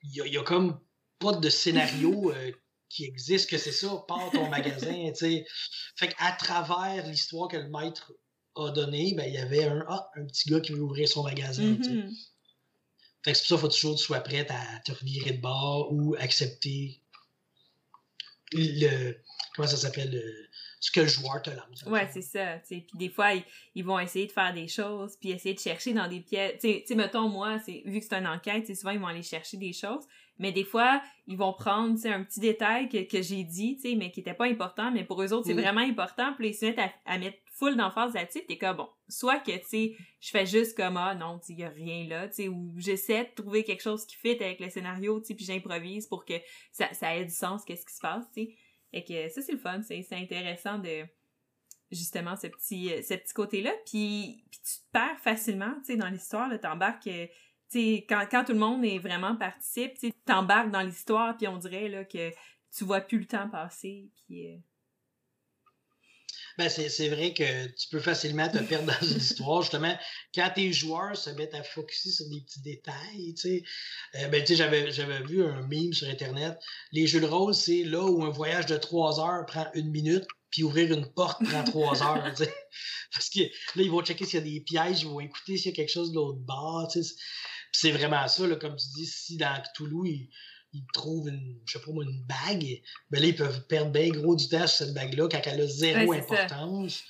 Il 0.02 0.14
y 0.14 0.20
a, 0.20 0.26
il 0.26 0.32
y 0.32 0.38
a 0.38 0.42
comme 0.42 0.78
pas 1.18 1.32
de 1.32 1.48
scénario 1.48 2.30
euh, 2.34 2.52
qui 2.88 3.04
existe, 3.04 3.50
que 3.50 3.58
c'est 3.58 3.72
ça, 3.72 4.04
part 4.06 4.30
ton 4.32 4.48
magasin, 4.48 5.10
tu 5.10 5.16
sais. 5.16 5.46
Fait 5.96 6.08
qu'à 6.08 6.32
travers 6.32 7.06
l'histoire 7.06 7.48
que 7.48 7.56
le 7.56 7.68
maître 7.68 8.12
a 8.54 8.70
donnée, 8.70 9.14
ben, 9.14 9.24
il 9.24 9.34
y 9.34 9.38
avait 9.38 9.64
un, 9.64 9.84
ah, 9.88 10.08
un 10.16 10.24
petit 10.26 10.48
gars 10.48 10.60
qui 10.60 10.72
veut 10.72 10.82
ouvrir 10.82 11.08
son 11.08 11.24
magasin, 11.24 11.62
mm-hmm. 11.62 12.10
Fait 13.26 13.32
que 13.32 13.38
c'est 13.38 13.42
pour 13.42 13.48
ça 13.48 13.54
qu'il 13.56 13.60
faut 13.62 13.68
toujours 13.68 13.94
que 13.94 13.98
tu 13.98 14.04
sois 14.04 14.20
prête 14.20 14.52
à 14.52 14.78
te 14.84 14.92
revirer 14.92 15.32
de 15.32 15.40
bord 15.40 15.92
ou 15.92 16.14
accepter 16.16 17.02
le. 18.52 19.14
Comment 19.56 19.66
ça 19.66 19.76
s'appelle? 19.76 20.22
ce 20.78 20.92
que 20.92 21.00
le 21.00 21.08
joueur 21.08 21.42
te 21.42 21.50
lance. 21.50 21.82
Ouais, 21.86 22.08
c'est 22.12 22.22
ça. 22.22 22.58
Puis 22.68 22.86
des 22.94 23.08
fois, 23.08 23.30
ils, 23.74 23.84
vont 23.84 23.98
essayer 23.98 24.26
de 24.26 24.32
faire 24.32 24.54
des 24.54 24.68
choses, 24.68 25.16
puis 25.16 25.30
essayer 25.32 25.54
de 25.54 25.58
chercher 25.58 25.92
dans 25.92 26.06
des 26.06 26.20
pièces. 26.20 26.60
Tu 26.60 26.82
sais, 26.86 26.94
mettons, 26.94 27.28
moi, 27.28 27.56
vu 27.66 27.98
que 27.98 28.06
c'est 28.08 28.14
une 28.14 28.26
enquête, 28.28 28.72
souvent, 28.76 28.92
ils 28.92 29.00
vont 29.00 29.08
aller 29.08 29.24
chercher 29.24 29.56
des 29.56 29.72
choses. 29.72 30.04
Mais 30.38 30.52
des 30.52 30.62
fois, 30.62 31.02
ils 31.26 31.36
vont 31.36 31.54
prendre 31.54 31.98
un 32.06 32.22
petit 32.22 32.38
détail 32.38 32.88
que, 32.88 33.02
que 33.08 33.20
j'ai 33.20 33.42
dit, 33.42 33.80
mais 33.96 34.12
qui 34.12 34.20
était 34.20 34.34
pas 34.34 34.46
important, 34.46 34.92
mais 34.92 35.02
pour 35.02 35.20
eux 35.22 35.32
autres, 35.32 35.46
c'est 35.46 35.54
vraiment 35.54 35.80
important. 35.80 36.34
Puis 36.36 36.50
ils 36.50 36.54
se 36.54 36.66
mettent 36.66 36.78
à, 37.04 37.18
mettre 37.18 37.38
full 37.52 37.76
d'emphase 37.76 38.14
là-dessus. 38.14 38.44
T'es 38.46 38.58
comme, 38.58 38.76
bon, 38.76 38.88
soit 39.08 39.38
que, 39.40 39.52
tu 39.52 39.66
sais, 39.66 39.96
je 40.20 40.30
fais 40.30 40.46
juste 40.46 40.76
comme, 40.76 40.96
ah, 40.96 41.14
non, 41.14 41.40
il 41.48 41.58
y 41.58 41.64
a 41.64 41.68
rien 41.68 42.06
là, 42.06 42.28
tu 42.28 42.34
sais, 42.34 42.48
ou 42.48 42.72
j'essaie 42.76 43.24
de 43.24 43.34
trouver 43.34 43.64
quelque 43.64 43.82
chose 43.82 44.06
qui 44.06 44.16
fit 44.16 44.42
avec 44.42 44.60
le 44.60 44.70
scénario, 44.70 45.20
tu 45.20 45.26
sais, 45.26 45.34
puis 45.34 45.44
j'improvise 45.44 46.06
pour 46.06 46.24
que 46.24 46.34
ça, 46.72 47.16
ait 47.16 47.24
du 47.24 47.34
sens, 47.34 47.64
qu'est-ce 47.64 47.86
qui 47.86 47.94
se 47.94 48.00
passe, 48.00 48.24
tu 48.34 48.44
sais. 48.44 48.54
Et 48.92 49.04
que 49.04 49.28
ça, 49.28 49.42
c'est 49.42 49.52
le 49.52 49.58
fun, 49.58 49.82
c'est 49.82 50.06
intéressant 50.12 50.78
de 50.78 51.04
justement 51.90 52.36
ce 52.36 52.46
petit 52.48 52.90
ce 53.02 53.14
petit 53.14 53.34
côté-là. 53.34 53.72
Puis, 53.84 54.44
puis 54.50 54.60
tu 54.60 54.78
te 54.78 54.90
perds 54.92 55.20
facilement, 55.20 55.74
tu 55.84 55.92
sais, 55.92 55.96
dans 55.96 56.08
l'histoire, 56.08 56.48
t'embarques 56.60 57.06
euh, 57.08 57.26
quand, 57.74 58.26
quand 58.30 58.44
tout 58.44 58.52
le 58.52 58.58
monde 58.58 58.84
est 58.84 58.98
vraiment 58.98 59.36
participe, 59.36 59.94
tu 59.98 60.12
t'embarques 60.24 60.70
dans 60.70 60.82
l'histoire, 60.82 61.36
puis 61.36 61.48
on 61.48 61.58
dirait 61.58 61.88
là, 61.88 62.04
que 62.04 62.30
tu 62.76 62.84
vois 62.84 63.00
plus 63.00 63.18
le 63.18 63.26
temps 63.26 63.48
passer. 63.48 64.08
Puis, 64.14 64.52
euh, 64.52 64.56
Ben, 66.58 66.68
c'est 66.68 67.08
vrai 67.08 67.34
que 67.34 67.66
tu 67.66 67.88
peux 67.90 68.00
facilement 68.00 68.48
te 68.48 68.58
perdre 68.58 68.86
dans 68.86 69.06
une 69.06 69.18
histoire. 69.18 69.62
Justement, 69.62 69.96
quand 70.34 70.50
tes 70.54 70.72
joueurs 70.72 71.16
se 71.16 71.30
mettent 71.30 71.54
à 71.54 71.62
focuser 71.62 72.10
sur 72.10 72.28
des 72.28 72.40
petits 72.40 72.62
détails, 72.62 73.34
tu 73.34 73.42
sais. 73.42 73.62
Euh, 74.16 74.28
ben, 74.28 74.40
tu 74.40 74.48
sais, 74.48 74.56
j'avais, 74.56 74.90
j'avais 74.90 75.22
vu 75.22 75.44
un 75.44 75.66
meme 75.66 75.92
sur 75.92 76.08
Internet. 76.08 76.58
Les 76.92 77.06
jeux 77.06 77.20
de 77.20 77.26
rôle, 77.26 77.54
c'est 77.54 77.84
là 77.84 78.04
où 78.04 78.24
un 78.24 78.30
voyage 78.30 78.66
de 78.66 78.76
trois 78.76 79.20
heures 79.20 79.44
prend 79.46 79.66
une 79.74 79.90
minute, 79.90 80.24
puis 80.50 80.62
ouvrir 80.62 80.92
une 80.92 81.06
porte 81.06 81.44
prend 81.44 81.64
trois 81.64 82.02
heures, 82.02 82.32
tu 82.34 82.44
sais. 82.44 82.54
Parce 83.12 83.30
que 83.30 83.40
là, 83.40 83.82
ils 83.82 83.90
vont 83.90 84.02
checker 84.02 84.24
s'il 84.24 84.40
y 84.40 84.42
a 84.42 84.44
des 84.44 84.60
pièges, 84.60 85.02
ils 85.02 85.08
vont 85.08 85.20
écouter 85.20 85.56
s'il 85.56 85.70
y 85.70 85.74
a 85.74 85.76
quelque 85.76 85.92
chose 85.92 86.10
de 86.10 86.16
l'autre 86.16 86.40
bord, 86.40 86.88
tu 86.90 87.02
sais 87.02 87.14
c'est 87.78 87.90
vraiment 87.90 88.26
ça, 88.28 88.46
là, 88.46 88.56
comme 88.56 88.76
tu 88.76 88.86
dis, 88.94 89.06
si 89.06 89.36
dans 89.36 89.62
Toulouse, 89.74 90.28
ils 90.76 90.86
trouvent 90.92 91.28
une, 91.28 91.58
je 91.64 91.78
sais 91.78 91.84
pas 91.84 91.90
une 91.90 92.22
bague, 92.22 92.82
ben 93.10 93.20
là, 93.20 93.26
ils 93.26 93.36
peuvent 93.36 93.66
perdre 93.66 93.90
bien 93.90 94.08
gros 94.08 94.36
du 94.36 94.48
temps 94.48 94.66
sur 94.66 94.86
cette 94.86 94.94
bague-là 94.94 95.28
quand 95.30 95.40
elle 95.44 95.60
a 95.62 95.66
zéro 95.66 96.12
importance. 96.12 97.02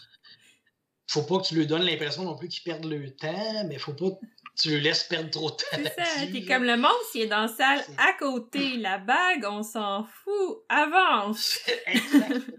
faut 1.08 1.22
pas 1.22 1.38
que 1.38 1.46
tu 1.48 1.56
lui 1.56 1.66
donnes 1.66 1.82
l'impression 1.82 2.24
non 2.24 2.36
plus 2.36 2.48
qu'ils 2.48 2.62
perdent 2.62 2.84
le 2.84 3.14
temps, 3.14 3.64
mais 3.68 3.78
faut 3.78 3.94
pas 3.94 4.10
que 4.10 4.26
tu 4.56 4.70
le 4.70 4.78
laisses 4.78 5.04
perdre 5.04 5.30
trop 5.30 5.50
de 5.50 5.56
temps. 5.56 5.64
C'est 5.72 6.04
ça, 6.04 6.26
t'es 6.32 6.44
comme 6.44 6.64
le 6.64 6.76
monstre, 6.76 7.10
il 7.14 7.22
est 7.22 7.26
dans 7.26 7.42
la 7.42 7.48
salle 7.48 7.84
à 7.98 8.12
côté, 8.18 8.76
la 8.76 8.98
bague, 8.98 9.44
on 9.48 9.62
s'en 9.62 10.04
fout, 10.04 10.64
avance! 10.68 11.58
exact. 11.86 12.50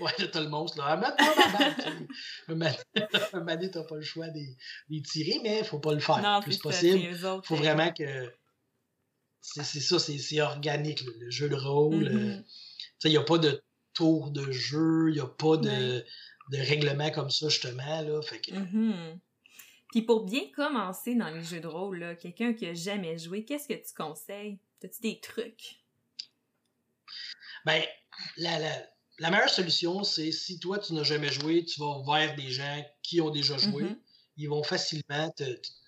ouais, 0.00 0.10
t'as 0.32 0.40
le 0.40 0.48
monstre, 0.48 0.78
là. 0.78 0.96
Ma 0.96 1.10
bague, 1.10 2.78
un 3.34 3.40
mané, 3.40 3.70
t'as 3.70 3.84
pas 3.84 3.96
le 3.96 4.02
choix 4.02 4.28
d'y 4.28 5.02
tirer, 5.02 5.40
mais 5.42 5.64
faut 5.64 5.80
pas 5.80 5.92
le 5.92 6.00
faire 6.00 6.22
non, 6.22 6.38
le 6.38 6.44
plus 6.44 6.58
possible. 6.58 7.14
faut 7.44 7.56
vraiment 7.56 7.92
que. 7.92 8.32
C'est 9.40 9.80
ça, 9.80 9.98
c'est 9.98 10.40
organique, 10.40 11.02
le, 11.02 11.30
jeu 11.30 11.48
de 11.48 11.54
rôle. 11.54 12.08
Mm-hmm. 12.08 12.44
Il 13.04 13.10
n'y 13.10 13.16
a 13.16 13.22
pas 13.22 13.38
de 13.38 13.62
tour 13.94 14.30
de 14.30 14.50
jeu, 14.50 15.08
il 15.08 15.14
n'y 15.14 15.20
a 15.20 15.26
pas 15.26 15.56
de 15.56 16.04
de 16.50 16.58
règlements 16.58 17.10
comme 17.10 17.30
ça, 17.30 17.48
justement. 17.48 18.00
Là, 18.02 18.22
fait 18.22 18.40
que... 18.40 18.52
Mm-hmm. 18.52 19.18
Puis 19.90 20.02
pour 20.02 20.24
bien 20.24 20.50
commencer 20.54 21.14
dans 21.14 21.30
les 21.30 21.42
jeux 21.42 21.60
de 21.60 21.66
rôle, 21.66 22.16
quelqu'un 22.20 22.52
qui 22.52 22.66
a 22.66 22.74
jamais 22.74 23.18
joué, 23.18 23.44
qu'est-ce 23.44 23.68
que 23.68 23.74
tu 23.74 23.94
conseilles? 23.96 24.58
As-tu 24.84 25.00
des 25.00 25.20
trucs? 25.20 25.80
Ben, 27.64 27.82
la, 28.36 28.58
la, 28.58 28.86
la 29.18 29.30
meilleure 29.30 29.48
solution, 29.48 30.04
c'est 30.04 30.30
si 30.30 30.58
toi, 30.58 30.78
tu 30.78 30.92
n'as 30.92 31.02
jamais 31.02 31.32
joué, 31.32 31.64
tu 31.64 31.80
vas 31.80 32.02
vers 32.06 32.36
des 32.36 32.50
gens 32.50 32.84
qui 33.02 33.20
ont 33.20 33.30
déjà 33.30 33.56
joué. 33.56 33.84
Mm-hmm. 33.84 33.98
Ils 34.36 34.48
vont 34.48 34.62
facilement 34.62 35.34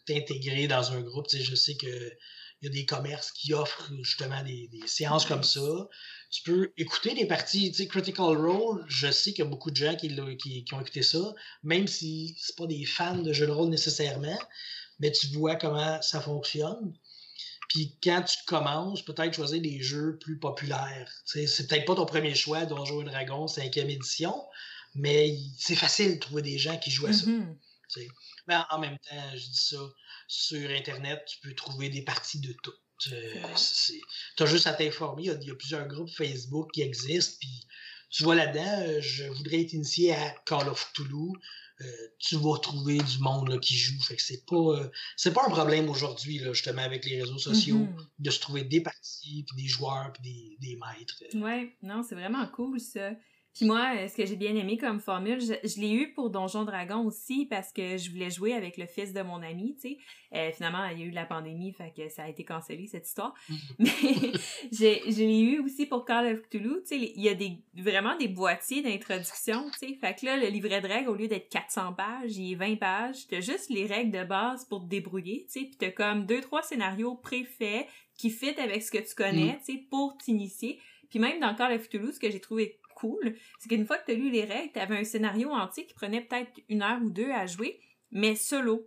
t'intégrer 0.07 0.67
dans 0.67 0.93
un 0.93 1.03
groupe. 1.03 1.27
Je 1.31 1.55
sais 1.55 1.77
que 1.77 2.13
il 2.63 2.67
y 2.67 2.69
a 2.69 2.73
des 2.73 2.87
commerces 2.87 3.33
qui 3.33 3.55
offrent 3.55 3.91
justement 4.03 4.43
des, 4.43 4.69
des 4.69 4.87
séances 4.87 5.27
comme 5.27 5.43
ça 5.43 5.89
tu 6.31 6.43
peux 6.43 6.73
écouter 6.77 7.15
des 7.15 7.27
parties, 7.27 7.73
tu 7.73 7.79
sais, 7.79 7.89
Critical 7.89 8.37
Role, 8.37 8.85
je 8.89 9.11
sais 9.11 9.33
qu'il 9.33 9.45
y 9.45 9.47
a 9.47 9.51
beaucoup 9.51 9.71
de 9.71 9.77
gens 9.77 9.97
qui, 9.97 10.09
qui, 10.65 10.75
ont 10.75 10.81
écouté 10.81 11.03
ça, 11.03 11.35
même 11.65 11.89
si 11.89 12.37
c'est 12.39 12.57
pas 12.57 12.67
des 12.67 12.85
fans 12.85 13.19
de 13.19 13.33
jeux 13.33 13.47
de 13.47 13.53
rôle 13.53 13.69
nécessairement, 13.69 14.39
mais 15.01 15.11
tu 15.11 15.27
vois 15.29 15.57
comment 15.57 16.01
ça 16.03 16.21
fonctionne. 16.21 16.95
Puis 17.69 17.97
quand 18.03 18.23
tu 18.23 18.37
commences, 18.47 19.03
peut-être 19.03 19.35
choisir 19.35 19.61
des 19.61 19.81
jeux 19.81 20.19
plus 20.19 20.39
populaires. 20.39 21.13
Tu 21.27 21.41
sais, 21.41 21.47
c'est 21.47 21.67
peut-être 21.67 21.85
pas 21.85 21.95
ton 21.97 22.07
premier 22.07 22.35
choix, 22.35 22.65
Donjons 22.65 23.03
et 23.03 23.05
Dragons, 23.05 23.47
5e 23.47 23.89
édition, 23.89 24.35
mais 24.95 25.37
c'est 25.59 25.77
facile 25.77 26.15
de 26.15 26.21
trouver 26.21 26.43
des 26.43 26.59
gens 26.59 26.79
qui 26.79 26.91
jouent 26.91 27.07
à 27.07 27.13
ça. 27.13 27.27
Mm-hmm. 27.27 28.09
Mais 28.47 28.57
en 28.71 28.79
même 28.79 28.99
temps, 28.99 29.31
je 29.35 29.47
dis 29.47 29.59
ça, 29.59 29.79
sur 30.31 30.71
Internet, 30.71 31.25
tu 31.27 31.39
peux 31.41 31.55
trouver 31.55 31.89
des 31.89 32.03
parties 32.03 32.39
de 32.39 32.53
tout. 32.63 32.73
Tu 32.99 33.13
as 34.39 34.47
juste 34.47 34.69
à 34.69 34.75
t'informer. 34.75 35.25
Il, 35.25 35.49
y, 35.49 35.51
a 35.51 35.55
plusieurs 35.57 35.89
groupes 35.89 36.11
Facebook 36.11 36.71
qui 36.73 36.83
existent. 36.83 37.39
Puis 37.41 37.67
tu 38.11 38.23
vois 38.23 38.37
là-dedans, 38.37 38.83
euh, 38.83 39.01
je 39.01 39.25
voudrais 39.25 39.63
être 39.63 39.73
initié 39.73 40.15
à 40.15 40.31
Call 40.47 40.69
of 40.69 40.93
Cthulhu. 40.93 41.33
Euh, 41.81 41.85
tu 42.21 42.37
vas 42.37 42.59
trouver 42.59 42.99
du 42.99 43.19
monde 43.19 43.59
qui 43.59 43.75
joue. 43.75 44.01
Fait 44.03 44.15
que 44.15 44.23
c'est 44.23 44.47
pas, 44.47 44.55
euh, 44.55 44.89
c'est 45.17 45.33
pas 45.33 45.43
un 45.45 45.51
problème 45.51 45.89
aujourd'hui, 45.89 46.39
justement, 46.39 46.83
avec 46.83 47.05
les 47.07 47.23
réseaux 47.23 47.39
sociaux, 47.39 47.79
mm-hmm. 47.79 48.07
de 48.21 48.31
se 48.31 48.39
trouver 48.39 48.63
des 48.63 48.83
parties, 48.83 49.45
puis 49.49 49.63
des 49.63 49.69
joueurs, 49.69 50.13
puis 50.13 50.23
des, 50.23 50.69
des 50.69 50.77
maîtres. 50.77 51.25
Ouais, 51.35 51.75
non, 51.83 52.05
c'est 52.09 52.15
vraiment 52.15 52.47
cool 52.49 52.79
ça. 52.79 53.11
Puis 53.55 53.67
moi, 53.67 53.95
euh, 53.97 54.07
ce 54.07 54.15
que 54.15 54.25
j'ai 54.25 54.37
bien 54.37 54.55
aimé 54.55 54.77
comme 54.77 55.01
formule, 55.01 55.41
je, 55.41 55.81
l'ai 55.81 55.91
eu 55.91 56.13
pour 56.13 56.31
Donjon 56.31 56.65
Dragon 56.65 57.05
aussi 57.05 57.47
parce 57.47 57.73
que 57.73 57.97
je 57.97 58.11
voulais 58.11 58.31
jouer 58.31 58.53
avec 58.53 58.77
le 58.77 58.87
fils 58.87 59.13
de 59.13 59.23
mon 59.23 59.43
ami, 59.43 59.75
tu 59.75 59.89
sais. 59.89 59.99
Euh, 60.33 60.53
finalement, 60.53 60.85
il 60.87 61.01
y 61.01 61.03
a 61.03 61.07
eu 61.07 61.11
la 61.11 61.25
pandémie, 61.25 61.73
fait 61.73 61.93
que 61.97 62.09
ça 62.09 62.25
a 62.25 62.29
été 62.29 62.45
cancellé 62.45 62.87
cette 62.87 63.09
histoire. 63.09 63.35
Mhm. 63.49 63.59
Mais 63.81 64.33
j'ai, 64.71 65.03
je 65.11 65.19
l'ai 65.19 65.41
eu 65.41 65.59
aussi 65.59 65.87
pour 65.87 66.05
Call 66.05 66.33
of 66.33 66.43
Cthulhu, 66.43 66.83
tu 66.83 66.87
sais. 66.87 66.97
Il 66.99 67.21
y 67.21 67.29
a 67.29 67.35
des, 67.35 67.59
vraiment 67.75 68.17
des 68.17 68.29
boîtiers 68.29 68.83
d'introduction, 68.83 69.69
tu 69.73 69.79
sais. 69.79 69.95
Fait 70.01 70.15
que 70.15 70.27
là, 70.27 70.37
le 70.37 70.47
livret 70.47 70.81
de 70.81 70.87
règles, 70.87 71.09
au 71.09 71.15
lieu 71.15 71.27
d'être 71.27 71.49
400 71.49 71.95
pages, 71.95 72.37
il 72.37 72.53
est 72.53 72.55
20 72.55 72.77
pages. 72.77 73.27
T'as 73.29 73.41
juste 73.41 73.69
les 73.71 73.87
règles 73.87 74.13
de 74.13 74.25
base 74.25 74.65
pour 74.67 74.83
te 74.83 74.87
débrouiller, 74.87 75.47
tu 75.47 75.61
sais. 75.61 75.67
Puis 75.67 75.77
t'as 75.77 75.91
comme 75.91 76.25
deux, 76.25 76.41
trois 76.41 76.63
scénarios 76.63 77.17
préfaits 77.17 77.89
qui 78.17 78.31
fit 78.31 78.55
avec 78.61 78.83
ce 78.83 78.93
que 78.93 78.99
tu 78.99 79.15
connais, 79.17 79.55
mhm. 79.55 79.59
tu 79.65 79.73
sais, 79.73 79.85
pour 79.91 80.17
t'initier. 80.19 80.79
Puis 81.09 81.19
même 81.19 81.41
dans 81.41 81.55
Call 81.57 81.73
of 81.73 81.89
Cthulhu, 81.89 82.13
ce 82.13 82.21
que 82.21 82.31
j'ai 82.31 82.41
trouvé 82.41 82.79
cool, 83.01 83.35
c'est 83.59 83.69
qu'une 83.69 83.87
fois 83.87 83.99
que 83.99 84.07
tu 84.07 84.13
as 84.13 84.15
lu 84.15 84.31
les 84.31 84.45
règles, 84.45 84.73
tu 84.73 84.79
avais 84.79 84.99
un 84.99 85.05
scénario 85.05 85.51
entier 85.51 85.87
qui 85.87 85.95
prenait 85.95 86.21
peut-être 86.21 86.51
une 86.69 86.83
heure 86.83 87.01
ou 87.03 87.11
deux 87.11 87.31
à 87.31 87.47
jouer, 87.47 87.81
mais 88.11 88.35
solo. 88.35 88.87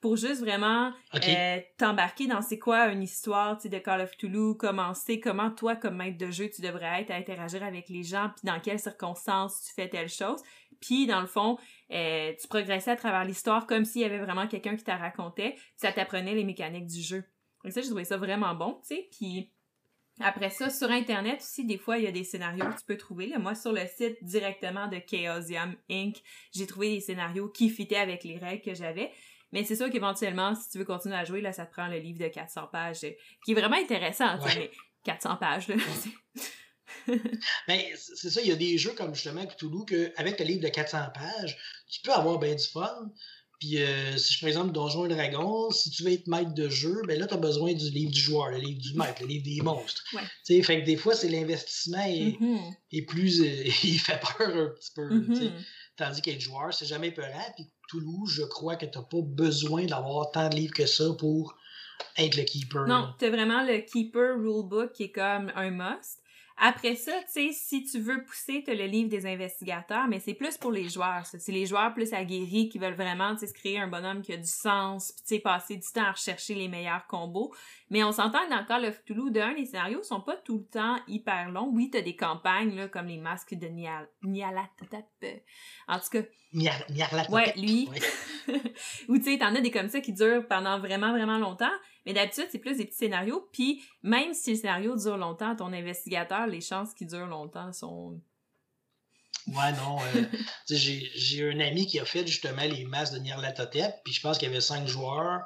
Pour 0.00 0.16
juste 0.16 0.40
vraiment 0.40 0.92
euh, 1.14 1.60
t'embarquer 1.78 2.26
dans 2.26 2.42
c'est 2.42 2.58
quoi 2.58 2.88
une 2.88 3.04
histoire 3.04 3.56
de 3.56 3.78
Call 3.78 4.00
of 4.00 4.10
Cthulhu, 4.16 4.56
commencer, 4.56 5.20
comment 5.20 5.52
toi, 5.52 5.76
comme 5.76 5.96
maître 5.96 6.18
de 6.18 6.28
jeu, 6.28 6.50
tu 6.50 6.60
devrais 6.60 7.02
être 7.02 7.12
à 7.12 7.14
interagir 7.14 7.62
avec 7.62 7.88
les 7.88 8.02
gens, 8.02 8.30
puis 8.34 8.44
dans 8.44 8.58
quelles 8.58 8.80
circonstances 8.80 9.62
tu 9.62 9.72
fais 9.72 9.88
telle 9.88 10.08
chose. 10.08 10.42
Puis, 10.80 11.06
dans 11.06 11.20
le 11.20 11.28
fond, 11.28 11.56
euh, 11.92 12.32
tu 12.40 12.48
progressais 12.48 12.90
à 12.90 12.96
travers 12.96 13.24
l'histoire 13.24 13.68
comme 13.68 13.84
s'il 13.84 14.02
y 14.02 14.04
avait 14.04 14.18
vraiment 14.18 14.48
quelqu'un 14.48 14.74
qui 14.74 14.82
t'a 14.82 14.96
racontait, 14.96 15.54
ça 15.76 15.92
t'apprenait 15.92 16.34
les 16.34 16.42
mécaniques 16.42 16.88
du 16.88 17.00
jeu. 17.00 17.22
Donc 17.62 17.72
ça, 17.72 17.80
je 17.80 17.86
trouvais 17.86 18.04
ça 18.04 18.16
vraiment 18.16 18.56
bon, 18.56 18.80
tu 18.82 18.96
sais. 18.96 19.08
Puis 19.12 19.52
après 20.20 20.50
ça, 20.50 20.70
sur 20.70 20.90
Internet 20.90 21.40
aussi, 21.40 21.64
des 21.64 21.78
fois, 21.78 21.98
il 21.98 22.04
y 22.04 22.06
a 22.06 22.12
des 22.12 22.24
scénarios 22.24 22.66
que 22.66 22.78
tu 22.78 22.84
peux 22.86 22.96
trouver. 22.96 23.26
Là. 23.26 23.38
Moi, 23.38 23.54
sur 23.54 23.72
le 23.72 23.86
site 23.86 24.22
directement 24.22 24.86
de 24.88 25.00
Chaosium 25.10 25.74
Inc., 25.90 26.16
j'ai 26.54 26.66
trouvé 26.66 26.94
des 26.94 27.00
scénarios 27.00 27.48
qui 27.48 27.70
fitaient 27.70 27.96
avec 27.96 28.24
les 28.24 28.38
règles 28.38 28.62
que 28.62 28.74
j'avais. 28.74 29.10
Mais 29.52 29.64
c'est 29.64 29.76
sûr 29.76 29.90
qu'éventuellement, 29.90 30.54
si 30.54 30.70
tu 30.70 30.78
veux 30.78 30.84
continuer 30.84 31.16
à 31.16 31.24
jouer, 31.24 31.40
là, 31.40 31.52
ça 31.52 31.66
te 31.66 31.72
prend 31.72 31.88
le 31.88 31.98
livre 31.98 32.18
de 32.18 32.28
400 32.28 32.68
pages, 32.72 33.04
euh, 33.04 33.10
qui 33.44 33.52
est 33.52 33.54
vraiment 33.54 33.76
intéressant, 33.76 34.38
mais 34.56 34.70
400 35.04 35.36
pages, 35.36 35.68
là. 35.68 35.76
mais 37.68 37.92
c'est 37.96 38.30
ça, 38.30 38.40
il 38.40 38.48
y 38.48 38.52
a 38.52 38.56
des 38.56 38.78
jeux 38.78 38.92
comme 38.92 39.14
justement 39.14 39.46
Cthulhu 39.46 39.84
que 39.86 40.12
avec 40.16 40.38
le 40.38 40.44
livre 40.46 40.62
de 40.62 40.68
400 40.68 40.98
pages, 41.14 41.58
tu 41.90 42.00
peux 42.02 42.12
avoir 42.12 42.38
bien 42.38 42.54
du 42.54 42.64
fun, 42.64 43.10
puis 43.62 43.80
euh, 43.80 44.16
si 44.16 44.34
je 44.34 44.38
prends 44.40 44.48
exemple 44.48 44.72
Donjons 44.72 45.04
et 45.04 45.08
Dragons, 45.08 45.70
si 45.70 45.88
tu 45.90 46.02
veux 46.02 46.10
être 46.10 46.26
maître 46.26 46.52
de 46.52 46.68
jeu, 46.68 47.00
ben 47.06 47.16
là, 47.16 47.28
tu 47.28 47.34
as 47.34 47.36
besoin 47.36 47.72
du 47.72 47.90
livre 47.90 48.10
du 48.10 48.18
joueur, 48.18 48.50
le 48.50 48.56
livre 48.56 48.80
du 48.80 48.94
maître, 48.94 49.22
le 49.22 49.28
livre 49.28 49.44
des 49.44 49.60
monstres. 49.62 50.02
Ouais. 50.14 50.62
Fait 50.64 50.80
que 50.80 50.84
des 50.84 50.96
fois, 50.96 51.14
c'est 51.14 51.28
l'investissement 51.28 52.02
est, 52.04 52.36
mm-hmm. 52.40 53.06
plus. 53.06 53.40
Euh, 53.40 53.44
il 53.84 54.00
fait 54.00 54.20
peur 54.36 54.48
un 54.48 54.68
petit 54.70 54.90
peu. 54.96 55.08
Mm-hmm. 55.08 55.52
Tandis 55.96 56.22
qu'être 56.22 56.40
joueur, 56.40 56.74
c'est 56.74 56.86
jamais 56.86 57.12
peurant. 57.12 57.52
Puis 57.54 57.70
Toulouse, 57.88 58.32
je 58.34 58.42
crois 58.42 58.74
que 58.74 58.84
tu 58.84 58.98
n'as 58.98 59.04
pas 59.04 59.22
besoin 59.22 59.84
d'avoir 59.84 60.32
tant 60.32 60.48
de 60.48 60.56
livres 60.56 60.74
que 60.74 60.86
ça 60.86 61.04
pour 61.16 61.54
être 62.18 62.36
le 62.36 62.42
keeper. 62.42 62.88
Non, 62.88 63.14
tu 63.16 63.26
as 63.26 63.30
vraiment 63.30 63.62
le 63.62 63.78
keeper 63.78 64.40
rulebook 64.40 64.90
qui 64.90 65.04
est 65.04 65.12
comme 65.12 65.52
un 65.54 65.70
must. 65.70 66.18
Après 66.56 66.96
ça, 66.96 67.12
tu 67.26 67.32
sais, 67.32 67.50
si 67.52 67.84
tu 67.84 67.98
veux 67.98 68.22
pousser, 68.24 68.62
tu 68.64 68.70
as 68.70 68.74
le 68.74 68.86
livre 68.86 69.08
des 69.08 69.26
investigateurs, 69.26 70.06
mais 70.08 70.20
c'est 70.20 70.34
plus 70.34 70.56
pour 70.56 70.70
les 70.70 70.88
joueurs. 70.88 71.24
C'est 71.26 71.52
les 71.52 71.66
joueurs 71.66 71.92
plus 71.94 72.12
aguerris 72.12 72.68
qui 72.68 72.78
veulent 72.78 72.94
vraiment 72.94 73.36
se 73.36 73.52
créer 73.52 73.78
un 73.78 73.88
bonhomme 73.88 74.22
qui 74.22 74.32
a 74.32 74.36
du 74.36 74.46
sens, 74.46 75.12
puis 75.26 75.40
passer 75.40 75.76
du 75.76 75.86
temps 75.92 76.04
à 76.04 76.12
rechercher 76.12 76.54
les 76.54 76.68
meilleurs 76.68 77.06
combos. 77.06 77.52
Mais 77.90 78.04
on 78.04 78.12
s'entend 78.12 78.48
dans 78.48 78.64
Call 78.64 78.86
of 78.86 79.02
Cthulhu, 79.02 79.30
d'un, 79.30 79.54
les 79.54 79.66
scénarios 79.66 80.02
sont 80.02 80.20
pas 80.20 80.36
tout 80.36 80.58
le 80.58 80.64
temps 80.64 80.98
hyper 81.08 81.50
longs. 81.50 81.70
Oui, 81.72 81.90
tu 81.90 81.98
as 81.98 82.02
des 82.02 82.16
campagnes 82.16 82.76
là, 82.76 82.88
comme 82.88 83.06
les 83.06 83.18
masques 83.18 83.54
de 83.54 83.68
Nial. 83.68 84.08
En 85.88 85.98
tout 85.98 86.10
cas... 86.10 86.22
Nyarlathotep. 86.52 87.30
Ouais, 87.30 87.52
lui. 87.56 87.88
Ou 89.08 89.18
tu 89.18 89.24
sais, 89.24 89.38
t'en 89.38 89.54
as 89.54 89.60
des 89.60 89.70
comme 89.70 89.88
ça 89.88 90.00
qui 90.00 90.12
durent 90.12 90.46
pendant 90.48 90.78
vraiment, 90.78 91.12
vraiment 91.12 91.38
longtemps. 91.38 91.72
Mais 92.04 92.12
d'habitude, 92.12 92.48
c'est 92.50 92.58
plus 92.58 92.78
des 92.78 92.84
petits 92.84 92.96
scénarios. 92.96 93.48
Puis 93.52 93.82
même 94.02 94.34
si 94.34 94.50
le 94.50 94.56
scénario 94.56 94.96
dure 94.96 95.16
longtemps, 95.16 95.54
ton 95.54 95.72
investigateur, 95.72 96.46
les 96.46 96.60
chances 96.60 96.94
qu'il 96.94 97.06
dure 97.06 97.26
longtemps 97.26 97.72
sont 97.72 98.20
Ouais, 99.48 99.72
non. 99.72 99.98
Euh, 100.14 100.24
j'ai 100.70 101.50
un 101.50 101.60
ami 101.60 101.86
qui 101.86 101.98
a 101.98 102.04
fait 102.04 102.26
justement 102.26 102.62
les 102.62 102.84
masses 102.84 103.12
de 103.12 103.18
Nyarlathotep, 103.18 103.92
puis 104.04 104.12
je 104.12 104.20
pense 104.20 104.38
qu'il 104.38 104.48
y 104.48 104.50
avait 104.50 104.60
cinq 104.60 104.86
joueurs, 104.86 105.40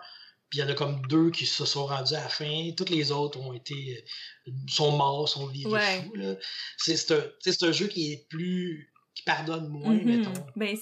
puis 0.51 0.59
il 0.59 0.62
y 0.62 0.64
en 0.64 0.69
a 0.69 0.75
comme 0.75 1.01
deux 1.07 1.31
qui 1.31 1.47
se 1.47 1.64
sont 1.64 1.87
rendus 1.87 2.14
à 2.14 2.23
la 2.23 2.29
fin. 2.29 2.71
Toutes 2.77 2.90
les 2.90 3.11
autres 3.11 3.40
ont 3.40 3.53
été 3.53 4.05
sont 4.69 4.97
morts, 4.97 5.29
sont 5.29 5.47
vivants. 5.47 5.71
Ouais. 5.71 6.05
C'est 6.77 7.11
un, 7.11 7.69
un, 7.69 7.73
jeu 7.73 7.87
qui 7.87 8.12
est 8.12 8.29
plus. 8.29 8.92
Qui 9.16 9.24
pardonne 9.24 9.68
moins, 9.68 9.96
mm-hmm. 9.96 10.05
mettons. 10.05 10.46
Ben, 10.55 10.76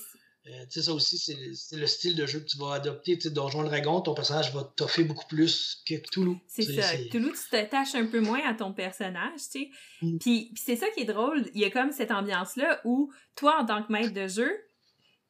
euh, 0.47 0.65
tu 0.65 0.73
sais, 0.73 0.83
ça 0.83 0.93
aussi, 0.93 1.17
c'est 1.17 1.77
le 1.77 1.87
style 1.87 2.17
de 2.17 2.27
jeu 2.27 2.41
que 2.41 2.45
tu 2.45 2.59
vas 2.59 2.75
adopter. 2.75 3.17
Tu 3.17 3.23
sais, 3.23 3.31
Donjon 3.31 3.65
Dragon, 3.65 4.03
ton 4.03 4.13
personnage 4.13 4.53
va 4.53 4.63
t'offrir 4.77 5.07
beaucoup 5.07 5.27
plus 5.27 5.83
que 5.89 5.95
Cthulhu. 5.95 6.37
C'est 6.47 6.65
ça. 6.65 6.97
Cthulhu, 6.99 7.33
tu 7.33 7.51
t'attaches 7.51 7.95
un 7.95 8.07
peu 8.07 8.21
moins 8.21 8.41
à 8.47 8.53
ton 8.53 8.75
personnage, 8.75 9.41
tu 9.51 9.61
sais. 9.61 9.71
Mm. 10.03 10.19
Puis, 10.19 10.53
c'est 10.55 10.77
ça 10.77 10.87
qui 10.95 11.01
est 11.01 11.07
drôle. 11.07 11.47
Il 11.55 11.63
y 11.63 11.65
a 11.65 11.71
comme 11.71 11.93
cette 11.93 12.11
ambiance-là 12.11 12.83
où, 12.85 13.11
toi, 13.37 13.63
en 13.63 13.65
tant 13.65 13.83
que 13.83 13.91
maître 13.91 14.13
de 14.13 14.29
jeu, 14.29 14.53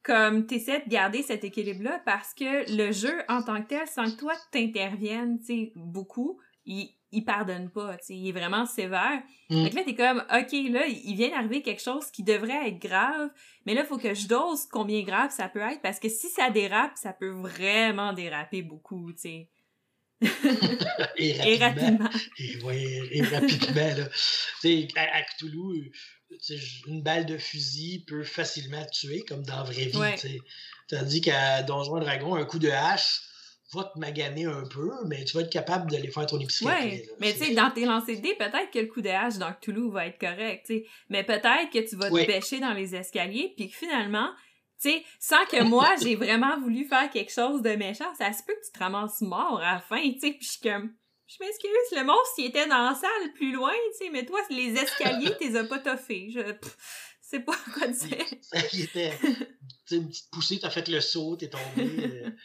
comme 0.03 0.47
t'essaies 0.47 0.83
de 0.85 0.89
garder 0.89 1.23
cet 1.23 1.45
équilibre-là 1.45 2.01
parce 2.05 2.33
que 2.33 2.69
le 2.75 2.91
jeu, 2.91 3.23
en 3.29 3.41
tant 3.41 3.63
que 3.63 3.69
tel, 3.69 3.87
sans 3.87 4.11
que 4.11 4.17
toi 4.17 4.33
t'interviennes, 4.51 5.39
tu 5.39 5.45
sais, 5.45 5.71
beaucoup, 5.75 6.41
il, 6.65 6.93
il 7.15 7.23
pardonne 7.23 7.69
pas, 7.69 7.97
tu 7.97 8.05
sais, 8.07 8.15
il 8.15 8.27
est 8.29 8.31
vraiment 8.31 8.65
sévère. 8.65 9.21
Mm. 9.49 9.63
Donc 9.63 9.73
là, 9.73 9.83
t'es 9.83 9.95
comme, 9.95 10.19
OK, 10.19 10.51
là, 10.71 10.85
il 10.87 11.15
vient 11.15 11.29
d'arriver 11.29 11.61
quelque 11.61 11.81
chose 11.81 12.11
qui 12.11 12.23
devrait 12.23 12.69
être 12.69 12.79
grave, 12.79 13.29
mais 13.65 13.73
là, 13.73 13.81
il 13.81 13.87
faut 13.87 13.97
que 13.97 14.13
je 14.13 14.27
dose 14.27 14.65
combien 14.71 15.01
grave 15.03 15.31
ça 15.31 15.49
peut 15.49 15.61
être, 15.61 15.81
parce 15.81 15.99
que 15.99 16.09
si 16.09 16.29
ça 16.29 16.49
dérape, 16.49 16.93
ça 16.95 17.13
peut 17.13 17.31
vraiment 17.31 18.13
déraper 18.13 18.61
beaucoup, 18.61 19.11
tu 19.13 19.21
sais. 19.21 19.49
et 21.17 21.57
rapidement. 21.57 22.09
Et, 22.39 22.63
ouais, 22.63 22.99
et 23.11 23.21
rapidement. 23.21 23.95
Là. 23.97 24.07
à, 24.95 25.17
à 25.17 25.21
Cthulhu, 25.23 25.91
une 26.87 27.01
balle 27.01 27.25
de 27.25 27.37
fusil 27.37 28.03
peut 28.07 28.23
facilement 28.23 28.85
tuer, 28.91 29.23
comme 29.27 29.43
dans 29.43 29.57
la 29.57 29.63
vraie 29.63 29.85
vie. 29.85 30.39
Tandis 30.87 31.21
qu'à 31.21 31.63
Donjon 31.63 31.99
Dragon, 31.99 32.35
un 32.35 32.45
coup 32.45 32.59
de 32.59 32.69
hache 32.69 33.21
va 33.73 33.83
te 33.83 33.99
maganer 33.99 34.45
un 34.45 34.63
peu, 34.63 34.91
mais 35.05 35.23
tu 35.25 35.35
vas 35.35 35.41
être 35.43 35.51
capable 35.51 35.89
de 35.89 35.97
les 35.97 36.11
faire 36.11 36.25
ton 36.25 36.39
épicerie. 36.39 36.73
Oui, 36.73 37.01
mais 37.19 37.33
tu 37.33 37.39
sais, 37.39 37.53
dans 37.53 37.71
tes 37.71 37.85
lancers 37.85 38.17
de 38.17 38.21
dés, 38.21 38.35
peut-être 38.35 38.71
que 38.71 38.79
le 38.79 38.87
coup 38.87 39.01
de 39.01 39.09
hache 39.09 39.37
dans 39.37 39.51
Cthulhu 39.53 39.89
va 39.91 40.07
être 40.07 40.19
correct, 40.19 40.67
sais. 40.67 40.85
Mais 41.09 41.23
peut-être 41.23 41.71
que 41.71 41.87
tu 41.87 41.95
vas 41.95 42.09
te 42.09 42.27
bêcher 42.27 42.59
dans 42.59 42.73
les 42.73 42.95
escaliers, 42.95 43.53
puis 43.55 43.69
que 43.69 43.75
finalement, 43.75 44.29
tu 44.81 44.91
sais, 44.91 45.03
sans 45.19 45.45
que 45.45 45.63
moi, 45.63 45.95
j'ai 46.01 46.15
vraiment 46.15 46.59
voulu 46.59 46.85
faire 46.85 47.09
quelque 47.09 47.31
chose 47.31 47.61
de 47.61 47.71
méchant, 47.71 48.13
ça 48.17 48.31
se 48.33 48.43
peut 48.43 48.53
que 48.53 48.65
tu 48.65 48.71
te 48.71 48.79
ramasses 48.79 49.21
mort 49.21 49.59
à 49.61 49.73
la 49.73 49.79
fin, 49.79 50.01
tu 50.01 50.19
sais, 50.19 50.31
puis 50.31 50.45
je 50.45 50.51
suis 50.51 50.61
comme... 50.61 50.93
Je 51.27 51.43
m'excuse, 51.43 51.97
le 51.97 52.03
monstre, 52.03 52.35
il 52.37 52.45
était 52.45 52.67
dans 52.67 52.87
la 52.87 52.93
salle 52.93 53.33
plus 53.33 53.51
loin, 53.51 53.73
tu 53.97 54.05
sais, 54.05 54.11
mais 54.11 54.27
toi, 54.27 54.39
les 54.51 54.73
escaliers, 54.73 55.35
t'es 55.39 55.67
pas 55.67 55.79
toffés. 55.79 56.29
Je 56.29 56.41
sais 57.19 57.39
pas 57.39 57.55
quoi 57.73 57.87
dire. 57.87 58.25
Il 58.73 58.81
était, 58.81 59.11
tu 59.87 59.95
une 59.95 60.07
petite 60.07 60.29
poussée, 60.29 60.59
t'as 60.59 60.69
fait 60.69 60.87
le 60.87 61.01
saut, 61.01 61.35
t'es 61.35 61.49
tombé. 61.49 61.89
Euh. 61.99 62.29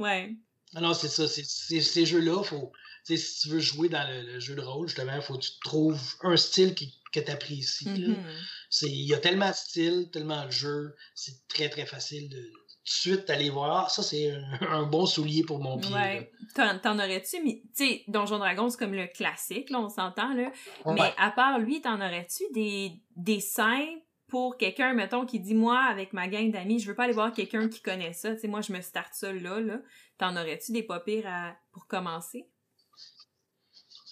ouais. 0.00 0.34
Alors, 0.74 0.94
c'est 0.94 1.08
ça, 1.08 1.26
ces 1.26 2.06
jeux-là, 2.06 2.42
faut, 2.42 2.72
si 3.04 3.40
tu 3.40 3.48
veux 3.48 3.60
jouer 3.60 3.88
dans 3.88 4.08
le, 4.08 4.38
jeu 4.40 4.54
de 4.54 4.60
rôle, 4.60 4.88
justement, 4.88 5.14
il 5.14 5.22
faut 5.22 5.34
que 5.34 5.44
tu 5.44 5.52
trouves 5.64 6.00
un 6.22 6.36
style 6.36 6.74
qui, 6.74 7.00
que 7.12 7.20
tu 7.20 7.30
apprécies. 7.30 7.88
Mm-hmm. 7.88 8.86
Il 8.86 9.06
y 9.06 9.14
a 9.14 9.18
tellement 9.18 9.50
de 9.50 9.54
styles, 9.54 10.10
tellement 10.12 10.46
de 10.46 10.50
jeux, 10.50 10.94
c'est 11.14 11.46
très, 11.48 11.68
très 11.68 11.86
facile 11.86 12.28
de, 12.28 12.36
de 12.36 12.52
suite 12.84 13.28
aller 13.30 13.50
voir. 13.50 13.90
Ça, 13.90 14.02
c'est 14.02 14.32
un, 14.60 14.84
bon 14.84 15.06
soulier 15.06 15.42
pour 15.42 15.58
mon 15.58 15.78
pied. 15.78 15.94
Ouais. 15.94 16.30
T'en 16.54 16.98
aurais-tu, 16.98 17.42
mais 17.44 17.62
tu 17.76 17.86
sais, 17.86 18.04
Donjon 18.08 18.38
Dragon, 18.38 18.68
c'est 18.68 18.78
comme 18.78 18.94
le 18.94 19.06
classique, 19.06 19.70
là, 19.70 19.80
on 19.80 19.88
s'entend, 19.88 20.34
là. 20.34 20.52
Mais 20.86 21.12
à 21.16 21.30
part 21.30 21.58
lui, 21.58 21.80
t'en 21.80 21.96
aurais-tu 21.96 22.44
des, 22.52 22.92
des 23.16 23.40
scènes 23.40 24.00
pour 24.30 24.56
quelqu'un, 24.56 24.94
mettons, 24.94 25.26
qui 25.26 25.40
dit, 25.40 25.54
moi, 25.54 25.78
avec 25.90 26.12
ma 26.12 26.28
gang 26.28 26.50
d'amis, 26.50 26.78
je 26.78 26.86
veux 26.86 26.94
pas 26.94 27.04
aller 27.04 27.12
voir 27.12 27.32
quelqu'un 27.32 27.68
qui 27.68 27.82
connaît 27.82 28.14
ça, 28.14 28.34
tu 28.34 28.40
sais, 28.40 28.48
moi, 28.48 28.62
je 28.62 28.72
me 28.72 28.80
starte 28.80 29.12
ça 29.12 29.32
là, 29.32 29.60
là. 29.60 29.80
T'en 30.16 30.36
aurais-tu 30.36 30.72
des 30.72 30.82
pas 30.82 31.00
pires 31.00 31.56
pour 31.72 31.86
commencer? 31.86 32.48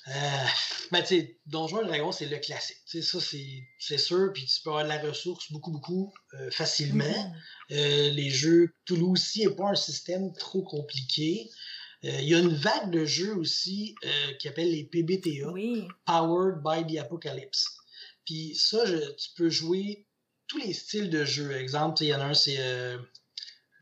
Euh, 0.08 0.46
ben, 0.90 1.02
tu 1.02 1.08
sais, 1.08 1.38
Donjon 1.46 1.82
et 1.82 1.86
Dragon, 1.86 2.12
c'est 2.12 2.26
le 2.26 2.38
classique. 2.38 2.78
sais 2.86 3.02
ça, 3.02 3.18
c'est 3.20 3.98
sûr. 3.98 4.32
Puis 4.32 4.46
tu 4.46 4.62
peux 4.62 4.70
avoir 4.70 4.84
de 4.84 4.88
la 4.88 4.98
ressource 4.98 5.52
beaucoup, 5.52 5.70
beaucoup 5.70 6.12
euh, 6.34 6.50
facilement. 6.50 7.04
Mm-hmm. 7.04 7.32
Euh, 7.72 8.10
les 8.10 8.30
jeux 8.30 8.72
Toulouse 8.86 9.12
aussi 9.12 9.46
n'est 9.46 9.54
pas 9.54 9.70
un 9.70 9.74
système 9.74 10.32
trop 10.34 10.62
compliqué. 10.62 11.50
Euh, 12.04 12.20
il 12.20 12.28
y 12.28 12.34
a 12.34 12.38
une 12.38 12.54
vague 12.54 12.90
de 12.90 13.04
jeux 13.04 13.36
aussi 13.36 13.94
qui 14.38 14.48
appelle 14.48 14.70
les 14.70 14.84
PBTA, 14.84 15.52
Powered 16.06 16.62
by 16.64 16.86
the 16.86 16.98
Apocalypse. 16.98 17.66
Puis 18.24 18.54
ça, 18.54 18.84
tu 18.86 19.30
peux 19.36 19.50
jouer 19.50 20.06
tous 20.48 20.58
les 20.58 20.72
styles 20.72 21.10
de 21.10 21.24
jeux. 21.24 21.52
Exemple, 21.52 22.02
il 22.02 22.08
y 22.08 22.14
en 22.14 22.20
a 22.20 22.24
un, 22.24 22.34
c'est 22.34 22.58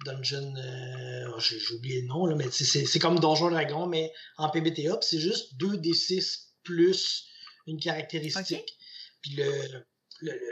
Dungeon. 0.04 0.54
Euh, 0.56 1.32
oh, 1.34 1.40
j'ai 1.40 1.74
oublié 1.74 2.02
le 2.02 2.08
nom, 2.08 2.26
là, 2.26 2.34
mais 2.34 2.50
c'est 2.50 2.98
comme 2.98 3.18
Donjon 3.18 3.50
Dragon, 3.50 3.86
mais 3.86 4.12
en 4.36 4.50
PBTA, 4.50 4.98
c'est 5.00 5.20
juste 5.20 5.54
2d6 5.58 6.48
plus 6.62 7.26
une 7.66 7.80
caractéristique. 7.80 8.76
Puis 9.22 9.32
le, 9.36 9.84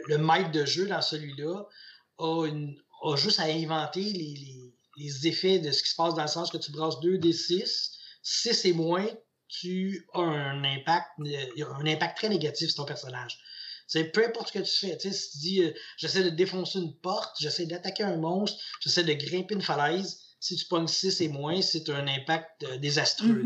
le, 0.08 0.18
maître 0.18 0.50
de 0.50 0.64
jeu 0.64 0.86
dans 0.86 1.02
celui-là 1.02 1.64
a, 2.18 2.46
a 3.02 3.16
juste 3.16 3.40
à 3.40 3.44
inventer 3.44 4.02
les, 4.02 4.12
les, 4.12 4.74
les, 4.96 5.26
effets 5.26 5.58
de 5.58 5.70
ce 5.70 5.82
qui 5.82 5.90
se 5.90 5.96
passe 5.96 6.14
dans 6.14 6.22
le 6.22 6.28
sens 6.28 6.50
que 6.50 6.58
tu 6.58 6.72
brasses 6.72 6.96
2d6. 6.96 7.92
6 8.22 8.64
et 8.64 8.72
moins, 8.72 9.06
tu 9.48 10.06
as 10.14 10.20
un 10.20 10.64
impact, 10.64 11.08
un 11.18 11.86
impact 11.86 12.16
très 12.16 12.28
négatif 12.28 12.70
sur 12.70 12.76
ton 12.76 12.84
personnage. 12.86 13.38
C'est 13.86 14.04
peu 14.04 14.24
importe 14.26 14.48
ce 14.48 14.52
que 14.52 14.64
tu 14.64 14.86
fais. 14.86 14.98
si 14.98 15.30
tu 15.30 15.38
dis 15.38 15.62
euh, 15.62 15.72
j'essaie 15.98 16.24
de 16.24 16.30
défoncer 16.30 16.78
une 16.78 16.96
porte, 16.96 17.36
j'essaie 17.38 17.66
d'attaquer 17.66 18.02
un 18.02 18.16
monstre, 18.16 18.58
j'essaie 18.80 19.04
de 19.04 19.12
grimper 19.12 19.54
une 19.54 19.62
falaise, 19.62 20.20
si 20.40 20.56
tu 20.56 20.64
pognes 20.66 20.88
6 20.88 21.20
et 21.20 21.28
moins, 21.28 21.60
c'est 21.62 21.88
un 21.90 22.06
impact 22.06 22.64
euh, 22.64 22.78
désastreux. 22.78 23.44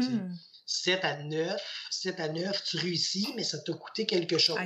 7 0.67 1.03
mm-hmm. 1.03 1.07
à 1.07 1.23
9, 1.23 1.63
7 1.91 2.21
à 2.21 2.29
9, 2.29 2.65
tu 2.65 2.77
réussis, 2.77 3.29
mais 3.37 3.45
ça 3.45 3.59
t'a 3.59 3.73
coûté 3.73 4.07
quelque 4.07 4.39
chose. 4.39 4.59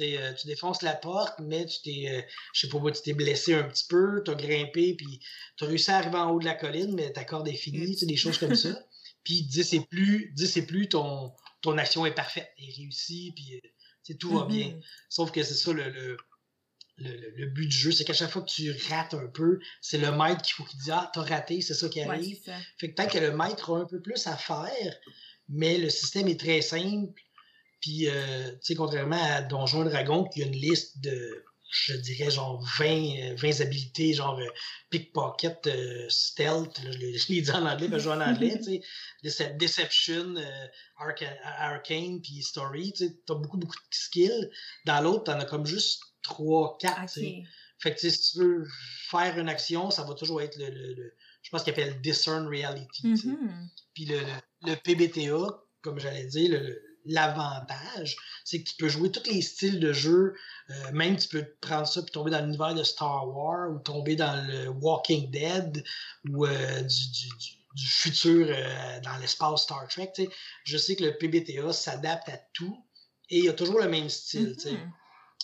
Euh, 0.00 0.32
tu 0.32 0.46
défonces 0.46 0.80
la 0.80 0.94
porte, 0.94 1.34
mais 1.40 1.66
tu 1.66 1.82
t'es, 1.82 2.26
je 2.54 2.60
sais 2.60 2.68
pas, 2.68 2.78
tu 2.90 3.02
t'es 3.02 3.12
blessé 3.12 3.54
un 3.54 3.64
petit 3.64 3.84
peu, 3.86 4.22
tu 4.24 4.30
as 4.30 4.34
grimpé, 4.34 4.94
puis 4.94 5.20
tu 5.56 5.64
as 5.64 5.66
réussi 5.66 5.90
à 5.90 5.98
arriver 5.98 6.16
en 6.16 6.30
haut 6.30 6.38
de 6.38 6.46
la 6.46 6.54
colline, 6.54 6.94
mais 6.94 7.12
ta 7.12 7.24
corde 7.24 7.46
est 7.48 7.54
finie, 7.54 7.94
des 7.94 8.16
choses 8.16 8.38
comme 8.38 8.54
ça. 8.54 8.70
Puis 9.24 9.42
10 9.42 9.74
et 9.74 9.80
plus, 9.80 10.32
10 10.34 10.56
et 10.56 10.66
plus, 10.66 10.88
ton, 10.88 11.32
ton 11.60 11.78
action 11.78 12.04
est 12.04 12.14
parfaite, 12.14 12.50
est 12.58 12.74
réussie, 12.76 13.32
puis 13.36 13.60
tout 14.18 14.38
va 14.38 14.46
bien. 14.46 14.68
Mm-hmm. 14.68 14.82
Sauf 15.08 15.32
que 15.32 15.42
c'est 15.42 15.54
ça 15.54 15.72
le, 15.72 15.90
le, 15.90 16.16
le, 16.98 17.46
but 17.46 17.66
du 17.66 17.76
jeu, 17.76 17.92
c'est 17.92 18.04
qu'à 18.04 18.12
chaque 18.12 18.30
fois 18.30 18.42
que 18.42 18.50
tu 18.50 18.74
rates 18.90 19.14
un 19.14 19.26
peu, 19.26 19.58
c'est 19.80 19.98
le 19.98 20.12
maître 20.12 20.42
qu'il 20.42 20.54
faut 20.54 20.64
qu'il 20.64 20.78
dise 20.78 20.90
Ah, 20.90 21.10
t'as 21.12 21.22
raté, 21.22 21.60
c'est 21.60 21.74
ça 21.74 21.88
qui 21.88 22.00
arrive. 22.00 22.38
Fait 22.78 22.90
que 22.90 22.94
peut-être 22.94 23.12
que 23.12 23.18
le 23.18 23.36
maître 23.36 23.72
a 23.72 23.78
un 23.78 23.86
peu 23.86 24.00
plus 24.00 24.26
à 24.26 24.36
faire, 24.36 24.96
mais 25.48 25.78
le 25.78 25.90
système 25.90 26.28
est 26.28 26.38
très 26.38 26.62
simple. 26.62 27.20
Puis, 27.80 28.08
euh, 28.08 28.52
tu 28.52 28.58
sais, 28.62 28.74
contrairement 28.76 29.20
à 29.20 29.42
Donjon 29.42 29.84
Dragon, 29.84 30.24
qui 30.24 30.42
a 30.42 30.46
une 30.46 30.52
liste 30.52 31.00
de 31.00 31.44
je 31.72 31.94
dirais 31.94 32.30
genre 32.30 32.62
20, 32.78 33.34
20 33.36 33.48
euh, 33.48 33.62
habilités, 33.62 34.12
genre 34.12 34.38
euh, 34.38 34.46
pickpocket, 34.90 35.66
euh, 35.66 36.06
stealth, 36.10 36.78
je 36.92 37.32
l'ai 37.32 37.40
dit 37.40 37.50
en 37.50 37.64
anglais, 37.66 37.88
mais 37.88 37.98
je 37.98 38.04
joue 38.04 38.10
en 38.10 38.20
anglais, 38.20 38.60
tu 38.62 38.80
sais, 39.30 39.54
Deception, 39.54 40.34
Arcane, 40.98 42.20
puis 42.20 42.42
Story, 42.42 42.92
tu 42.92 43.06
sais, 43.06 43.16
t'as 43.26 43.34
beaucoup, 43.34 43.56
beaucoup 43.56 43.74
de 43.74 43.94
skills. 43.94 44.50
Dans 44.84 45.00
l'autre, 45.00 45.24
t'en 45.24 45.40
as 45.40 45.46
comme 45.46 45.64
juste 45.64 46.02
3, 46.22 46.76
4, 46.78 47.00
tu 47.00 47.20
sais. 47.20 47.42
Fait 47.78 47.94
que 47.94 48.00
si 48.00 48.32
tu 48.32 48.38
veux 48.38 48.64
faire 49.08 49.36
une 49.38 49.48
action, 49.48 49.90
ça 49.90 50.04
va 50.04 50.14
toujours 50.14 50.40
être 50.40 50.56
le, 50.56 50.68
le, 50.70 51.14
je 51.42 51.50
pense 51.50 51.64
qu'il 51.64 51.72
appelle 51.72 52.00
Discern 52.00 52.46
Reality, 52.46 53.02
mm-hmm. 53.02 53.68
Puis 53.94 54.04
le, 54.04 54.20
le, 54.66 54.76
PBTA, 54.76 55.64
comme 55.80 55.98
j'allais 55.98 56.26
dire, 56.26 56.50
le, 56.50 56.91
l'avantage, 57.04 58.16
c'est 58.44 58.62
que 58.62 58.70
tu 58.70 58.76
peux 58.76 58.88
jouer 58.88 59.10
tous 59.10 59.28
les 59.30 59.42
styles 59.42 59.80
de 59.80 59.92
jeu. 59.92 60.34
Euh, 60.70 60.92
même 60.92 61.16
tu 61.16 61.28
peux 61.28 61.44
prendre 61.60 61.86
ça 61.86 62.00
et 62.00 62.10
tomber 62.10 62.30
dans 62.30 62.40
l'univers 62.40 62.74
de 62.74 62.82
Star 62.82 63.28
Wars 63.28 63.70
ou 63.70 63.78
tomber 63.78 64.16
dans 64.16 64.46
le 64.46 64.68
Walking 64.68 65.30
Dead 65.30 65.84
ou 66.28 66.46
euh, 66.46 66.82
du, 66.82 67.86
futur 67.86 68.46
euh, 68.48 69.00
dans 69.00 69.16
l'espace 69.18 69.62
Star 69.62 69.86
Trek. 69.88 70.12
Je 70.64 70.76
sais 70.76 70.96
que 70.96 71.04
le 71.04 71.16
PBTA 71.16 71.72
s'adapte 71.72 72.28
à 72.28 72.38
tout 72.52 72.84
et 73.30 73.38
il 73.38 73.44
y 73.44 73.48
a 73.48 73.54
toujours 73.54 73.80
le 73.80 73.88
même 73.88 74.08
style. 74.08 74.52
Mm-hmm. 74.52 74.90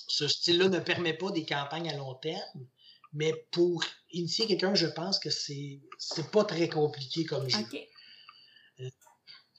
Ce 0.09 0.29
style-là 0.29 0.69
ne 0.69 0.79
permet 0.79 1.15
pas 1.15 1.31
des 1.31 1.45
campagnes 1.45 1.91
à 1.91 1.97
long 1.97 2.15
terme, 2.15 2.67
mais 3.13 3.33
pour 3.51 3.83
initier 4.13 4.47
quelqu'un, 4.47 4.75
je 4.75 4.87
pense 4.87 5.19
que 5.19 5.31
c'est 5.31 5.81
pas 6.33 6.45
très 6.45 6.69
compliqué 6.69 7.25
comme 7.25 7.49
jeu. 7.49 7.59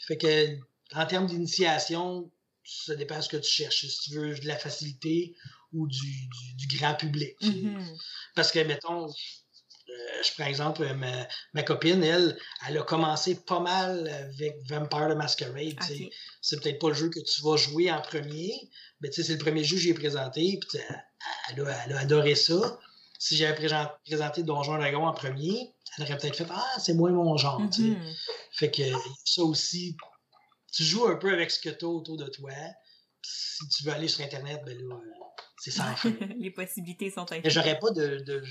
fait 0.07 0.17
que 0.17 0.59
en 0.93 1.05
termes 1.05 1.27
d'initiation, 1.27 2.31
ça 2.63 2.95
dépend 2.95 3.17
de 3.17 3.21
ce 3.21 3.29
que 3.29 3.37
tu 3.37 3.49
cherches. 3.49 3.85
Si 3.85 4.09
tu 4.09 4.15
veux 4.15 4.37
de 4.37 4.47
la 4.47 4.57
facilité 4.57 5.35
ou 5.73 5.87
du, 5.87 6.29
grand 6.77 6.95
public. 6.95 7.35
Mm-hmm. 7.41 7.97
Parce 8.35 8.51
que, 8.51 8.59
mettons, 8.59 9.07
euh, 9.07 10.23
je 10.23 10.33
prends 10.33 10.45
exemple 10.45 10.87
ma, 11.53 11.63
copine, 11.63 12.03
elle, 12.03 12.37
elle 12.67 12.77
a 12.77 12.83
commencé 12.83 13.35
pas 13.35 13.59
mal 13.59 14.07
avec 14.07 14.57
Vampire 14.67 15.09
the 15.09 15.17
Masquerade. 15.17 15.79
C'est 16.41 16.61
peut-être 16.61 16.79
pas 16.79 16.89
le 16.89 16.93
jeu 16.93 17.09
que 17.09 17.19
tu 17.19 17.41
vas 17.41 17.57
jouer 17.57 17.91
en 17.91 18.01
premier, 18.01 18.69
mais 19.01 19.11
c'est 19.11 19.27
le 19.27 19.37
premier 19.37 19.63
jeu 19.63 19.75
que 19.75 19.81
j'ai 19.81 19.93
présenté. 19.93 20.59
elle, 21.49 21.67
a, 21.67 21.99
adoré 21.99 22.35
ça. 22.35 22.79
Si 23.17 23.35
j'avais 23.35 23.67
présenté 24.05 24.43
Donjon 24.43 24.77
Dragon 24.77 25.05
en 25.05 25.13
premier, 25.13 25.73
elle 25.97 26.03
aurait 26.05 26.17
peut-être 26.17 26.37
fait 26.37 26.47
Ah, 26.49 26.79
c'est 26.79 26.93
moins 26.93 27.11
mon 27.11 27.35
genre. 27.35 27.61
Mm-hmm. 27.61 28.15
Fait 28.53 28.71
que 28.71 28.83
ça 29.25 29.43
aussi, 29.43 29.97
tu 30.71 30.83
joues 30.83 31.07
un 31.07 31.15
peu 31.15 31.31
avec 31.31 31.51
ce 31.51 31.59
que 31.59 31.69
tu 31.69 31.85
as 31.85 31.87
autour 31.87 32.17
de 32.17 32.27
toi. 32.27 32.51
Si 33.21 33.67
tu 33.69 33.83
veux 33.83 33.91
aller 33.91 34.07
sur 34.07 34.23
Internet, 34.23 34.61
ben 34.65 34.77
là, 34.77 34.95
euh, 34.95 34.99
c'est 35.57 35.71
sans 35.71 35.95
fin. 35.95 36.11
Les 36.39 36.51
possibilités 36.51 37.09
sont 37.09 37.29
infinies. 37.31 37.49
J'aurais 37.49 37.79
pas 37.79 37.91
de, 37.91 38.19
de 38.19 38.43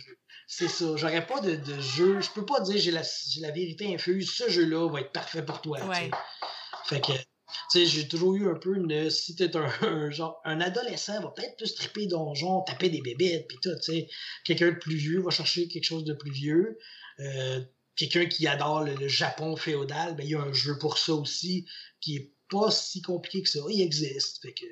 c'est 0.46 0.68
ça, 0.68 0.96
j'aurais 0.96 1.26
pas 1.26 1.40
de, 1.40 1.56
de, 1.56 1.80
jeu. 1.80 2.20
Je 2.20 2.30
peux 2.30 2.44
pas 2.44 2.60
dire 2.60 2.78
j'ai 2.78 2.90
la, 2.90 3.02
la 3.40 3.50
vérité 3.50 3.94
infuse, 3.94 4.30
ce 4.30 4.48
jeu-là 4.48 4.88
va 4.90 5.00
être 5.00 5.12
parfait 5.12 5.44
pour 5.44 5.60
toi. 5.60 5.78
Ouais. 5.86 6.10
Fait 6.84 7.00
que, 7.02 7.12
tu 7.12 7.18
sais, 7.68 7.86
j'ai 7.86 8.08
toujours 8.08 8.34
eu 8.34 8.50
un 8.50 8.54
peu 8.54 8.74
une. 8.74 9.10
Si 9.10 9.36
t'es 9.36 9.56
un, 9.56 9.70
un, 9.82 10.10
genre. 10.10 10.40
Un 10.44 10.60
adolescent 10.60 11.20
va 11.20 11.28
peut-être 11.30 11.56
plus 11.56 11.74
triper 11.74 12.06
donjon, 12.06 12.62
taper 12.62 12.88
des 12.88 13.02
bébêtes, 13.02 13.46
puis 13.48 13.58
tout, 13.62 13.74
tu 13.76 13.92
sais. 13.92 14.08
Quelqu'un 14.44 14.70
de 14.70 14.78
plus 14.78 14.96
vieux 14.96 15.20
va 15.20 15.30
chercher 15.30 15.68
quelque 15.68 15.84
chose 15.84 16.04
de 16.04 16.14
plus 16.14 16.30
vieux. 16.30 16.78
Euh, 17.20 17.60
quelqu'un 17.98 18.26
qui 18.26 18.46
adore 18.46 18.84
le, 18.84 19.08
Japon 19.08 19.56
féodal, 19.56 20.14
ben, 20.16 20.24
il 20.24 20.30
y 20.30 20.34
a 20.34 20.40
un 20.40 20.52
jeu 20.52 20.78
pour 20.78 20.98
ça 20.98 21.12
aussi 21.14 21.66
qui 22.00 22.16
est 22.16 22.32
pas 22.50 22.70
si 22.70 23.02
compliqué 23.02 23.42
que 23.42 23.48
ça. 23.48 23.60
Il 23.68 23.80
existe. 23.82 24.40
Fait 24.40 24.54
que 24.54 24.64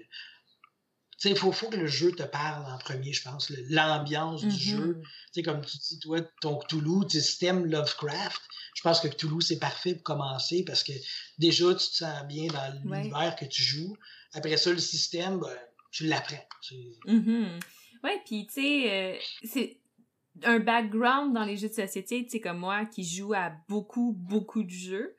il 1.24 1.36
faut, 1.36 1.50
faut 1.50 1.68
que 1.70 1.76
le 1.76 1.86
jeu 1.86 2.12
te 2.12 2.22
parle 2.22 2.70
en 2.70 2.78
premier, 2.78 3.12
je 3.12 3.22
pense. 3.22 3.50
L'ambiance 3.70 4.44
du 4.44 4.50
jeu. 4.50 4.94
Mhm. 4.96 5.02
Tu 5.02 5.08
sais, 5.32 5.42
comme 5.42 5.64
tu 5.64 5.76
dis, 5.78 5.98
toi, 5.98 6.20
ton 6.40 6.58
Cthulhu, 6.58 7.06
tu 7.10 7.20
système 7.20 7.66
Lovecraft, 7.66 8.42
je 8.74 8.82
pense 8.82 9.00
que 9.00 9.08
Cthulhu, 9.08 9.40
c'est 9.40 9.58
parfait 9.58 9.94
pour 9.94 10.04
commencer 10.04 10.62
parce 10.64 10.84
que 10.84 10.92
déjà, 11.38 11.70
tu 11.74 11.88
te 11.88 11.94
sens 11.96 12.24
bien 12.28 12.46
dans 12.48 12.90
Ouais. 12.90 12.98
l'univers 13.00 13.34
que 13.36 13.46
tu 13.46 13.62
joues. 13.62 13.96
Après 14.34 14.56
ça, 14.58 14.70
le 14.70 14.78
système, 14.78 15.40
ben, 15.40 15.56
tu 15.90 16.06
l'apprends. 16.06 16.46
Tu- 16.62 16.92
Mhm. 17.06 17.58
Ouais, 18.04 18.20
puis 18.26 18.46
tu 18.46 18.54
sais, 18.54 18.90
euh, 18.90 19.18
c'est 19.42 19.78
un 20.44 20.58
background 20.58 21.34
dans 21.34 21.44
les 21.44 21.56
jeux 21.56 21.68
de 21.68 21.74
société, 21.74 22.24
tu 22.24 22.30
sais, 22.30 22.40
comme 22.40 22.58
moi, 22.58 22.84
qui 22.86 23.04
joue 23.04 23.32
à 23.34 23.52
beaucoup, 23.68 24.12
beaucoup 24.18 24.62
de 24.62 24.70
jeux. 24.70 25.14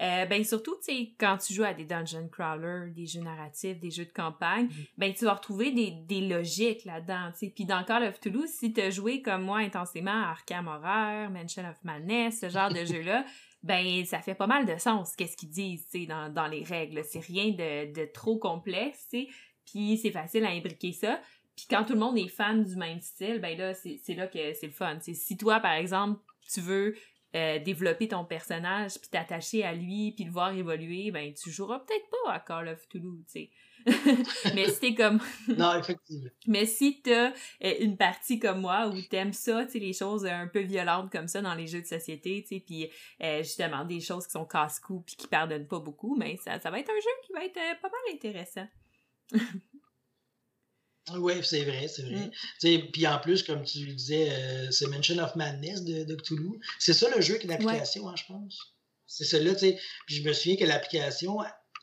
Euh, 0.00 0.26
ben 0.26 0.42
surtout, 0.42 0.74
tu 0.84 0.92
sais, 0.92 1.14
quand 1.16 1.36
tu 1.38 1.52
joues 1.52 1.62
à 1.62 1.74
des 1.74 1.84
dungeon 1.84 2.28
crawlers, 2.28 2.92
des 2.92 3.06
jeux 3.06 3.20
narratifs, 3.20 3.78
des 3.78 3.90
jeux 3.92 4.06
de 4.06 4.10
campagne, 4.12 4.64
Mhm. 4.66 4.84
ben 4.98 5.14
tu 5.14 5.24
vas 5.26 5.34
retrouver 5.34 5.70
des, 5.70 5.92
des 6.08 6.26
logiques 6.26 6.84
là-dedans, 6.84 7.30
tu 7.32 7.38
sais. 7.46 7.52
Puis 7.54 7.66
dans 7.66 7.84
Call 7.84 8.02
of 8.04 8.18
Toulouse, 8.18 8.48
si 8.48 8.72
t'as 8.72 8.90
joué 8.90 9.22
comme 9.22 9.42
moi 9.42 9.58
intensément 9.58 10.10
à 10.24 10.30
Arkham 10.30 10.66
Horror, 10.66 11.30
Mansion 11.30 11.62
of 11.70 11.76
Madness, 11.84 12.40
ce 12.40 12.48
genre 12.48 12.70
de 12.72 12.84
jeu-là, 12.84 13.24
ben 13.62 14.04
ça 14.04 14.18
fait 14.20 14.34
pas 14.34 14.48
mal 14.48 14.66
de 14.66 14.76
sens, 14.76 15.14
qu'est-ce 15.14 15.36
qu'ils 15.36 15.50
disent, 15.50 15.86
tu 15.88 16.00
sais, 16.00 16.06
dans, 16.06 16.32
dans 16.32 16.48
les 16.48 16.64
règles. 16.64 17.04
C'est 17.04 17.20
rien 17.24 17.50
de, 17.50 17.92
de 17.92 18.04
trop 18.12 18.38
complexe, 18.38 19.06
tu 19.08 19.20
sais. 19.20 19.28
Puis 19.70 19.98
c'est 19.98 20.10
facile 20.10 20.44
à 20.44 20.48
imbriquer 20.50 20.90
ça. 20.90 21.20
Puis 21.56 21.66
quand 21.68 21.84
tout 21.84 21.92
le 21.92 22.00
monde 22.00 22.18
est 22.18 22.28
fan 22.28 22.64
du 22.64 22.76
même 22.76 23.00
style, 23.00 23.38
ben 23.40 23.56
là, 23.56 23.74
c'est 23.74 24.14
là 24.14 24.26
que 24.26 24.52
c'est 24.54 24.66
le 24.66 24.72
fun. 24.72 24.98
Si 25.00 25.36
toi, 25.36 25.60
par 25.60 25.72
exemple, 25.72 26.20
tu 26.52 26.60
veux 26.60 26.94
euh, 27.34 27.58
développer 27.58 28.08
ton 28.08 28.24
personnage, 28.24 28.98
puis 29.00 29.10
t'attacher 29.10 29.64
à 29.64 29.72
lui, 29.74 30.12
puis 30.12 30.24
le 30.24 30.32
voir 30.32 30.52
évoluer, 30.54 31.10
ben 31.10 31.32
tu 31.34 31.50
joueras 31.50 31.80
peut-être 31.80 32.08
pas 32.10 32.32
à 32.32 32.40
Call 32.40 32.68
of 32.68 32.88
Toulouse, 32.88 33.24
tu 33.26 33.32
sais. 33.32 33.50
Mais 34.54 34.68
si 34.68 34.80
t'es 34.80 34.94
comme... 34.94 35.20
Non, 35.48 35.76
effectivement. 35.78 36.30
Mais 36.46 36.66
si 36.66 37.00
t'as 37.02 37.30
euh, 37.30 37.74
une 37.80 37.96
partie 37.96 38.38
comme 38.38 38.60
moi 38.60 38.88
où 38.88 39.00
t'aimes 39.02 39.32
ça, 39.32 39.64
tu 39.64 39.72
sais, 39.72 39.78
les 39.78 39.92
choses 39.92 40.26
un 40.26 40.46
peu 40.46 40.60
violentes 40.60 41.10
comme 41.10 41.28
ça 41.28 41.40
dans 41.40 41.54
les 41.54 41.66
jeux 41.66 41.80
de 41.80 41.86
société, 41.86 42.42
tu 42.42 42.56
sais, 42.56 42.60
puis 42.64 42.90
euh, 43.22 43.38
justement 43.38 43.84
des 43.84 44.00
choses 44.00 44.26
qui 44.26 44.32
sont 44.32 44.44
casse-cou 44.44 45.02
puis 45.06 45.16
qui 45.16 45.26
pardonnent 45.26 45.66
pas 45.66 45.80
beaucoup, 45.80 46.16
mais 46.16 46.36
ça, 46.36 46.60
ça 46.60 46.70
va 46.70 46.78
être 46.78 46.90
un 46.90 47.00
jeu 47.00 47.26
qui 47.26 47.32
va 47.32 47.44
être 47.44 47.56
euh, 47.56 47.74
pas 47.80 47.88
mal 47.88 48.14
intéressant. 48.14 48.68
Oui, 51.16 51.34
c'est 51.42 51.64
vrai, 51.64 51.88
c'est 51.88 52.02
vrai. 52.02 52.30
Mm. 52.62 52.90
Puis 52.92 53.06
en 53.06 53.18
plus, 53.18 53.42
comme 53.42 53.64
tu 53.64 53.78
disais, 53.94 54.28
euh, 54.30 54.70
c'est 54.70 54.86
Mansion 54.86 55.18
of 55.18 55.34
Madness 55.36 55.82
de, 55.82 56.04
de 56.04 56.14
Cthulhu. 56.14 56.60
C'est 56.78 56.94
ça 56.94 57.08
le 57.14 57.20
jeu 57.20 57.38
qui 57.38 57.46
est 57.46 57.50
l'application, 57.50 58.08
hein, 58.08 58.14
je 58.16 58.24
pense. 58.28 58.58
C'est 59.06 59.24
celle-là, 59.24 59.54
tu 59.54 59.60
sais. 59.60 59.80
Puis 60.06 60.16
je 60.16 60.22
me 60.22 60.32
souviens 60.32 60.56
que 60.56 60.64
l'application, 60.64 61.38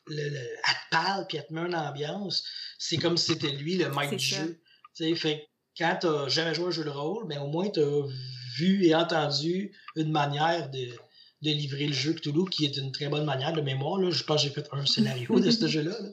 le, 0.06 0.28
le- 0.30 0.36
elle 0.36 0.74
te 0.74 0.90
parle, 0.90 1.26
puis 1.28 1.36
elle 1.38 1.46
te 1.46 1.52
met 1.52 1.60
une 1.60 1.74
ambiance. 1.74 2.44
C'est 2.78 2.96
comme 2.96 3.16
si 3.16 3.32
c'était 3.32 3.52
lui 3.52 3.76
le 3.76 3.90
maître 3.90 4.16
du 4.16 4.26
ça. 4.26 4.36
jeu. 4.42 4.60
Tu 4.96 5.04
sais, 5.04 5.14
fait 5.14 5.46
quand 5.78 5.98
t'as 6.00 6.28
jamais 6.28 6.54
joué 6.54 6.64
à 6.64 6.68
un 6.68 6.72
jeu 6.72 6.84
de 6.84 6.90
rôle, 6.90 7.26
mais 7.28 7.38
au 7.38 7.46
moins 7.46 7.68
t'as 7.68 7.82
vu 8.56 8.84
et 8.86 8.94
entendu 8.94 9.76
une 9.96 10.10
manière 10.10 10.70
de, 10.70 10.86
de 11.42 11.50
livrer 11.50 11.86
le 11.86 11.92
jeu 11.92 12.14
Cthulhu, 12.14 12.46
qui 12.50 12.64
est 12.64 12.76
une 12.78 12.90
très 12.90 13.08
bonne 13.08 13.24
manière 13.24 13.52
de 13.52 13.60
mémoire. 13.60 13.98
Là. 14.00 14.10
Je 14.10 14.24
pense 14.24 14.42
que 14.42 14.48
j'ai 14.48 14.54
fait 14.54 14.66
un 14.72 14.84
scénario 14.86 15.38
de 15.38 15.50
ce 15.50 15.68
jeu-là. 15.68 15.90
là. 16.00 16.08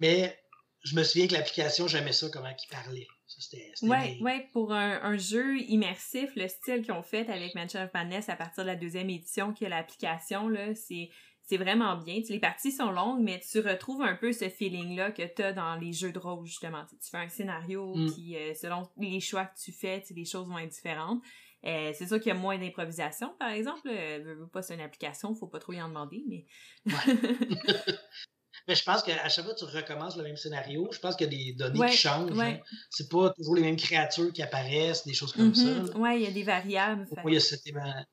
Mais 0.00 0.38
je 0.84 0.94
me 0.96 1.02
souviens 1.02 1.26
que 1.26 1.32
l'application, 1.32 1.88
j'aimais 1.88 2.12
ça, 2.12 2.28
comment 2.32 2.48
il 2.48 2.68
parlait. 2.70 3.06
C'était 3.26 3.72
Ouais, 3.82 4.48
pour 4.52 4.72
un, 4.72 5.00
un 5.02 5.16
jeu 5.16 5.58
immersif, 5.62 6.30
le 6.36 6.46
style 6.46 6.82
qu'ils 6.82 6.92
ont 6.92 7.02
fait 7.02 7.28
avec 7.28 7.54
Mansion 7.54 7.82
of 7.82 7.90
Madness 7.94 8.28
à 8.28 8.36
partir 8.36 8.64
de 8.64 8.68
la 8.68 8.76
deuxième 8.76 9.10
édition, 9.10 9.52
qui 9.52 9.64
est 9.64 9.68
l'application, 9.68 10.46
là, 10.48 10.74
c'est, 10.74 11.08
c'est 11.42 11.56
vraiment 11.56 11.96
bien. 11.96 12.20
Tu 12.22 12.32
les 12.32 12.38
parties 12.38 12.70
sont 12.70 12.90
longues, 12.92 13.22
mais 13.22 13.40
tu 13.40 13.60
retrouves 13.60 14.02
un 14.02 14.14
peu 14.14 14.32
ce 14.32 14.48
feeling-là 14.48 15.10
que 15.10 15.22
tu 15.34 15.42
as 15.42 15.52
dans 15.52 15.74
les 15.76 15.92
jeux 15.92 16.12
de 16.12 16.18
rôle, 16.18 16.44
justement. 16.46 16.84
Tu 16.86 17.10
fais 17.10 17.16
un 17.16 17.28
scénario, 17.28 17.94
Mm. 17.96 18.12
puis 18.12 18.36
euh, 18.36 18.54
selon 18.54 18.82
les 18.98 19.20
choix 19.20 19.46
que 19.46 19.58
tu 19.58 19.72
fais, 19.72 20.02
tu 20.02 20.14
les 20.14 20.24
choses 20.26 20.48
vont 20.48 20.58
être 20.58 20.70
différentes. 20.72 21.20
Euh, 21.64 21.92
c'est 21.94 22.06
sûr 22.06 22.18
qu'il 22.18 22.28
y 22.28 22.30
a 22.30 22.34
moins 22.38 22.58
d'improvisation, 22.58 23.34
par 23.38 23.48
exemple. 23.48 23.88
Euh, 23.88 24.20
veux, 24.22 24.34
veux 24.34 24.48
pas, 24.48 24.60
c'est 24.60 24.74
une 24.74 24.80
application, 24.82 25.34
faut 25.34 25.46
pas 25.46 25.58
trop 25.58 25.72
y 25.72 25.80
en 25.80 25.88
demander, 25.88 26.22
mais... 26.28 26.44
Mais 28.66 28.74
je 28.74 28.82
pense 28.82 29.02
qu'à 29.02 29.28
chaque 29.28 29.44
fois 29.44 29.54
que 29.54 29.58
tu 29.58 29.64
recommences 29.66 30.16
le 30.16 30.22
même 30.22 30.36
scénario, 30.36 30.88
je 30.90 30.98
pense 30.98 31.16
qu'il 31.16 31.30
y 31.32 31.34
a 31.34 31.44
des 31.44 31.52
données 31.52 31.78
Ouais, 31.80 31.90
qui 31.90 31.96
changent. 31.98 32.30
ouais. 32.32 32.44
hein. 32.62 32.76
C'est 32.90 33.10
pas 33.10 33.30
toujours 33.30 33.56
les 33.56 33.62
mêmes 33.62 33.76
créatures 33.76 34.32
qui 34.32 34.42
apparaissent, 34.42 35.04
des 35.06 35.12
choses 35.14 35.32
comme 35.32 35.54
ça. 35.54 35.64
Mhm. 35.64 35.86
là. 35.88 35.96
Ouais, 35.98 36.16
il 36.20 36.22
y 36.22 36.26
a 36.26 36.30
des 36.30 36.42
variables. 36.44 37.06
Il 37.26 37.34
y 37.34 37.36
a 37.36 37.40
cet 37.40 37.66
élément- 37.66 38.04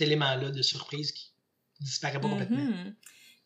élément-là 0.00 0.50
de 0.50 0.62
surprise 0.62 1.10
qui 1.12 1.32
disparaît 1.80 2.20
pas 2.20 2.28
complètement. 2.28 2.56
Mhm. 2.58 2.94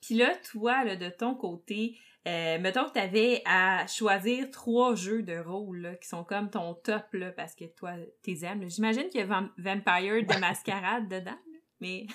Puis 0.03 0.15
là, 0.17 0.35
toi, 0.51 0.85
là, 0.85 0.97
de 0.97 1.09
ton 1.09 1.35
côté, 1.35 1.99
euh, 2.27 2.59
mettons 2.61 2.85
que 2.89 2.93
tu 2.93 2.99
avais 3.01 3.43
à 3.47 3.87
choisir 3.87 4.51
trois 4.51 4.95
jeux 4.95 5.23
de 5.23 5.39
rôle 5.39 5.81
là, 5.81 5.95
qui 5.97 6.07
sont 6.09 6.25
comme 6.25 6.51
ton 6.51 6.75
top, 6.75 7.07
là, 7.15 7.33
parce 7.33 7.55
que 7.55 7.65
toi, 7.65 7.95
t'es 8.23 8.45
aimes. 8.45 8.69
J'imagine 8.69 9.09
qu'il 9.09 9.21
y 9.21 9.23
a 9.23 9.27
Vam- 9.27 9.51
Vampire 9.57 10.27
de 10.27 10.39
Mascarade 10.39 11.09
dedans, 11.09 11.39
mais... 11.81 12.07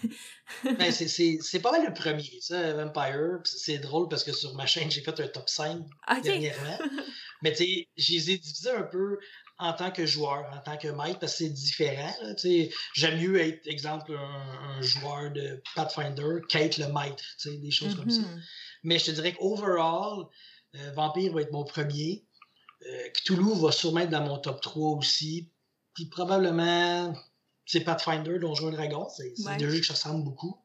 Ben, 0.77 0.91
c'est- 0.91 1.59
pas 1.61 1.71
mal 1.71 1.85
le 1.85 1.93
premier, 1.93 2.39
ça, 2.41 2.73
Vampire. 2.73 3.39
C'est 3.45 3.79
drôle 3.79 4.07
parce 4.09 4.23
que 4.23 4.31
sur 4.33 4.53
ma 4.55 4.65
chaîne, 4.65 4.89
j'ai 4.91 5.01
fait 5.01 5.19
un 5.19 5.27
top 5.27 5.49
5 5.49 5.79
OK! 5.79 6.21
dernièrement. 6.23 6.77
Mais 7.41 7.51
tu 7.51 7.63
sais, 7.65 7.87
je 7.97 8.13
les 8.13 8.31
ai 8.31 8.37
divisés 8.37 8.71
un 8.71 8.83
peu 8.83 9.17
en 9.59 9.73
tant 9.73 9.91
que 9.91 10.05
joueur, 10.05 10.45
en 10.53 10.59
tant 10.59 10.77
que 10.77 10.87
maître, 10.87 11.19
parce 11.19 11.33
que 11.33 11.37
c'est 11.39 11.49
différent. 11.49 12.13
là, 12.21 12.33
tu 12.35 12.41
sais. 12.41 12.69
J'aime 12.95 13.19
mieux 13.19 13.39
être, 13.39 13.65
exemple, 13.67 14.13
un, 14.17 14.77
un 14.77 14.81
joueur 14.81 15.31
de 15.31 15.61
Pathfinder 15.75 16.39
qu'être 16.49 16.77
le 16.77 16.87
maître, 16.87 17.23
tu 17.39 17.49
sais, 17.51 17.57
des 17.57 17.71
choses 17.71 17.95
comme 17.95 18.09
ça. 18.09 18.21
Mhm. 18.21 18.41
Mais 18.83 18.99
je 18.99 19.05
te 19.05 19.11
dirais 19.11 19.33
qu'overall, 19.33 20.25
euh, 20.75 20.91
Vampire 20.95 21.33
va 21.33 21.41
être 21.41 21.51
mon 21.51 21.63
premier. 21.63 22.25
Euh, 22.85 23.09
Cthulhu 23.13 23.53
va 23.61 23.71
sûrement 23.71 24.01
être 24.01 24.09
dans 24.09 24.25
mon 24.25 24.37
top 24.39 24.59
3 24.61 24.97
aussi. 24.97 25.49
Puis 25.93 26.07
probablement, 26.07 27.13
c'est 27.65 27.81
Pathfinder, 27.81 28.39
Donjon 28.39 28.69
et 28.71 28.75
Dragon. 28.75 29.07
C'est 29.09 29.33
Ouais. 29.45 29.57
deux 29.57 29.69
jeux 29.69 29.79
qui 29.79 29.87
se 29.87 29.91
ressemblent 29.93 30.23
beaucoup. 30.23 30.55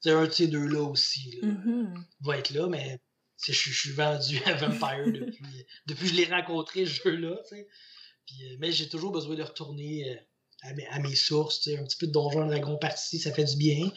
C'est 0.00 0.10
un 0.12 0.26
de 0.26 0.30
ces 0.30 0.48
deux-là 0.48 0.82
aussi. 0.82 1.38
là, 1.42 1.48
Mhm. 1.48 2.04
va 2.20 2.38
être 2.38 2.50
là, 2.50 2.66
mais 2.68 2.98
je, 3.44 3.52
suis- 3.52 3.70
je 3.70 3.78
suis 3.80 3.92
vendu 3.92 4.40
à 4.46 4.54
Vampire 4.54 5.04
depuis, 5.12 5.66
depuis 5.86 6.02
que 6.08 6.10
je 6.10 6.14
l'ai 6.14 6.24
rencontré, 6.26 6.86
ce 6.86 7.02
jeu-là. 7.02 7.36
euh, 7.52 8.56
mais 8.58 8.72
j'ai 8.72 8.88
toujours 8.88 9.12
besoin 9.12 9.34
de 9.36 9.42
retourner 9.42 10.08
euh, 10.10 10.16
à, 10.62 10.72
mes, 10.74 10.86
à 10.86 10.98
mes 11.00 11.14
sources. 11.14 11.68
Un 11.68 11.84
petit 11.84 11.96
peu 11.98 12.06
de 12.06 12.12
Donjon 12.12 12.46
et 12.46 12.48
Dragon 12.58 12.76
partie, 12.78 13.18
ça 13.18 13.32
fait 13.32 13.44
du 13.44 13.56
bien. 13.56 13.90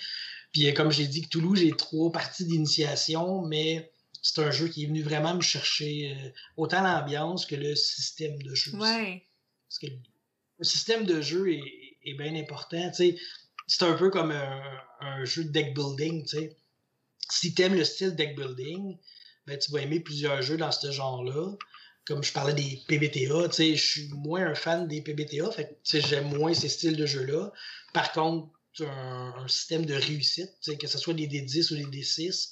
Puis 0.52 0.68
euh, 0.68 0.74
comme 0.74 0.92
j'ai 0.92 1.08
dit, 1.08 1.22
que 1.22 1.30
Toulouse, 1.30 1.60
j'ai 1.60 1.72
trois 1.72 2.12
parties 2.12 2.46
d'initiation, 2.46 3.42
mais 3.44 3.92
c'est 4.22 4.42
un 4.42 4.52
jeu 4.52 4.68
qui 4.70 4.84
est 4.84 4.88
venu 4.88 5.02
vraiment 5.04 5.36
me 5.36 5.42
chercher 5.42 6.16
euh, 6.18 6.30
autant 6.58 6.82
l'ambiance 6.82 7.46
que 7.46 7.56
le 7.56 7.76
système 7.76 8.42
de 8.42 8.54
jeu. 8.56 8.74
Ouais. 8.78 9.26
Parce 9.70 9.80
que 9.80 9.88
le 10.60 10.64
système 10.66 11.06
de 11.06 11.22
jeu 11.22 11.52
est, 11.54 11.62
est 12.06 12.14
bien 12.16 12.36
important. 12.36 12.92
C'est 12.94 13.84
un 13.84 13.94
peu 13.94 14.10
comme 14.10 14.32
un, 14.32 14.62
un 15.02 15.26
jeu 15.26 15.44
de 15.46 15.50
deck 15.50 15.74
building. 15.74 16.26
Si 17.30 17.54
tu 17.54 17.62
aimes 17.62 17.76
le 17.76 17.84
style 17.86 18.16
deck 18.16 18.36
building, 18.36 18.98
ben, 19.48 19.58
tu 19.58 19.72
vas 19.72 19.82
aimer 19.82 20.00
plusieurs 20.00 20.42
jeux 20.42 20.58
dans 20.58 20.72
ce 20.72 20.92
genre-là. 20.92 21.56
Comme 22.06 22.22
je 22.24 22.34
parlais 22.34 22.54
des 22.54 22.82
PBTA, 22.88 23.50
je 23.58 23.74
suis 23.76 24.10
moins 24.10 24.46
un 24.48 24.56
fan 24.56 24.88
des 24.90 25.02
PBTA, 25.02 25.50
fait 25.52 25.80
j'aime 25.86 26.36
moins 26.38 26.54
ces 26.54 26.68
styles 26.68 26.98
de 26.98 27.06
jeux-là. 27.06 27.52
Par 27.94 28.12
contre, 28.12 28.50
un, 28.82 29.34
un 29.38 29.48
système 29.48 29.86
de 29.86 29.94
réussite, 29.94 30.50
que 30.80 30.88
ce 30.88 30.98
soit 30.98 31.14
des 31.14 31.28
D10 31.28 31.72
ou 31.72 31.78
des 31.78 32.00
D6, 32.00 32.52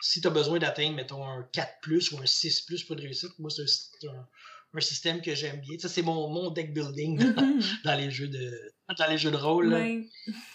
si 0.00 0.20
tu 0.20 0.26
as 0.26 0.30
besoin 0.30 0.58
d'atteindre, 0.58 0.96
mettons, 0.96 1.24
un 1.26 1.48
4 1.52 2.12
ou 2.12 2.18
un 2.18 2.26
6 2.26 2.60
pour 2.86 2.96
de 2.96 3.02
réussite, 3.02 3.38
moi, 3.38 3.50
c'est 3.50 3.62
un- 4.08 4.28
système 4.80 5.20
que 5.20 5.34
j'aime 5.34 5.60
bien. 5.60 5.78
Ça, 5.78 5.88
c'est 5.88 6.02
mon, 6.02 6.28
mon 6.28 6.50
deck 6.50 6.72
building 6.72 7.18
dans, 7.34 7.58
dans 7.84 7.94
les 7.94 8.10
jeux 8.10 8.28
de 8.28 8.72
dans 8.98 9.06
les 9.08 9.18
jeux 9.18 9.30
de 9.30 9.36
rôle. 9.36 9.70
là. 9.70 9.86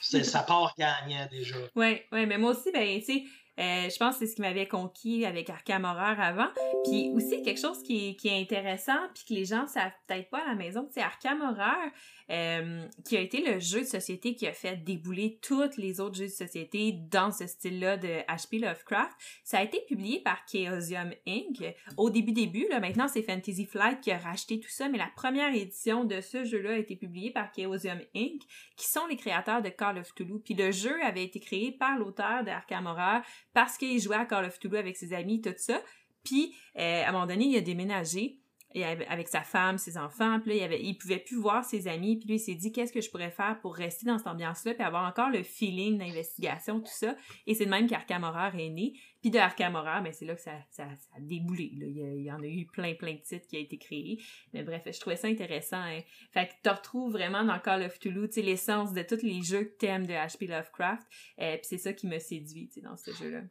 Ça 0.02 0.44
part 0.44 0.74
gagnant 0.78 1.28
déjà. 1.32 1.56
Ouais, 1.76 2.06
ouais, 2.12 2.26
mais 2.26 2.38
moi 2.38 2.52
aussi, 2.52 2.72
ben, 2.72 3.00
tu 3.00 3.06
sais, 3.06 3.24
euh, 3.60 3.90
je 3.90 3.98
pense 3.98 4.16
que 4.16 4.20
c'est 4.20 4.32
ce 4.32 4.36
qui 4.36 4.42
m'avait 4.42 4.68
conquis 4.68 5.26
avec 5.26 5.50
Arkham 5.50 5.84
Horror 5.84 6.20
avant. 6.20 6.48
Puis 6.84 7.12
aussi, 7.16 7.42
quelque 7.42 7.60
chose 7.60 7.82
qui 7.82 8.16
est, 8.24 8.40
intéressant, 8.40 9.00
puis 9.14 9.24
que 9.28 9.34
les 9.34 9.46
gens 9.46 9.68
savent 9.68 9.92
peut-être 10.08 10.30
pas 10.30 10.44
à 10.44 10.50
la 10.50 10.56
maison, 10.56 10.88
c'est 10.92 11.02
Arkham 11.02 11.42
Horror, 11.42 11.92
euh, 12.30 12.86
qui 13.06 13.18
a 13.18 13.22
été 13.22 13.42
le 13.42 13.60
jeu 13.60 13.82
de 13.82 13.86
société 13.86 14.36
qui 14.36 14.48
a 14.48 14.54
fait 14.54 14.76
débouler 14.76 15.40
tous 15.42 15.78
les 15.78 16.00
autres 16.00 16.18
jeux 16.18 16.26
de 16.26 16.32
société 16.32 16.92
dans 17.10 17.32
ce 17.32 17.48
style-là 17.48 17.98
de 17.98 18.08
H.P. 18.28 18.60
Lovecraft. 18.60 19.14
Ça 19.44 19.60
a 19.60 19.64
été 19.64 19.82
publié 19.88 20.20
par 20.20 20.40
Chaosium 20.52 21.12
Inc. 21.26 21.64
Au 21.96 22.10
début 22.10 22.34
début, 22.34 22.68
là, 22.70 22.80
maintenant 22.80 23.08
c'est 23.08 23.24
Fantasy 23.24 23.66
Flight 23.66 24.02
qui 24.02 24.12
a 24.12 24.18
racheté 24.18 24.60
tout 24.60 24.70
ça, 24.70 24.90
mais 24.90 24.98
la 24.98 25.10
première 25.16 25.54
édition 25.54 26.04
de 26.04 26.22
ce 26.22 26.44
jeu-là 26.44 26.72
a 26.72 26.78
été 26.78 26.96
publiée 26.96 27.32
par 27.32 27.52
Chaosium 27.56 28.00
Inc 28.16 28.42
qui 28.76 28.88
sont 28.88 29.08
les 29.08 29.16
créateurs 29.16 29.62
de 29.62 29.70
Call 29.70 29.98
of 29.98 30.14
Toulouse. 30.14 30.42
Puis 30.44 30.54
le 30.54 30.72
jeu 30.72 31.02
avait 31.04 31.24
été 31.24 31.40
créé 31.40 31.72
par 31.72 31.98
l'auteur 31.98 32.44
de 32.44 32.50
Arkham 32.50 32.86
Horror 32.86 33.22
parce 33.58 33.76
qu'il 33.76 34.00
jouait 34.00 34.18
à 34.18 34.26
Call 34.26 34.46
of 34.46 34.60
Toulouse 34.60 34.78
avec 34.78 34.96
ses 34.98 35.14
amis, 35.14 35.42
tout 35.42 35.50
ça. 35.58 35.82
Puis, 36.24 36.56
euh, 36.78 37.04
à 37.04 37.10
un 37.10 37.12
moment 37.12 37.26
donné, 37.26 37.46
il 37.46 37.58
a 37.58 37.62
déménagé 37.62 38.38
et 38.74 38.84
avec 38.84 39.28
sa 39.28 39.42
femme, 39.42 39.78
ses 39.78 39.98
enfants, 39.98 40.40
puis 40.40 40.52
là, 40.52 40.56
il, 40.58 40.64
avait, 40.64 40.84
il 40.84 40.98
pouvait 40.98 41.20
plus 41.20 41.38
voir 41.38 41.64
ses 41.64 41.88
amis, 41.88 42.18
puis 42.18 42.28
lui, 42.28 42.36
il 42.36 42.40
s'est 42.40 42.56
dit, 42.56 42.72
qu'est-ce 42.72 42.92
que 42.92 43.02
je 43.02 43.10
pourrais 43.10 43.32
faire 43.32 43.60
pour 43.62 43.76
rester 43.76 44.06
dans 44.06 44.18
cette 44.18 44.28
ambiance-là, 44.28 44.74
puis 44.74 44.84
avoir 44.84 45.08
encore 45.08 45.30
le 45.30 45.42
feeling 45.42 45.98
d'investigation, 45.98 46.82
tout 46.82 46.92
ça. 46.92 47.16
Et 47.48 47.56
c'est 47.56 47.66
de 47.66 47.70
même 47.70 47.88
qu'Arkham 47.88 48.24
Horror 48.24 48.56
est 48.56 48.70
né. 48.70 48.94
Puis 49.22 49.32
de 49.32 49.40
Arkham 49.40 49.76
Horror, 49.76 50.02
mais 50.02 50.10
ben, 50.10 50.14
c'est 50.14 50.26
là 50.26 50.36
que 50.36 50.42
ça, 50.42 50.54
ça, 50.70 50.84
a 50.84 51.20
déboulé. 51.20 51.72
Là. 51.80 51.86
Il, 51.88 52.22
y 52.22 52.32
en 52.32 52.42
a 52.42 52.46
eu 52.46 52.68
plein, 52.68 52.94
plein 52.94 53.14
de 53.14 53.22
titres 53.22 53.48
qui 53.48 53.56
a 53.56 53.60
été 53.60 53.78
créés. 53.78 54.22
Mais 54.54 54.64
bref, 54.64 54.84
je 54.86 55.00
trouvais 55.00 55.16
ça 55.16 55.28
intéressant. 55.28 55.82
Hein. 55.82 56.02
Fait 56.32 56.48
que 56.48 56.54
tu 56.64 56.70
retrouves 56.70 57.12
vraiment 57.12 57.44
dans 57.44 57.60
Call 57.60 57.84
of 57.84 57.98
Toulouse, 58.00 58.36
l'essence 58.36 58.94
de 58.94 59.02
tous 59.02 59.24
les 59.24 59.42
jeux 59.42 59.64
que 59.64 59.78
t'aimes 59.78 60.06
de 60.06 60.14
H.P. 60.14 60.48
Lovecraft. 60.48 61.08
euh, 61.40 61.56
puis 61.58 61.66
c'est 61.66 61.78
ça 61.78 61.94
qui 61.94 62.06
me 62.06 62.20
séduit, 62.20 62.70
dans 62.84 62.96
ce 62.96 63.12
jeu-là. 63.12 63.42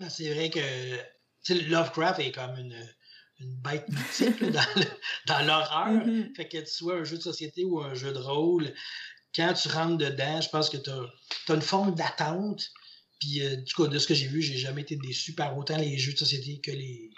Ah, 0.00 0.08
c'est 0.08 0.32
vrai 0.32 0.48
que 0.48 1.68
Lovecraft 1.68 2.20
est 2.20 2.32
comme 2.32 2.56
une 2.56 2.74
une 3.40 3.54
bête 3.56 3.88
mythique 3.88 4.42
dans 5.26 5.46
l'horreur. 5.46 6.06
Mm-hmm. 6.06 6.34
Fait 6.34 6.48
que 6.48 6.58
tu 6.58 6.70
sois 6.70 6.96
un 6.96 7.04
jeu 7.04 7.16
de 7.16 7.22
société 7.22 7.64
ou 7.64 7.80
un 7.80 7.94
jeu 7.94 8.12
de 8.12 8.18
rôle, 8.18 8.72
quand 9.34 9.52
tu 9.54 9.68
rentres 9.68 9.98
dedans, 9.98 10.40
je 10.40 10.48
pense 10.48 10.68
que 10.68 10.76
tu 10.76 10.90
as, 10.90 11.54
une 11.54 11.62
forme 11.62 11.94
d'attente. 11.94 12.70
Puis, 13.20 13.42
euh, 13.42 13.56
du 13.56 13.74
coup, 13.74 13.86
de 13.86 13.98
ce 13.98 14.06
que 14.06 14.14
j'ai 14.14 14.26
vu, 14.26 14.42
j'ai 14.42 14.56
jamais 14.56 14.82
été 14.82 14.96
déçu 14.96 15.34
par 15.34 15.56
autant 15.56 15.76
les 15.76 15.98
jeux 15.98 16.12
de 16.12 16.18
société 16.18 16.60
que 16.60 16.70
les. 16.70 17.10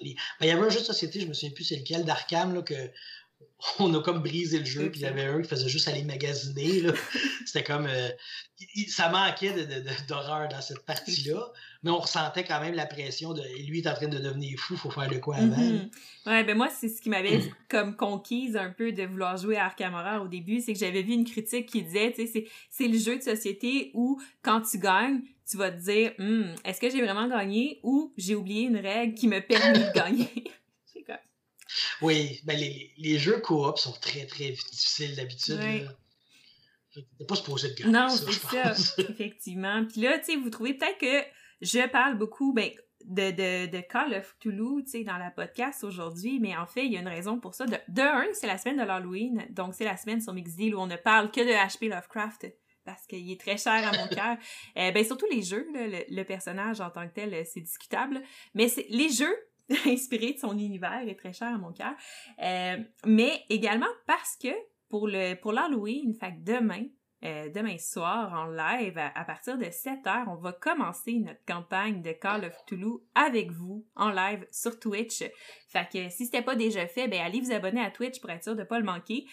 Ben, 0.00 0.14
il 0.42 0.46
y 0.46 0.50
avait 0.50 0.62
un 0.62 0.68
jeu 0.68 0.78
de 0.78 0.84
société, 0.84 1.20
je 1.20 1.26
me 1.26 1.34
souviens 1.34 1.50
plus 1.50 1.64
c'est 1.64 1.76
lequel, 1.76 2.04
d'Arkham, 2.04 2.62
que 2.62 2.90
on 3.80 3.92
a 3.94 4.00
comme 4.02 4.22
brisé 4.22 4.60
le 4.60 4.64
jeu, 4.64 4.90
puis 4.90 5.00
il 5.00 5.02
y 5.02 5.06
avait 5.06 5.24
un 5.24 5.42
qui 5.42 5.48
faisait 5.48 5.68
juste 5.68 5.88
aller 5.88 6.02
magasiner. 6.02 6.82
C'était 7.46 7.64
comme. 7.64 7.86
Euh, 7.86 8.10
ça 8.88 9.08
manquait 9.08 9.52
d'horreur 10.08 10.48
dans 10.48 10.60
cette 10.60 10.84
partie-là, 10.84 11.40
mais 11.82 11.90
on 11.90 11.98
ressentait 11.98 12.44
quand 12.44 12.60
même 12.60 12.74
la 12.74 12.86
pression 12.86 13.32
de. 13.32 13.42
Lui 13.68 13.80
est 13.80 13.88
en 13.88 13.94
train 13.94 14.08
de 14.08 14.18
devenir 14.18 14.58
fou, 14.58 14.76
faut 14.76 14.90
faire 14.90 15.08
de 15.08 15.18
quoi 15.18 15.36
avant. 15.36 15.56
Mm-hmm. 15.56 15.90
Ouais, 16.26 16.44
ben 16.44 16.56
moi, 16.56 16.68
c'est 16.68 16.88
ce 16.88 17.00
qui 17.00 17.08
m'avait 17.08 17.40
comme 17.68 17.96
conquise 17.96 18.56
un 18.56 18.70
peu 18.70 18.92
de 18.92 19.02
vouloir 19.04 19.36
jouer 19.36 19.56
à 19.56 19.66
Arkham 19.66 19.94
Horror 19.94 20.24
au 20.24 20.28
début, 20.28 20.60
c'est 20.60 20.72
que 20.72 20.78
j'avais 20.78 21.02
vu 21.02 21.12
une 21.12 21.24
critique 21.24 21.66
qui 21.66 21.82
disait, 21.82 22.12
tu 22.12 22.26
sais, 22.26 22.46
c'est 22.70 22.88
le 22.88 22.98
jeu 22.98 23.16
de 23.18 23.22
société 23.22 23.90
où 23.94 24.20
quand 24.42 24.62
tu 24.62 24.78
gagnes, 24.78 25.20
tu 25.50 25.56
vas 25.56 25.70
te 25.70 25.80
dire, 25.80 26.12
hmm, 26.18 26.54
est-ce 26.64 26.80
que 26.80 26.90
j'ai 26.90 27.02
vraiment 27.02 27.26
gagné 27.28 27.80
ou 27.82 28.12
j'ai 28.18 28.34
oublié 28.34 28.62
une 28.62 28.76
règle 28.76 29.14
qui 29.14 29.26
me 29.26 29.40
permet 29.40 29.78
de 29.78 29.92
gagner? 29.94 30.44
Oui, 32.02 32.40
ben 32.44 32.58
les, 32.58 32.92
les 32.98 33.18
jeux 33.18 33.40
coop 33.40 33.78
sont 33.78 33.92
très, 33.92 34.26
très 34.26 34.50
difficiles 34.50 35.16
d'habitude. 35.16 35.60
T'es 37.18 37.24
pas 37.26 37.36
supposé 37.36 37.74
de 37.74 37.88
Non, 37.88 38.08
c'est 38.08 38.32
ça, 38.32 38.72
effectivement. 38.98 39.84
Puis 39.84 40.00
là, 40.00 40.18
tu 40.18 40.24
sais, 40.32 40.36
vous 40.36 40.50
trouvez 40.50 40.74
peut-être 40.74 40.98
que 40.98 41.28
je 41.60 41.86
parle 41.88 42.16
beaucoup, 42.16 42.52
ben, 42.52 42.70
de, 43.04 43.30
de, 43.30 43.70
de 43.70 43.80
Call 43.80 44.14
of 44.14 44.36
Toulouse, 44.40 44.84
tu 44.84 44.90
sais, 44.90 45.04
dans 45.04 45.18
la 45.18 45.30
podcast 45.30 45.84
aujourd'hui, 45.84 46.40
mais 46.40 46.56
en 46.56 46.66
fait, 46.66 46.84
il 46.84 46.92
y 46.92 46.96
a 46.96 47.00
une 47.00 47.08
raison 47.08 47.38
pour 47.38 47.54
ça. 47.54 47.66
De, 47.66 47.76
de 47.88 48.02
un, 48.02 48.26
c'est 48.32 48.46
la 48.46 48.58
semaine 48.58 48.78
de 48.78 48.82
l'Halloween, 48.82 49.46
donc 49.50 49.74
c'est 49.74 49.84
la 49.84 49.96
semaine 49.96 50.20
sur 50.20 50.32
Mixdeal 50.32 50.74
où 50.74 50.80
on 50.80 50.86
ne 50.86 50.96
parle 50.96 51.30
que 51.30 51.40
de 51.40 51.52
HP 51.52 51.88
Lovecraft 51.88 52.46
parce 52.84 53.06
qu'il 53.06 53.30
est 53.30 53.38
très 53.38 53.58
cher 53.58 53.86
à 53.86 53.96
mon 53.96 54.08
cœur. 54.08 54.36
Euh, 54.76 54.92
ben 54.92 55.04
surtout 55.04 55.26
les 55.30 55.42
jeux, 55.42 55.66
le, 55.74 56.04
le, 56.08 56.22
personnage 56.24 56.80
en 56.80 56.90
tant 56.90 57.06
que 57.08 57.12
tel, 57.12 57.44
c'est 57.44 57.60
discutable. 57.60 58.22
Mais 58.54 58.68
c'est 58.68 58.86
les 58.90 59.08
jeux, 59.08 59.36
inspiré 59.86 60.32
de 60.32 60.38
son 60.38 60.58
univers 60.58 61.02
est 61.06 61.18
très 61.18 61.32
cher 61.32 61.48
à 61.48 61.58
mon 61.58 61.72
cœur. 61.72 61.92
Euh, 62.42 62.78
mais 63.04 63.44
également 63.48 63.86
parce 64.06 64.36
que 64.36 64.48
pour 64.88 65.06
le 65.06 65.34
pour 65.34 65.52
l'Halloween, 65.52 66.16
demain, 66.38 66.84
euh, 67.24 67.48
demain 67.50 67.76
soir 67.78 68.32
en 68.32 68.46
live 68.46 68.96
à, 68.96 69.24
partir 69.24 69.58
de 69.58 69.66
7 69.70 70.06
heures, 70.06 70.28
on 70.28 70.36
va 70.36 70.52
commencer 70.52 71.18
notre 71.18 71.44
campagne 71.44 72.00
de 72.00 72.12
Call 72.12 72.44
of 72.44 72.54
Toulouse 72.66 73.00
avec 73.14 73.50
vous 73.50 73.84
en 73.96 74.10
live 74.10 74.46
sur 74.50 74.78
Twitch. 74.78 75.24
Fait 75.68 75.88
que 75.92 76.08
si 76.08 76.24
c'était 76.24 76.42
pas 76.42 76.56
déjà 76.56 76.86
fait, 76.86 77.08
ben 77.08 77.20
allez 77.20 77.40
vous 77.40 77.52
abonner 77.52 77.82
à 77.82 77.90
Twitch 77.90 78.20
pour 78.20 78.30
être 78.30 78.44
sûr 78.44 78.56
de 78.56 78.62
pas 78.62 78.78
le 78.78 78.84
manquer. 78.84 79.26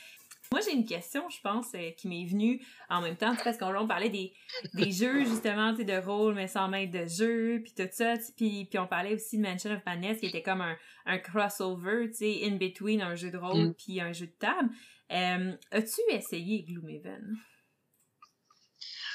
Moi, 0.51 0.61
j'ai 0.61 0.73
une 0.73 0.85
question, 0.85 1.27
je 1.29 1.39
pense, 1.41 1.67
euh, 1.75 1.91
qui 1.91 2.07
m'est 2.07 2.25
venue 2.25 2.65
en 2.89 3.01
même 3.01 3.15
temps, 3.15 3.35
parce 3.43 3.57
qu'on 3.57 3.87
parlait 3.87 4.09
des, 4.09 4.33
des 4.73 4.91
jeux, 4.91 5.25
justement, 5.25 5.73
de 5.73 6.05
rôle, 6.05 6.35
mais 6.35 6.47
sans 6.47 6.67
maître 6.67 6.91
de 6.91 7.07
jeu, 7.07 7.61
puis 7.63 7.73
tout 7.75 7.89
ça, 7.91 8.15
puis, 8.37 8.65
puis 8.65 8.79
on 8.79 8.87
parlait 8.87 9.15
aussi 9.15 9.37
de 9.37 9.43
Mansion 9.43 9.71
of 9.71 9.85
Madness, 9.85 10.19
qui 10.19 10.27
était 10.27 10.43
comme 10.43 10.61
un, 10.61 10.75
un 11.05 11.17
crossover, 11.17 12.09
tu 12.09 12.17
sais, 12.17 12.39
in 12.43 12.57
between 12.57 13.01
un 13.01 13.15
jeu 13.15 13.31
de 13.31 13.37
rôle 13.37 13.69
mm. 13.69 13.73
puis 13.73 13.99
un 14.01 14.13
jeu 14.13 14.27
de 14.27 14.35
table. 14.39 14.69
Euh, 15.11 15.55
as-tu 15.71 16.01
essayé 16.11 16.63
Gloomhaven? 16.63 17.35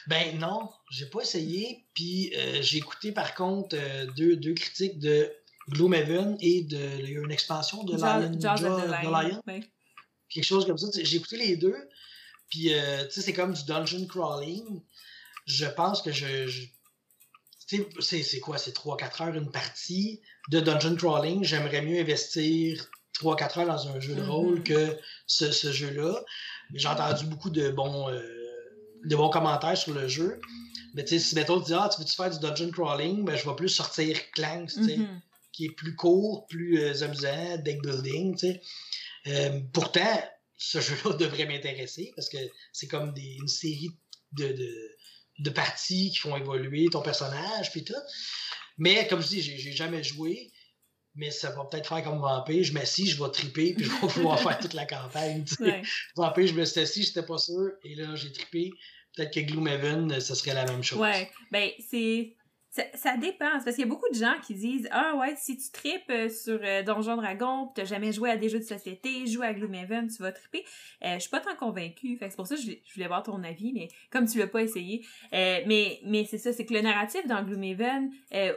Ben 0.06 0.38
non, 0.38 0.70
j'ai 0.90 1.06
pas 1.06 1.20
essayé, 1.20 1.86
puis 1.94 2.32
euh, 2.36 2.62
j'ai 2.62 2.78
écouté 2.78 3.12
par 3.12 3.34
contre 3.34 3.76
deux, 4.16 4.36
deux 4.36 4.54
critiques 4.54 4.98
de 4.98 5.30
Gloomhaven 5.68 6.36
et 6.40 6.62
de 6.64 7.00
il 7.00 7.10
y 7.10 7.16
a 7.16 7.20
une 7.20 7.30
expansion 7.30 7.84
de 7.84 7.92
Lion, 7.96 8.30
de 8.30 9.28
Lion 9.28 9.42
quelque 10.30 10.44
chose 10.44 10.66
comme 10.66 10.78
ça. 10.78 10.88
J'ai 11.02 11.16
écouté 11.16 11.36
les 11.36 11.56
deux, 11.56 11.76
puis 12.48 12.72
euh, 12.74 13.08
c'est 13.10 13.32
comme 13.32 13.52
du 13.52 13.64
dungeon 13.64 14.06
crawling. 14.06 14.82
Je 15.46 15.66
pense 15.66 16.02
que 16.02 16.12
je. 16.12 16.48
c'est 18.00 18.40
quoi, 18.40 18.58
c'est 18.58 18.74
3-4 18.74 19.22
heures 19.22 19.34
une 19.34 19.50
partie 19.50 20.20
de 20.50 20.60
dungeon 20.60 20.96
crawling. 20.96 21.44
J'aimerais 21.44 21.82
mieux 21.82 22.00
investir 22.00 22.88
3-4 23.20 23.60
heures 23.60 23.66
dans 23.66 23.88
un 23.88 24.00
jeu 24.00 24.14
de 24.14 24.22
rôle 24.22 24.60
mm-hmm. 24.60 24.62
que 24.62 24.98
ce, 25.26 25.52
ce 25.52 25.72
jeu-là. 25.72 26.24
J'ai 26.74 26.88
entendu 26.88 27.26
beaucoup 27.26 27.50
de 27.50 27.70
bons, 27.70 28.08
euh, 28.10 28.22
de 29.04 29.16
bons 29.16 29.30
commentaires 29.30 29.76
sur 29.76 29.92
le 29.92 30.08
jeu. 30.08 30.40
Mais 30.94 31.04
tu 31.04 31.10
sais, 31.10 31.18
si 31.18 31.34
mettons, 31.34 31.60
tu 31.60 31.66
dis, 31.66 31.74
ah, 31.74 31.88
tu 31.92 32.00
veux-tu 32.00 32.14
faire 32.14 32.30
du 32.30 32.38
dungeon 32.38 32.70
crawling, 32.70 33.24
ben, 33.24 33.36
je 33.36 33.48
vais 33.48 33.54
plus 33.54 33.68
sortir 33.68 34.18
Clank, 34.32 34.68
tu 34.68 34.84
sais, 34.84 34.96
mm-hmm. 34.96 35.20
qui 35.52 35.66
est 35.66 35.70
plus 35.70 35.94
court, 35.94 36.46
plus 36.48 36.80
euh, 36.80 37.04
amusant, 37.04 37.58
deck 37.58 37.80
building, 37.82 38.34
tu 38.36 38.46
sais. 38.48 38.62
Euh, 39.26 39.60
pourtant, 39.72 40.22
ce 40.56 40.80
jeu-là 40.80 41.12
devrait 41.18 41.46
m'intéresser 41.46 42.12
parce 42.16 42.28
que 42.28 42.38
c'est 42.72 42.86
comme 42.86 43.12
des, 43.12 43.36
une 43.40 43.48
série 43.48 43.90
de, 44.32 44.48
de, 44.48 44.96
de, 45.40 45.50
parties 45.50 46.10
qui 46.10 46.18
font 46.18 46.36
évoluer 46.36 46.86
ton 46.90 47.02
personnage 47.02 47.70
puis 47.72 47.84
tout. 47.84 47.94
Mais 48.78 49.06
comme 49.08 49.22
je 49.22 49.28
dis, 49.28 49.42
j'ai 49.42 49.72
jamais 49.72 50.02
joué. 50.02 50.50
Mais 51.16 51.32
ça 51.32 51.50
va 51.50 51.64
peut-être 51.64 51.88
faire 51.88 52.04
comme 52.04 52.20
Vampire. 52.20 52.62
Je 52.62 52.72
m'assis, 52.72 53.08
je 53.08 53.20
vais 53.20 53.30
triper, 53.30 53.74
puis 53.74 53.84
je 53.84 53.90
vais 53.90 54.06
pouvoir 54.14 54.40
faire 54.40 54.58
toute 54.58 54.74
la 54.74 54.86
campagne. 54.86 55.44
Vampire, 56.14 56.46
je 56.46 56.54
me 56.54 56.64
suis 56.64 56.80
assis, 56.80 57.02
j'étais 57.02 57.24
pas 57.24 57.36
sûr. 57.36 57.72
Et 57.82 57.96
là, 57.96 58.14
j'ai 58.14 58.30
trippé. 58.30 58.70
Peut-être 59.16 59.34
que 59.34 59.40
Gloomhaven, 59.40 60.20
ce 60.20 60.34
serait 60.36 60.54
la 60.54 60.64
même 60.66 60.84
chose. 60.84 61.00
Ouais. 61.00 61.28
Ben, 61.50 61.70
c'est 61.90 62.36
ça, 62.70 62.84
ça, 62.94 63.16
dépend, 63.16 63.50
parce 63.50 63.74
qu'il 63.74 63.80
y 63.80 63.82
a 63.82 63.86
beaucoup 63.86 64.08
de 64.12 64.16
gens 64.16 64.34
qui 64.46 64.54
disent 64.54 64.88
Ah 64.92 65.16
ouais, 65.16 65.34
si 65.36 65.56
tu 65.56 65.72
tripes 65.72 66.08
euh, 66.10 66.28
sur 66.28 66.60
euh, 66.62 66.84
Donjon 66.84 67.16
Dragon, 67.16 67.66
tu 67.66 67.72
t'as 67.74 67.84
jamais 67.84 68.12
joué 68.12 68.30
à 68.30 68.36
des 68.36 68.48
jeux 68.48 68.60
de 68.60 68.64
société, 68.64 69.26
joue 69.26 69.42
à 69.42 69.52
Gloomhaven, 69.52 70.06
tu 70.06 70.22
vas 70.22 70.30
triper. 70.30 70.64
Euh, 71.04 71.14
je 71.14 71.20
suis 71.20 71.30
pas 71.30 71.40
tant 71.40 71.56
convaincue, 71.56 72.16
fait 72.16 72.30
c'est 72.30 72.36
pour 72.36 72.46
ça 72.46 72.54
que 72.54 72.62
je, 72.62 72.70
voulais 72.94 73.08
voir 73.08 73.24
ton 73.24 73.42
avis, 73.42 73.72
mais 73.72 73.88
comme 74.12 74.26
tu 74.28 74.38
l'as 74.38 74.46
pas 74.46 74.62
essayé. 74.62 75.04
Euh, 75.32 75.60
mais 75.66 75.98
mais 76.04 76.24
c'est 76.24 76.38
ça, 76.38 76.52
c'est 76.52 76.64
que 76.64 76.72
le 76.72 76.80
narratif 76.80 77.26
dans 77.26 77.42
Gloomhaven, 77.42 78.12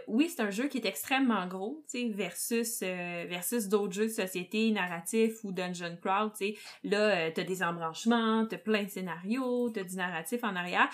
oui, 0.08 0.30
c'est 0.30 0.44
un 0.44 0.52
jeu 0.52 0.68
qui 0.68 0.78
est 0.78 0.86
extrêmement 0.86 1.48
gros, 1.48 1.84
tu 1.90 2.00
sais, 2.00 2.10
versus 2.10 2.82
versus 2.82 3.68
d'autres 3.68 3.94
jeux 3.94 4.08
de 4.08 4.12
société 4.12 4.70
narratifs 4.70 5.44
ou 5.44 5.52
Dungeon 5.52 5.98
Crawl, 6.00 6.32
tu 6.38 6.54
sais. 6.54 6.56
Là, 6.84 7.32
t'as 7.32 7.44
des 7.44 7.64
embranchements, 7.64 8.46
t'as 8.46 8.60
plein 8.60 8.84
de 8.84 8.90
scénarios, 8.90 9.72
t'as 9.72 9.84
du 9.84 9.96
narratif 9.96 10.44
en 10.44 10.56
arrière 10.56 10.88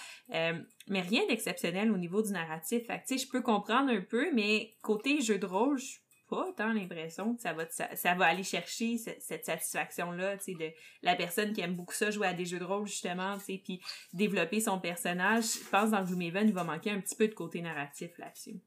mais 0.89 1.01
rien 1.01 1.25
d'exceptionnel 1.27 1.91
au 1.91 1.97
niveau 1.97 2.21
du 2.21 2.31
narratif. 2.31 2.87
Fait 2.87 3.01
tu 3.07 3.17
sais, 3.17 3.25
je 3.25 3.29
peux 3.29 3.41
comprendre 3.41 3.91
un 3.91 4.01
peu, 4.01 4.33
mais 4.33 4.73
côté 4.81 5.21
jeu 5.21 5.37
de 5.37 5.45
rôle, 5.45 5.77
je 5.77 5.97
pas 6.29 6.53
tant 6.55 6.73
l'impression 6.73 7.35
que 7.35 7.41
ça 7.41 7.53
va 7.53 7.65
ça, 7.69 8.15
va 8.15 8.25
aller 8.25 8.43
chercher 8.43 8.97
cette, 8.97 9.45
satisfaction 9.45 10.11
là 10.11 10.37
tu 10.37 10.43
sais 10.43 10.53
de 10.53 10.71
la 11.01 11.15
personne 11.15 11.53
qui 11.53 11.61
aime 11.61 11.75
beaucoup 11.75 11.93
ça 11.93 12.11
jouer 12.11 12.27
à 12.27 12.33
des 12.33 12.45
jeux 12.45 12.59
de 12.59 12.63
rôle 12.63 12.87
justement 12.87 13.37
tu 13.39 13.45
sais 13.45 13.61
puis 13.63 13.81
développer 14.13 14.61
son 14.61 14.79
personnage. 14.79 15.45
Je 15.55 15.69
pense 15.69 15.91
dans 15.91 16.03
Gloomhaven 16.03 16.47
il 16.47 16.53
va 16.53 16.63
manquer 16.63 16.91
un 16.91 17.01
petit 17.01 17.15
peu 17.15 17.27
de 17.27 17.33
côté 17.33 17.61
narratif 17.61 18.11
là-dessus. 18.17 18.61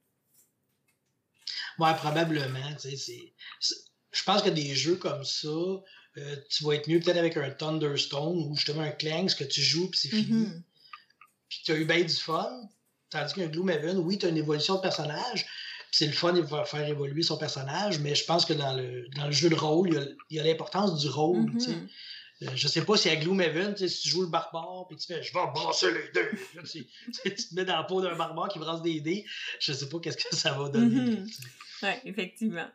Ouais 1.79 1.95
probablement 1.95 2.75
tu 2.81 2.97
sais 2.97 3.33
je 4.11 4.25
pense 4.25 4.43
que 4.43 4.51
des 4.51 4.75
jeux 4.75 4.97
comme 4.97 5.25
ça 5.25 5.49
euh, 5.49 6.37
tu 6.51 6.65
vas 6.65 6.75
être 6.75 6.89
mieux 6.89 7.01
peut-être 7.01 7.17
avec 7.17 7.37
un 7.37 7.51
Thunderstone 7.51 8.39
ou 8.39 8.57
justement 8.57 8.83
un 8.83 8.91
Clank 8.91 9.35
que 9.37 9.45
tu 9.45 9.63
joues 9.63 9.89
puis 9.89 10.01
c'est 10.01 10.09
fini. 10.09 10.47
mm-hmm 10.47 10.63
puis 11.53 11.61
tu 11.65 11.73
as 11.73 11.77
eu 11.77 11.85
bien 11.85 12.01
du 12.01 12.15
fun. 12.15 12.51
Tandis 13.11 13.35
qu'un 13.35 13.47
Gloomhaven, 13.47 13.99
oui, 13.99 14.17
tu 14.17 14.25
as 14.25 14.31
une 14.31 14.39
évolution 14.39 14.77
de 14.77 14.81
personnage, 14.81 15.47
c'est 15.91 16.07
le 16.07 16.13
fun, 16.13 16.33
va 16.33 16.65
faire 16.65 16.89
évoluer 16.89 17.23
son 17.23 17.37
personnage, 17.37 17.99
mais 17.99 18.15
je 18.15 18.25
pense 18.25 18.47
que 18.47 18.55
dans 18.55 18.73
le, 18.73 19.07
dans 19.17 19.27
le 19.27 19.33
jeu 19.33 19.51
de 19.51 19.55
rôle, 19.55 20.17
il 20.31 20.37
y 20.39 20.41
a 20.41 20.43
l'importance 20.43 20.99
du 20.99 21.09
rôle. 21.09 21.51
Mm 21.51 21.89
euh, 22.43 22.49
je 22.57 22.67
sais 22.67 22.85
pas 22.85 22.97
si 22.97 23.09
à 23.09 23.15
Gloomhaven, 23.15 23.77
si 23.77 24.03
tu 24.03 24.09
joues 24.09 24.23
le 24.23 24.29
barbare, 24.29 24.87
puis 24.89 24.97
tu 24.97 25.07
fais 25.07 25.23
je 25.23 25.33
vais 25.33 25.47
brasser 25.55 25.93
les 25.93 26.11
dés. 26.13 26.29
tu, 26.73 27.35
te 27.35 27.55
mets 27.55 27.65
dans 27.65 27.77
la 27.77 27.85
peau 27.85 28.03
d'un 28.03 28.17
barbare 28.17 28.49
qui 28.49 28.59
brasse 28.59 28.83
des 28.83 29.01
dés. 29.01 29.25
Je 29.61 29.73
sais 29.73 29.89
pas 29.89 30.01
qu'est-ce 30.01 30.17
que 30.17 30.35
ça 30.35 30.53
va 30.55 30.69
donner. 30.69 31.19
Mm 31.19 31.27
Oui, 31.85 31.91
effectivement. 32.05 32.69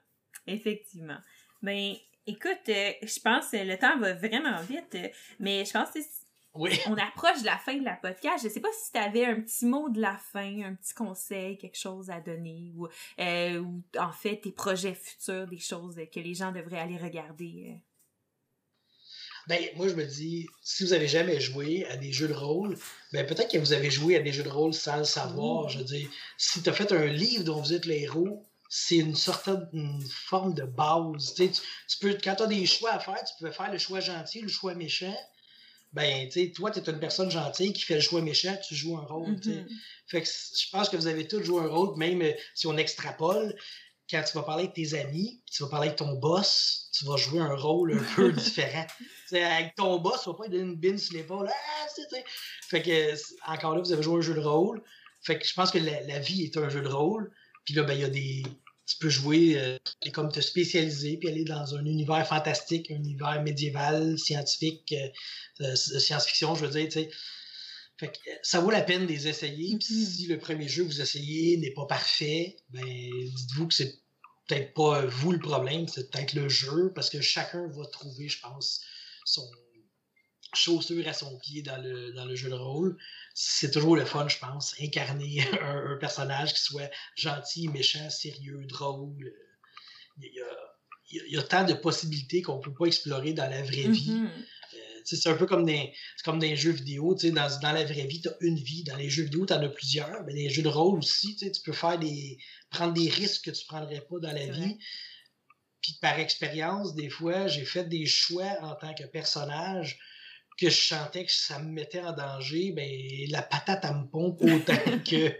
Effectivement. 0.45 1.17
Ben, 1.61 1.95
écoute, 2.25 2.69
euh, 2.69 2.93
je 3.01 3.19
pense 3.19 3.49
que 3.49 3.57
le 3.57 3.77
temps 3.77 3.99
va 3.99 4.13
vraiment 4.13 4.61
vite, 4.61 4.95
mais 5.41 5.65
je 5.65 5.73
pense 5.73 5.89
que 5.89 5.99
on 6.57 6.97
approche 6.97 7.41
de 7.41 7.45
la 7.45 7.57
fin 7.57 7.75
de 7.75 7.85
la 7.85 7.95
podcast. 7.95 8.43
Je 8.43 8.49
sais 8.49 8.59
pas 8.59 8.69
si 8.73 8.91
tu 8.91 8.97
avais 8.97 9.25
un 9.25 9.41
petit 9.41 9.65
mot 9.65 9.89
de 9.89 10.01
la 10.01 10.17
fin, 10.17 10.63
un 10.63 10.75
petit 10.75 10.93
conseil, 10.93 11.57
quelque 11.57 11.77
chose 11.77 12.09
à 12.09 12.19
donner, 12.19 12.71
ou, 12.75 12.87
euh, 13.19 13.59
ou 13.59 13.83
en 13.97 14.11
fait 14.11 14.41
tes 14.41 14.51
projets 14.51 14.95
futurs, 14.95 15.47
des 15.47 15.59
choses 15.59 15.95
que 16.13 16.19
les 16.19 16.33
gens 16.33 16.51
devraient 16.51 16.79
aller 16.79 16.97
regarder. 16.97 17.73
Euh. 17.73 17.79
Ben, 19.47 19.61
moi, 19.77 19.87
je 19.87 19.93
me 19.93 20.05
dis, 20.05 20.45
si 20.61 20.83
vous 20.83 20.91
avez 20.91 21.07
jamais 21.07 21.39
joué 21.39 21.85
à 21.85 21.95
des 21.95 22.11
jeux 22.11 22.27
de 22.27 22.33
rôle, 22.33 22.77
ben, 23.13 23.25
peut-être 23.25 23.49
que 23.49 23.57
vous 23.57 23.71
avez 23.71 23.89
joué 23.89 24.17
à 24.17 24.19
des 24.19 24.33
jeux 24.33 24.43
de 24.43 24.49
rôle 24.49 24.73
sans 24.73 24.97
le 24.97 25.05
savoir. 25.05 25.69
Je 25.69 25.77
veux 25.77 25.85
dire, 25.85 26.09
si 26.37 26.61
tu 26.61 26.69
as 26.69 26.73
fait 26.73 26.91
un 26.91 27.05
livre 27.05 27.45
dont 27.45 27.61
vous 27.61 27.71
êtes 27.71 27.85
les 27.85 28.01
héros, 28.01 28.45
c'est 28.69 28.97
une 28.97 29.15
sorte 29.15 29.49
de 29.49 30.03
forme 30.09 30.53
de 30.53 30.63
base. 30.63 31.33
Tu, 31.35 31.49
tu 31.49 31.97
peux, 32.01 32.17
quand 32.21 32.35
tu 32.35 32.43
as 32.43 32.47
des 32.47 32.65
choix 32.65 32.91
à 32.91 32.99
faire, 32.99 33.23
tu 33.23 33.33
peux 33.39 33.51
faire 33.51 33.71
le 33.71 33.77
choix 33.77 34.01
gentil, 34.01 34.41
le 34.41 34.49
choix 34.49 34.75
méchant 34.75 35.15
ben, 35.93 36.27
tu 36.27 36.45
sais, 36.45 36.51
toi, 36.51 36.71
tu 36.71 36.79
es 36.79 36.83
une 36.83 36.99
personne 36.99 37.31
gentille 37.31 37.73
qui 37.73 37.83
fait 37.83 37.95
le 37.95 38.01
choix 38.01 38.21
méchant, 38.21 38.55
tu 38.67 38.75
joues 38.75 38.97
un 38.97 39.05
rôle, 39.05 39.35
mm-hmm. 39.35 39.67
Fait 40.07 40.21
que 40.21 40.27
je 40.27 40.69
pense 40.71 40.89
que 40.89 40.97
vous 40.97 41.07
avez 41.07 41.27
tous 41.27 41.43
joué 41.43 41.61
un 41.61 41.67
rôle, 41.67 41.97
même 41.97 42.21
euh, 42.21 42.31
si 42.55 42.67
on 42.67 42.77
extrapole, 42.77 43.55
quand 44.09 44.23
tu 44.23 44.33
vas 44.37 44.43
parler 44.43 44.63
avec 44.63 44.75
tes 44.75 44.97
amis, 44.97 45.41
tu 45.51 45.63
vas 45.63 45.69
parler 45.69 45.87
avec 45.87 45.97
ton 45.97 46.13
boss, 46.13 46.89
tu 46.93 47.05
vas 47.05 47.17
jouer 47.17 47.41
un 47.41 47.55
rôle 47.55 47.93
un 47.93 48.15
peu 48.15 48.31
différent. 48.33 48.85
T'sais, 49.25 49.43
avec 49.43 49.75
ton 49.75 49.99
boss, 49.99 50.23
tu 50.23 50.29
vas 50.29 50.35
pas 50.35 50.43
lui 50.45 50.51
donner 50.51 50.63
une 50.63 50.75
bine 50.75 50.97
sur 50.97 51.17
l'épaule. 51.17 51.49
Ah, 51.49 51.87
fait 52.69 52.81
que, 52.81 53.13
encore 53.51 53.75
là, 53.75 53.81
vous 53.81 53.91
avez 53.91 54.03
joué 54.03 54.19
un 54.19 54.21
jeu 54.21 54.33
de 54.33 54.39
rôle. 54.39 54.81
Fait 55.21 55.37
que 55.37 55.45
je 55.45 55.53
pense 55.53 55.71
que 55.71 55.77
la, 55.77 56.01
la 56.03 56.19
vie 56.19 56.43
est 56.43 56.55
un 56.57 56.69
jeu 56.69 56.81
de 56.81 56.87
rôle. 56.87 57.31
Puis 57.65 57.73
là, 57.73 57.83
ben, 57.83 57.93
il 57.93 57.99
y 57.99 58.05
a 58.05 58.09
des, 58.09 58.43
tu 58.87 58.97
peux 58.99 59.09
jouer 59.09 59.59
euh, 59.59 59.77
et 60.03 60.11
comme 60.11 60.31
te 60.31 60.39
spécialiser 60.39 61.17
puis 61.17 61.27
aller 61.29 61.43
dans 61.43 61.75
un 61.75 61.85
univers 61.85 62.25
fantastique, 62.25 62.89
un 62.89 62.95
univers 62.95 63.43
médiéval, 63.43 64.17
scientifique, 64.17 64.93
euh, 64.93 65.65
euh, 65.65 65.75
science-fiction, 65.75 66.55
je 66.55 66.65
veux 66.65 66.71
dire, 66.71 66.85
tu 66.85 67.01
sais. 67.01 67.09
Fait 67.99 68.07
que, 68.07 68.29
ça 68.43 68.61
vaut 68.61 68.69
la 68.69 68.83
peine 68.83 69.01
de 69.01 69.07
les 69.07 69.27
essayer. 69.27 69.77
Puis 69.77 69.93
mm-hmm. 69.93 70.15
si 70.15 70.27
le 70.27 70.37
premier 70.37 70.67
jeu 70.67 70.83
que 70.83 70.89
vous 70.89 71.01
essayez 71.01 71.57
n'est 71.57 71.73
pas 71.73 71.85
parfait, 71.85 72.55
ben 72.69 72.83
dites-vous 72.83 73.67
que 73.67 73.73
c'est 73.73 73.99
peut-être 74.47 74.73
pas 74.73 75.05
vous 75.05 75.33
le 75.33 75.39
problème, 75.39 75.87
c'est 75.87 76.09
peut-être 76.09 76.33
le 76.33 76.47
jeu, 76.47 76.93
parce 76.95 77.09
que 77.09 77.19
chacun 77.19 77.67
va 77.67 77.85
trouver, 77.87 78.29
je 78.29 78.39
pense, 78.39 78.81
son 79.25 79.49
chaussure 80.53 81.07
à 81.07 81.13
son 81.13 81.37
pied 81.39 81.61
dans 81.61 81.81
le, 81.81 82.13
dans 82.13 82.25
le 82.25 82.35
jeu 82.35 82.49
de 82.49 82.55
rôle 82.55 82.97
c'est 83.39 83.69
toujours 83.69 83.95
le 83.95 84.03
fun, 84.03 84.27
je 84.27 84.39
pense, 84.39 84.73
incarner 84.81 85.43
un, 85.61 85.95
personnage 85.99 86.55
qui 86.55 86.61
soit 86.61 86.89
gentil, 87.15 87.67
méchant, 87.67 88.09
sérieux, 88.09 88.65
drôle. 88.65 89.31
Il 90.19 90.31
y 91.29 91.37
a, 91.37 91.43
tant 91.43 91.63
de 91.63 91.73
possibilités 91.73 92.41
qu'on 92.41 92.57
ne 92.57 92.63
peut 92.63 92.73
pas 92.73 92.85
explorer 92.85 93.33
dans 93.33 93.47
la 93.47 93.61
vraie 93.61 93.89
vie. 93.89 94.09
Mm-hmm. 94.09 94.27
Euh, 94.73 95.01
c'est 95.03 95.29
un 95.29 95.35
peu 95.35 95.45
comme 95.45 95.65
des, 95.65 95.93
comme 96.25 96.39
des 96.39 96.55
jeux 96.55 96.71
vidéo. 96.71 97.13
Dans, 97.13 97.59
dans 97.61 97.71
la 97.71 97.85
vraie 97.85 98.07
vie, 98.07 98.21
tu 98.21 98.27
as 98.27 98.35
une 98.41 98.57
vie. 98.57 98.83
Dans 98.83 98.95
les 98.95 99.11
jeux 99.11 99.25
vidéo, 99.25 99.45
tu 99.45 99.53
en 99.53 99.61
as 99.61 99.69
plusieurs. 99.69 100.23
Mais 100.25 100.33
dans 100.33 100.39
les 100.39 100.49
jeux 100.49 100.63
de 100.63 100.69
rôle 100.69 100.97
aussi, 100.97 101.35
tu 101.35 101.61
peux 101.63 101.73
faire 101.73 101.99
des, 101.99 102.39
prendre 102.71 102.93
des 102.93 103.07
risques 103.07 103.45
que 103.45 103.51
tu 103.51 103.65
ne 103.65 103.67
prendrais 103.67 104.01
pas 104.01 104.19
dans 104.19 104.33
la 104.33 104.47
vie. 104.47 104.79
Puis 105.83 105.95
par 106.01 106.17
expérience, 106.17 106.95
des 106.95 107.09
fois, 107.09 107.45
j'ai 107.45 107.65
fait 107.65 107.83
des 107.83 108.07
choix 108.07 108.57
en 108.63 108.73
tant 108.73 108.95
que 108.95 109.03
personnage 109.03 109.99
que 110.57 110.69
je 110.69 110.75
chantais 110.75 111.25
que 111.25 111.31
ça 111.31 111.59
me 111.59 111.71
mettait 111.71 112.01
en 112.01 112.13
danger, 112.13 112.71
ben 112.71 112.89
la 113.29 113.41
patate, 113.41 113.83
elle 113.83 113.95
me 113.95 114.07
pompe 114.07 114.41
autant 114.41 114.73
que 115.05 115.31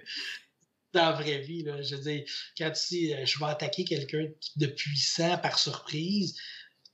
dans 0.93 1.09
la 1.09 1.11
vraie 1.13 1.39
vie. 1.39 1.63
Là. 1.63 1.81
Je 1.81 1.95
veux 1.95 2.01
dire, 2.01 2.23
quand 2.57 2.71
tu 2.71 2.95
dis 2.95 3.13
euh, 3.13 3.25
je 3.25 3.39
vais 3.39 3.45
attaquer 3.45 3.83
quelqu'un 3.83 4.27
de 4.55 4.67
puissant 4.67 5.37
par 5.39 5.57
surprise, 5.57 6.39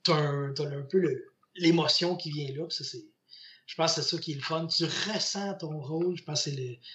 t'as 0.04 0.16
un, 0.16 0.54
as 0.54 0.62
un 0.62 0.84
peu 0.84 1.02
l'émotion 1.56 2.16
qui 2.16 2.32
vient 2.32 2.52
là. 2.56 2.70
Ça, 2.70 2.84
je 3.66 3.76
pense 3.76 3.96
que 3.96 4.02
c'est 4.02 4.10
ça 4.10 4.22
qui 4.22 4.34
est 4.34 4.36
le 4.36 4.42
fun. 4.42 4.68
Tu 4.68 4.86
ressens 4.86 5.56
ton 5.56 5.80
rôle. 5.80 6.18
Je 6.18 6.24
pense 6.24 6.46
que 6.46 6.52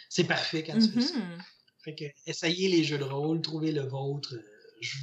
c'est 0.08 0.24
parfait 0.24 0.62
quand 0.62 0.78
tu 0.78 0.88
fais 0.88 1.00
ça. 1.00 1.14
Mm-hmm. 1.14 1.42
Fait 1.84 1.94
que 1.94 2.04
essayez 2.26 2.68
les 2.68 2.84
jeux 2.84 2.98
de 2.98 3.04
rôle, 3.04 3.40
trouvez 3.40 3.72
le 3.72 3.82
vôtre. 3.82 4.34
Euh, 4.34 4.42
je, 4.80 4.96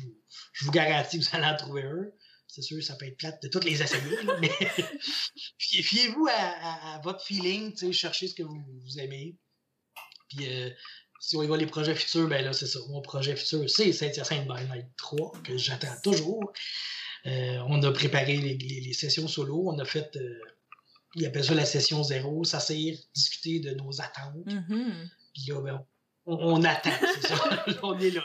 je 0.54 0.66
vous 0.66 0.72
garantis 0.72 1.20
que 1.20 1.26
vous 1.26 1.36
allez 1.36 1.46
en 1.46 1.56
trouver 1.56 1.84
un. 1.84 2.06
C'est 2.48 2.62
sûr, 2.62 2.82
ça 2.84 2.96
peut 2.96 3.06
être 3.06 3.18
plate 3.18 3.42
de 3.44 3.48
toutes 3.48 3.66
les 3.66 3.82
essayer, 3.82 4.18
mais 4.40 4.50
fiez-vous 5.58 6.28
à, 6.32 7.02
votre 7.04 7.24
feeling, 7.26 7.76
cherchez 7.92 8.28
ce 8.28 8.36
que 8.36 8.44
vous, 8.44 9.00
aimez. 9.00 9.36
Puis 10.30 10.48
euh, 10.48 10.70
si 11.20 11.36
on 11.36 11.44
y 11.44 11.48
va 11.48 11.58
les 11.58 11.66
projets 11.66 11.96
futurs, 11.96 12.28
ben 12.28 12.44
là, 12.44 12.54
c'est 12.54 12.68
ça. 12.68 12.80
Mon 12.90 13.02
projet 13.02 13.36
futur, 13.36 13.70
c'est 13.70 13.92
Saint-Hyacinthe 13.92 14.48
by 14.48 14.64
Night 14.72 14.88
3, 14.98 15.34
que 15.44 15.58
j'attends 15.58 15.96
toujours. 16.04 16.54
Euh, 17.26 17.58
on 17.68 17.82
a 17.82 17.92
préparé 17.92 18.38
les, 18.38 18.94
sessions 18.94 19.28
solo, 19.28 19.64
on 19.68 19.80
a 19.80 19.86
fait, 19.86 20.16
euh, 20.16 20.40
il 21.16 21.26
appelle 21.26 21.44
ça 21.44 21.56
la 21.56 21.66
session 21.66 22.04
zéro, 22.04 22.44
s'asseoir, 22.44 22.96
discuter 23.16 23.60
de 23.60 23.72
nos 23.72 24.00
attentes. 24.02 24.46
Mm-hmm. 24.46 25.10
Puis 25.34 25.46
là, 25.48 25.62
ben, 25.62 25.74
on, 25.76 25.95
attend, 26.28 26.90
c'est 27.22 27.28
ça. 27.28 27.66
on 27.84 27.98
est 28.00 28.12
là. 28.12 28.22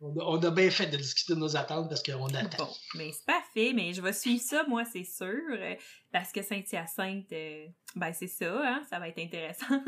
on, 0.00 0.42
a, 0.42 0.50
bien 0.50 0.70
fait 0.70 0.86
de 0.86 0.96
discuter 0.96 1.34
de 1.34 1.38
nos 1.38 1.56
attentes 1.56 1.88
parce 1.88 2.02
qu'on 2.02 2.26
attend. 2.26 2.64
Bon, 2.64 2.72
mais 2.94 3.12
c'est 3.12 3.26
pas 3.26 3.42
fait, 3.52 3.72
mais 3.72 3.92
je 3.92 4.00
vais 4.00 4.12
suivre 4.12 4.42
ça, 4.42 4.64
moi, 4.68 4.84
c'est 4.84 5.04
sûr. 5.04 5.26
Euh, 5.26 5.74
parce 6.12 6.32
que 6.32 6.42
Saint-Hyacinthe, 6.42 7.32
euh, 7.32 7.66
ben 7.96 8.12
c'est 8.12 8.28
ça, 8.28 8.60
hein, 8.62 8.82
ça 8.88 8.98
va 8.98 9.08
être 9.08 9.18
intéressant. 9.18 9.66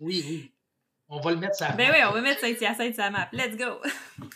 oui, 0.00 0.24
oui. 0.28 0.52
On 1.08 1.20
va 1.20 1.30
le 1.32 1.38
mettre 1.38 1.56
sur 1.56 1.66
la 1.66 1.72
ben 1.72 1.86
map. 1.86 1.92
Ben 1.92 1.98
oui, 1.98 2.08
on 2.10 2.14
va 2.14 2.20
mettre 2.20 2.40
Saint-Hyacinthe 2.40 2.94
sur 2.94 3.04
la 3.04 3.10
map. 3.10 3.28
Let's 3.32 3.56
go! 3.56 3.80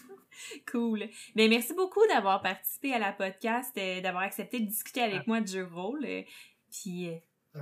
cool. 0.71 1.09
Ben 1.35 1.49
merci 1.51 1.75
beaucoup 1.75 2.07
d'avoir 2.09 2.43
participé 2.43 2.95
à 2.95 2.99
la 2.99 3.13
podcast, 3.13 3.73
euh, 3.77 4.01
d'avoir 4.01 4.23
accepté 4.23 4.61
de 4.61 4.67
discuter 4.67 5.03
avec 5.03 5.21
ah. 5.21 5.25
moi 5.27 5.41
de 5.41 5.49
jeu 5.49 5.69
rôle. 5.73 6.07
puis 6.71 7.11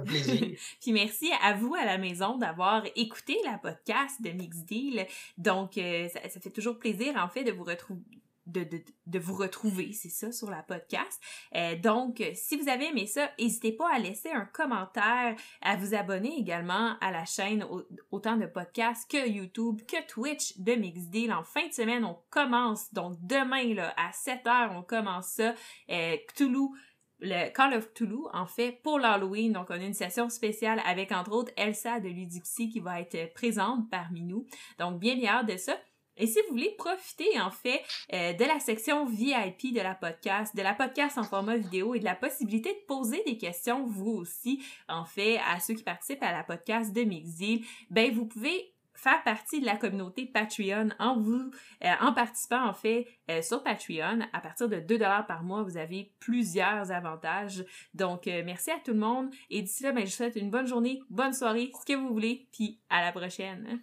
plaisir. 0.00 0.58
Puis 0.80 0.92
merci 0.92 1.30
à 1.42 1.54
vous 1.54 1.74
à 1.74 1.84
la 1.84 1.98
maison 1.98 2.38
d'avoir 2.38 2.84
écouté 2.96 3.36
la 3.44 3.58
podcast 3.58 4.20
de 4.22 4.30
Mix 4.30 4.58
Deal. 4.64 5.06
Donc, 5.38 5.78
euh, 5.78 6.08
ça, 6.08 6.40
fait 6.40 6.50
toujours 6.50 6.78
plaisir, 6.78 7.16
en 7.16 7.28
fait, 7.28 7.44
de 7.44 7.52
vous 7.52 7.64
retrouver. 7.64 8.00
De, 8.44 8.64
de, 8.64 8.82
de, 9.06 9.18
vous 9.20 9.36
retrouver, 9.36 9.92
c'est 9.92 10.08
ça, 10.08 10.32
sur 10.32 10.50
la 10.50 10.64
podcast. 10.64 11.22
Euh, 11.54 11.76
donc, 11.76 12.20
si 12.34 12.56
vous 12.56 12.68
avez 12.68 12.86
aimé 12.86 13.06
ça, 13.06 13.30
n'hésitez 13.38 13.70
pas 13.70 13.88
à 13.94 14.00
laisser 14.00 14.30
un 14.30 14.46
commentaire, 14.46 15.36
à 15.60 15.76
vous 15.76 15.94
abonner 15.94 16.36
également 16.40 16.96
à 17.00 17.12
la 17.12 17.24
chaîne 17.24 17.64
autant 18.10 18.36
de 18.36 18.46
podcasts 18.46 19.08
que 19.08 19.28
YouTube, 19.28 19.82
que 19.86 20.04
Twitch 20.08 20.58
de 20.58 20.72
Mixdeal. 20.72 21.32
En 21.32 21.44
fin 21.44 21.68
de 21.68 21.72
semaine, 21.72 22.04
on 22.04 22.18
commence, 22.30 22.92
donc 22.92 23.14
demain, 23.20 23.74
là, 23.74 23.94
à 23.96 24.10
7h, 24.10 24.76
on 24.76 24.82
commence 24.82 25.28
ça. 25.28 25.54
Euh, 25.88 26.16
Cthulhu 26.26 26.70
le 27.22 27.50
Call 27.50 27.74
of 27.74 27.94
Toulouse, 27.94 28.28
en 28.32 28.46
fait, 28.46 28.80
pour 28.82 28.98
l'Halloween. 28.98 29.52
Donc, 29.52 29.68
on 29.70 29.74
a 29.74 29.84
une 29.84 29.94
session 29.94 30.28
spéciale 30.28 30.82
avec, 30.84 31.12
entre 31.12 31.32
autres, 31.32 31.52
Elsa 31.56 32.00
de 32.00 32.08
Ludixi 32.08 32.68
qui 32.68 32.80
va 32.80 33.00
être 33.00 33.32
présente 33.32 33.88
parmi 33.90 34.22
nous. 34.22 34.46
Donc, 34.78 34.98
bien 34.98 35.16
bien 35.16 35.44
de 35.44 35.56
ça. 35.56 35.76
Et 36.16 36.26
si 36.26 36.38
vous 36.42 36.54
voulez 36.54 36.74
profiter, 36.76 37.40
en 37.40 37.50
fait, 37.50 37.82
euh, 38.12 38.34
de 38.34 38.44
la 38.44 38.60
section 38.60 39.06
VIP 39.06 39.72
de 39.72 39.80
la 39.80 39.94
podcast, 39.94 40.54
de 40.54 40.62
la 40.62 40.74
podcast 40.74 41.16
en 41.16 41.22
format 41.22 41.56
vidéo 41.56 41.94
et 41.94 42.00
de 42.00 42.04
la 42.04 42.14
possibilité 42.14 42.70
de 42.70 42.86
poser 42.86 43.22
des 43.24 43.38
questions, 43.38 43.86
vous 43.86 44.10
aussi, 44.10 44.62
en 44.88 45.06
fait, 45.06 45.38
à 45.38 45.58
ceux 45.58 45.74
qui 45.74 45.82
participent 45.82 46.22
à 46.22 46.32
la 46.32 46.44
podcast 46.44 46.92
de 46.92 47.02
Mixdeal, 47.02 47.60
ben, 47.88 48.12
vous 48.12 48.26
pouvez 48.26 48.71
faire 49.02 49.22
partie 49.24 49.60
de 49.60 49.66
la 49.66 49.76
communauté 49.76 50.26
Patreon 50.26 50.90
en 50.98 51.18
vous, 51.18 51.50
euh, 51.84 51.88
en 52.00 52.12
participant 52.12 52.64
en 52.64 52.72
fait 52.72 53.06
euh, 53.30 53.42
sur 53.42 53.62
Patreon. 53.62 54.20
À 54.32 54.40
partir 54.40 54.68
de 54.68 54.76
2 54.76 54.98
dollars 54.98 55.26
par 55.26 55.42
mois, 55.42 55.62
vous 55.64 55.76
avez 55.76 56.12
plusieurs 56.20 56.92
avantages. 56.92 57.64
Donc, 57.94 58.28
euh, 58.28 58.42
merci 58.44 58.70
à 58.70 58.78
tout 58.78 58.92
le 58.92 59.00
monde. 59.00 59.30
Et 59.50 59.62
d'ici 59.62 59.82
là, 59.82 59.92
ben, 59.92 60.00
je 60.00 60.10
vous 60.10 60.16
souhaite 60.16 60.36
une 60.36 60.50
bonne 60.50 60.66
journée, 60.66 61.00
bonne 61.10 61.32
soirée, 61.32 61.72
ce 61.78 61.84
que 61.84 61.98
vous 61.98 62.08
voulez, 62.08 62.46
puis 62.52 62.78
à 62.90 63.04
la 63.04 63.10
prochaine. 63.10 63.82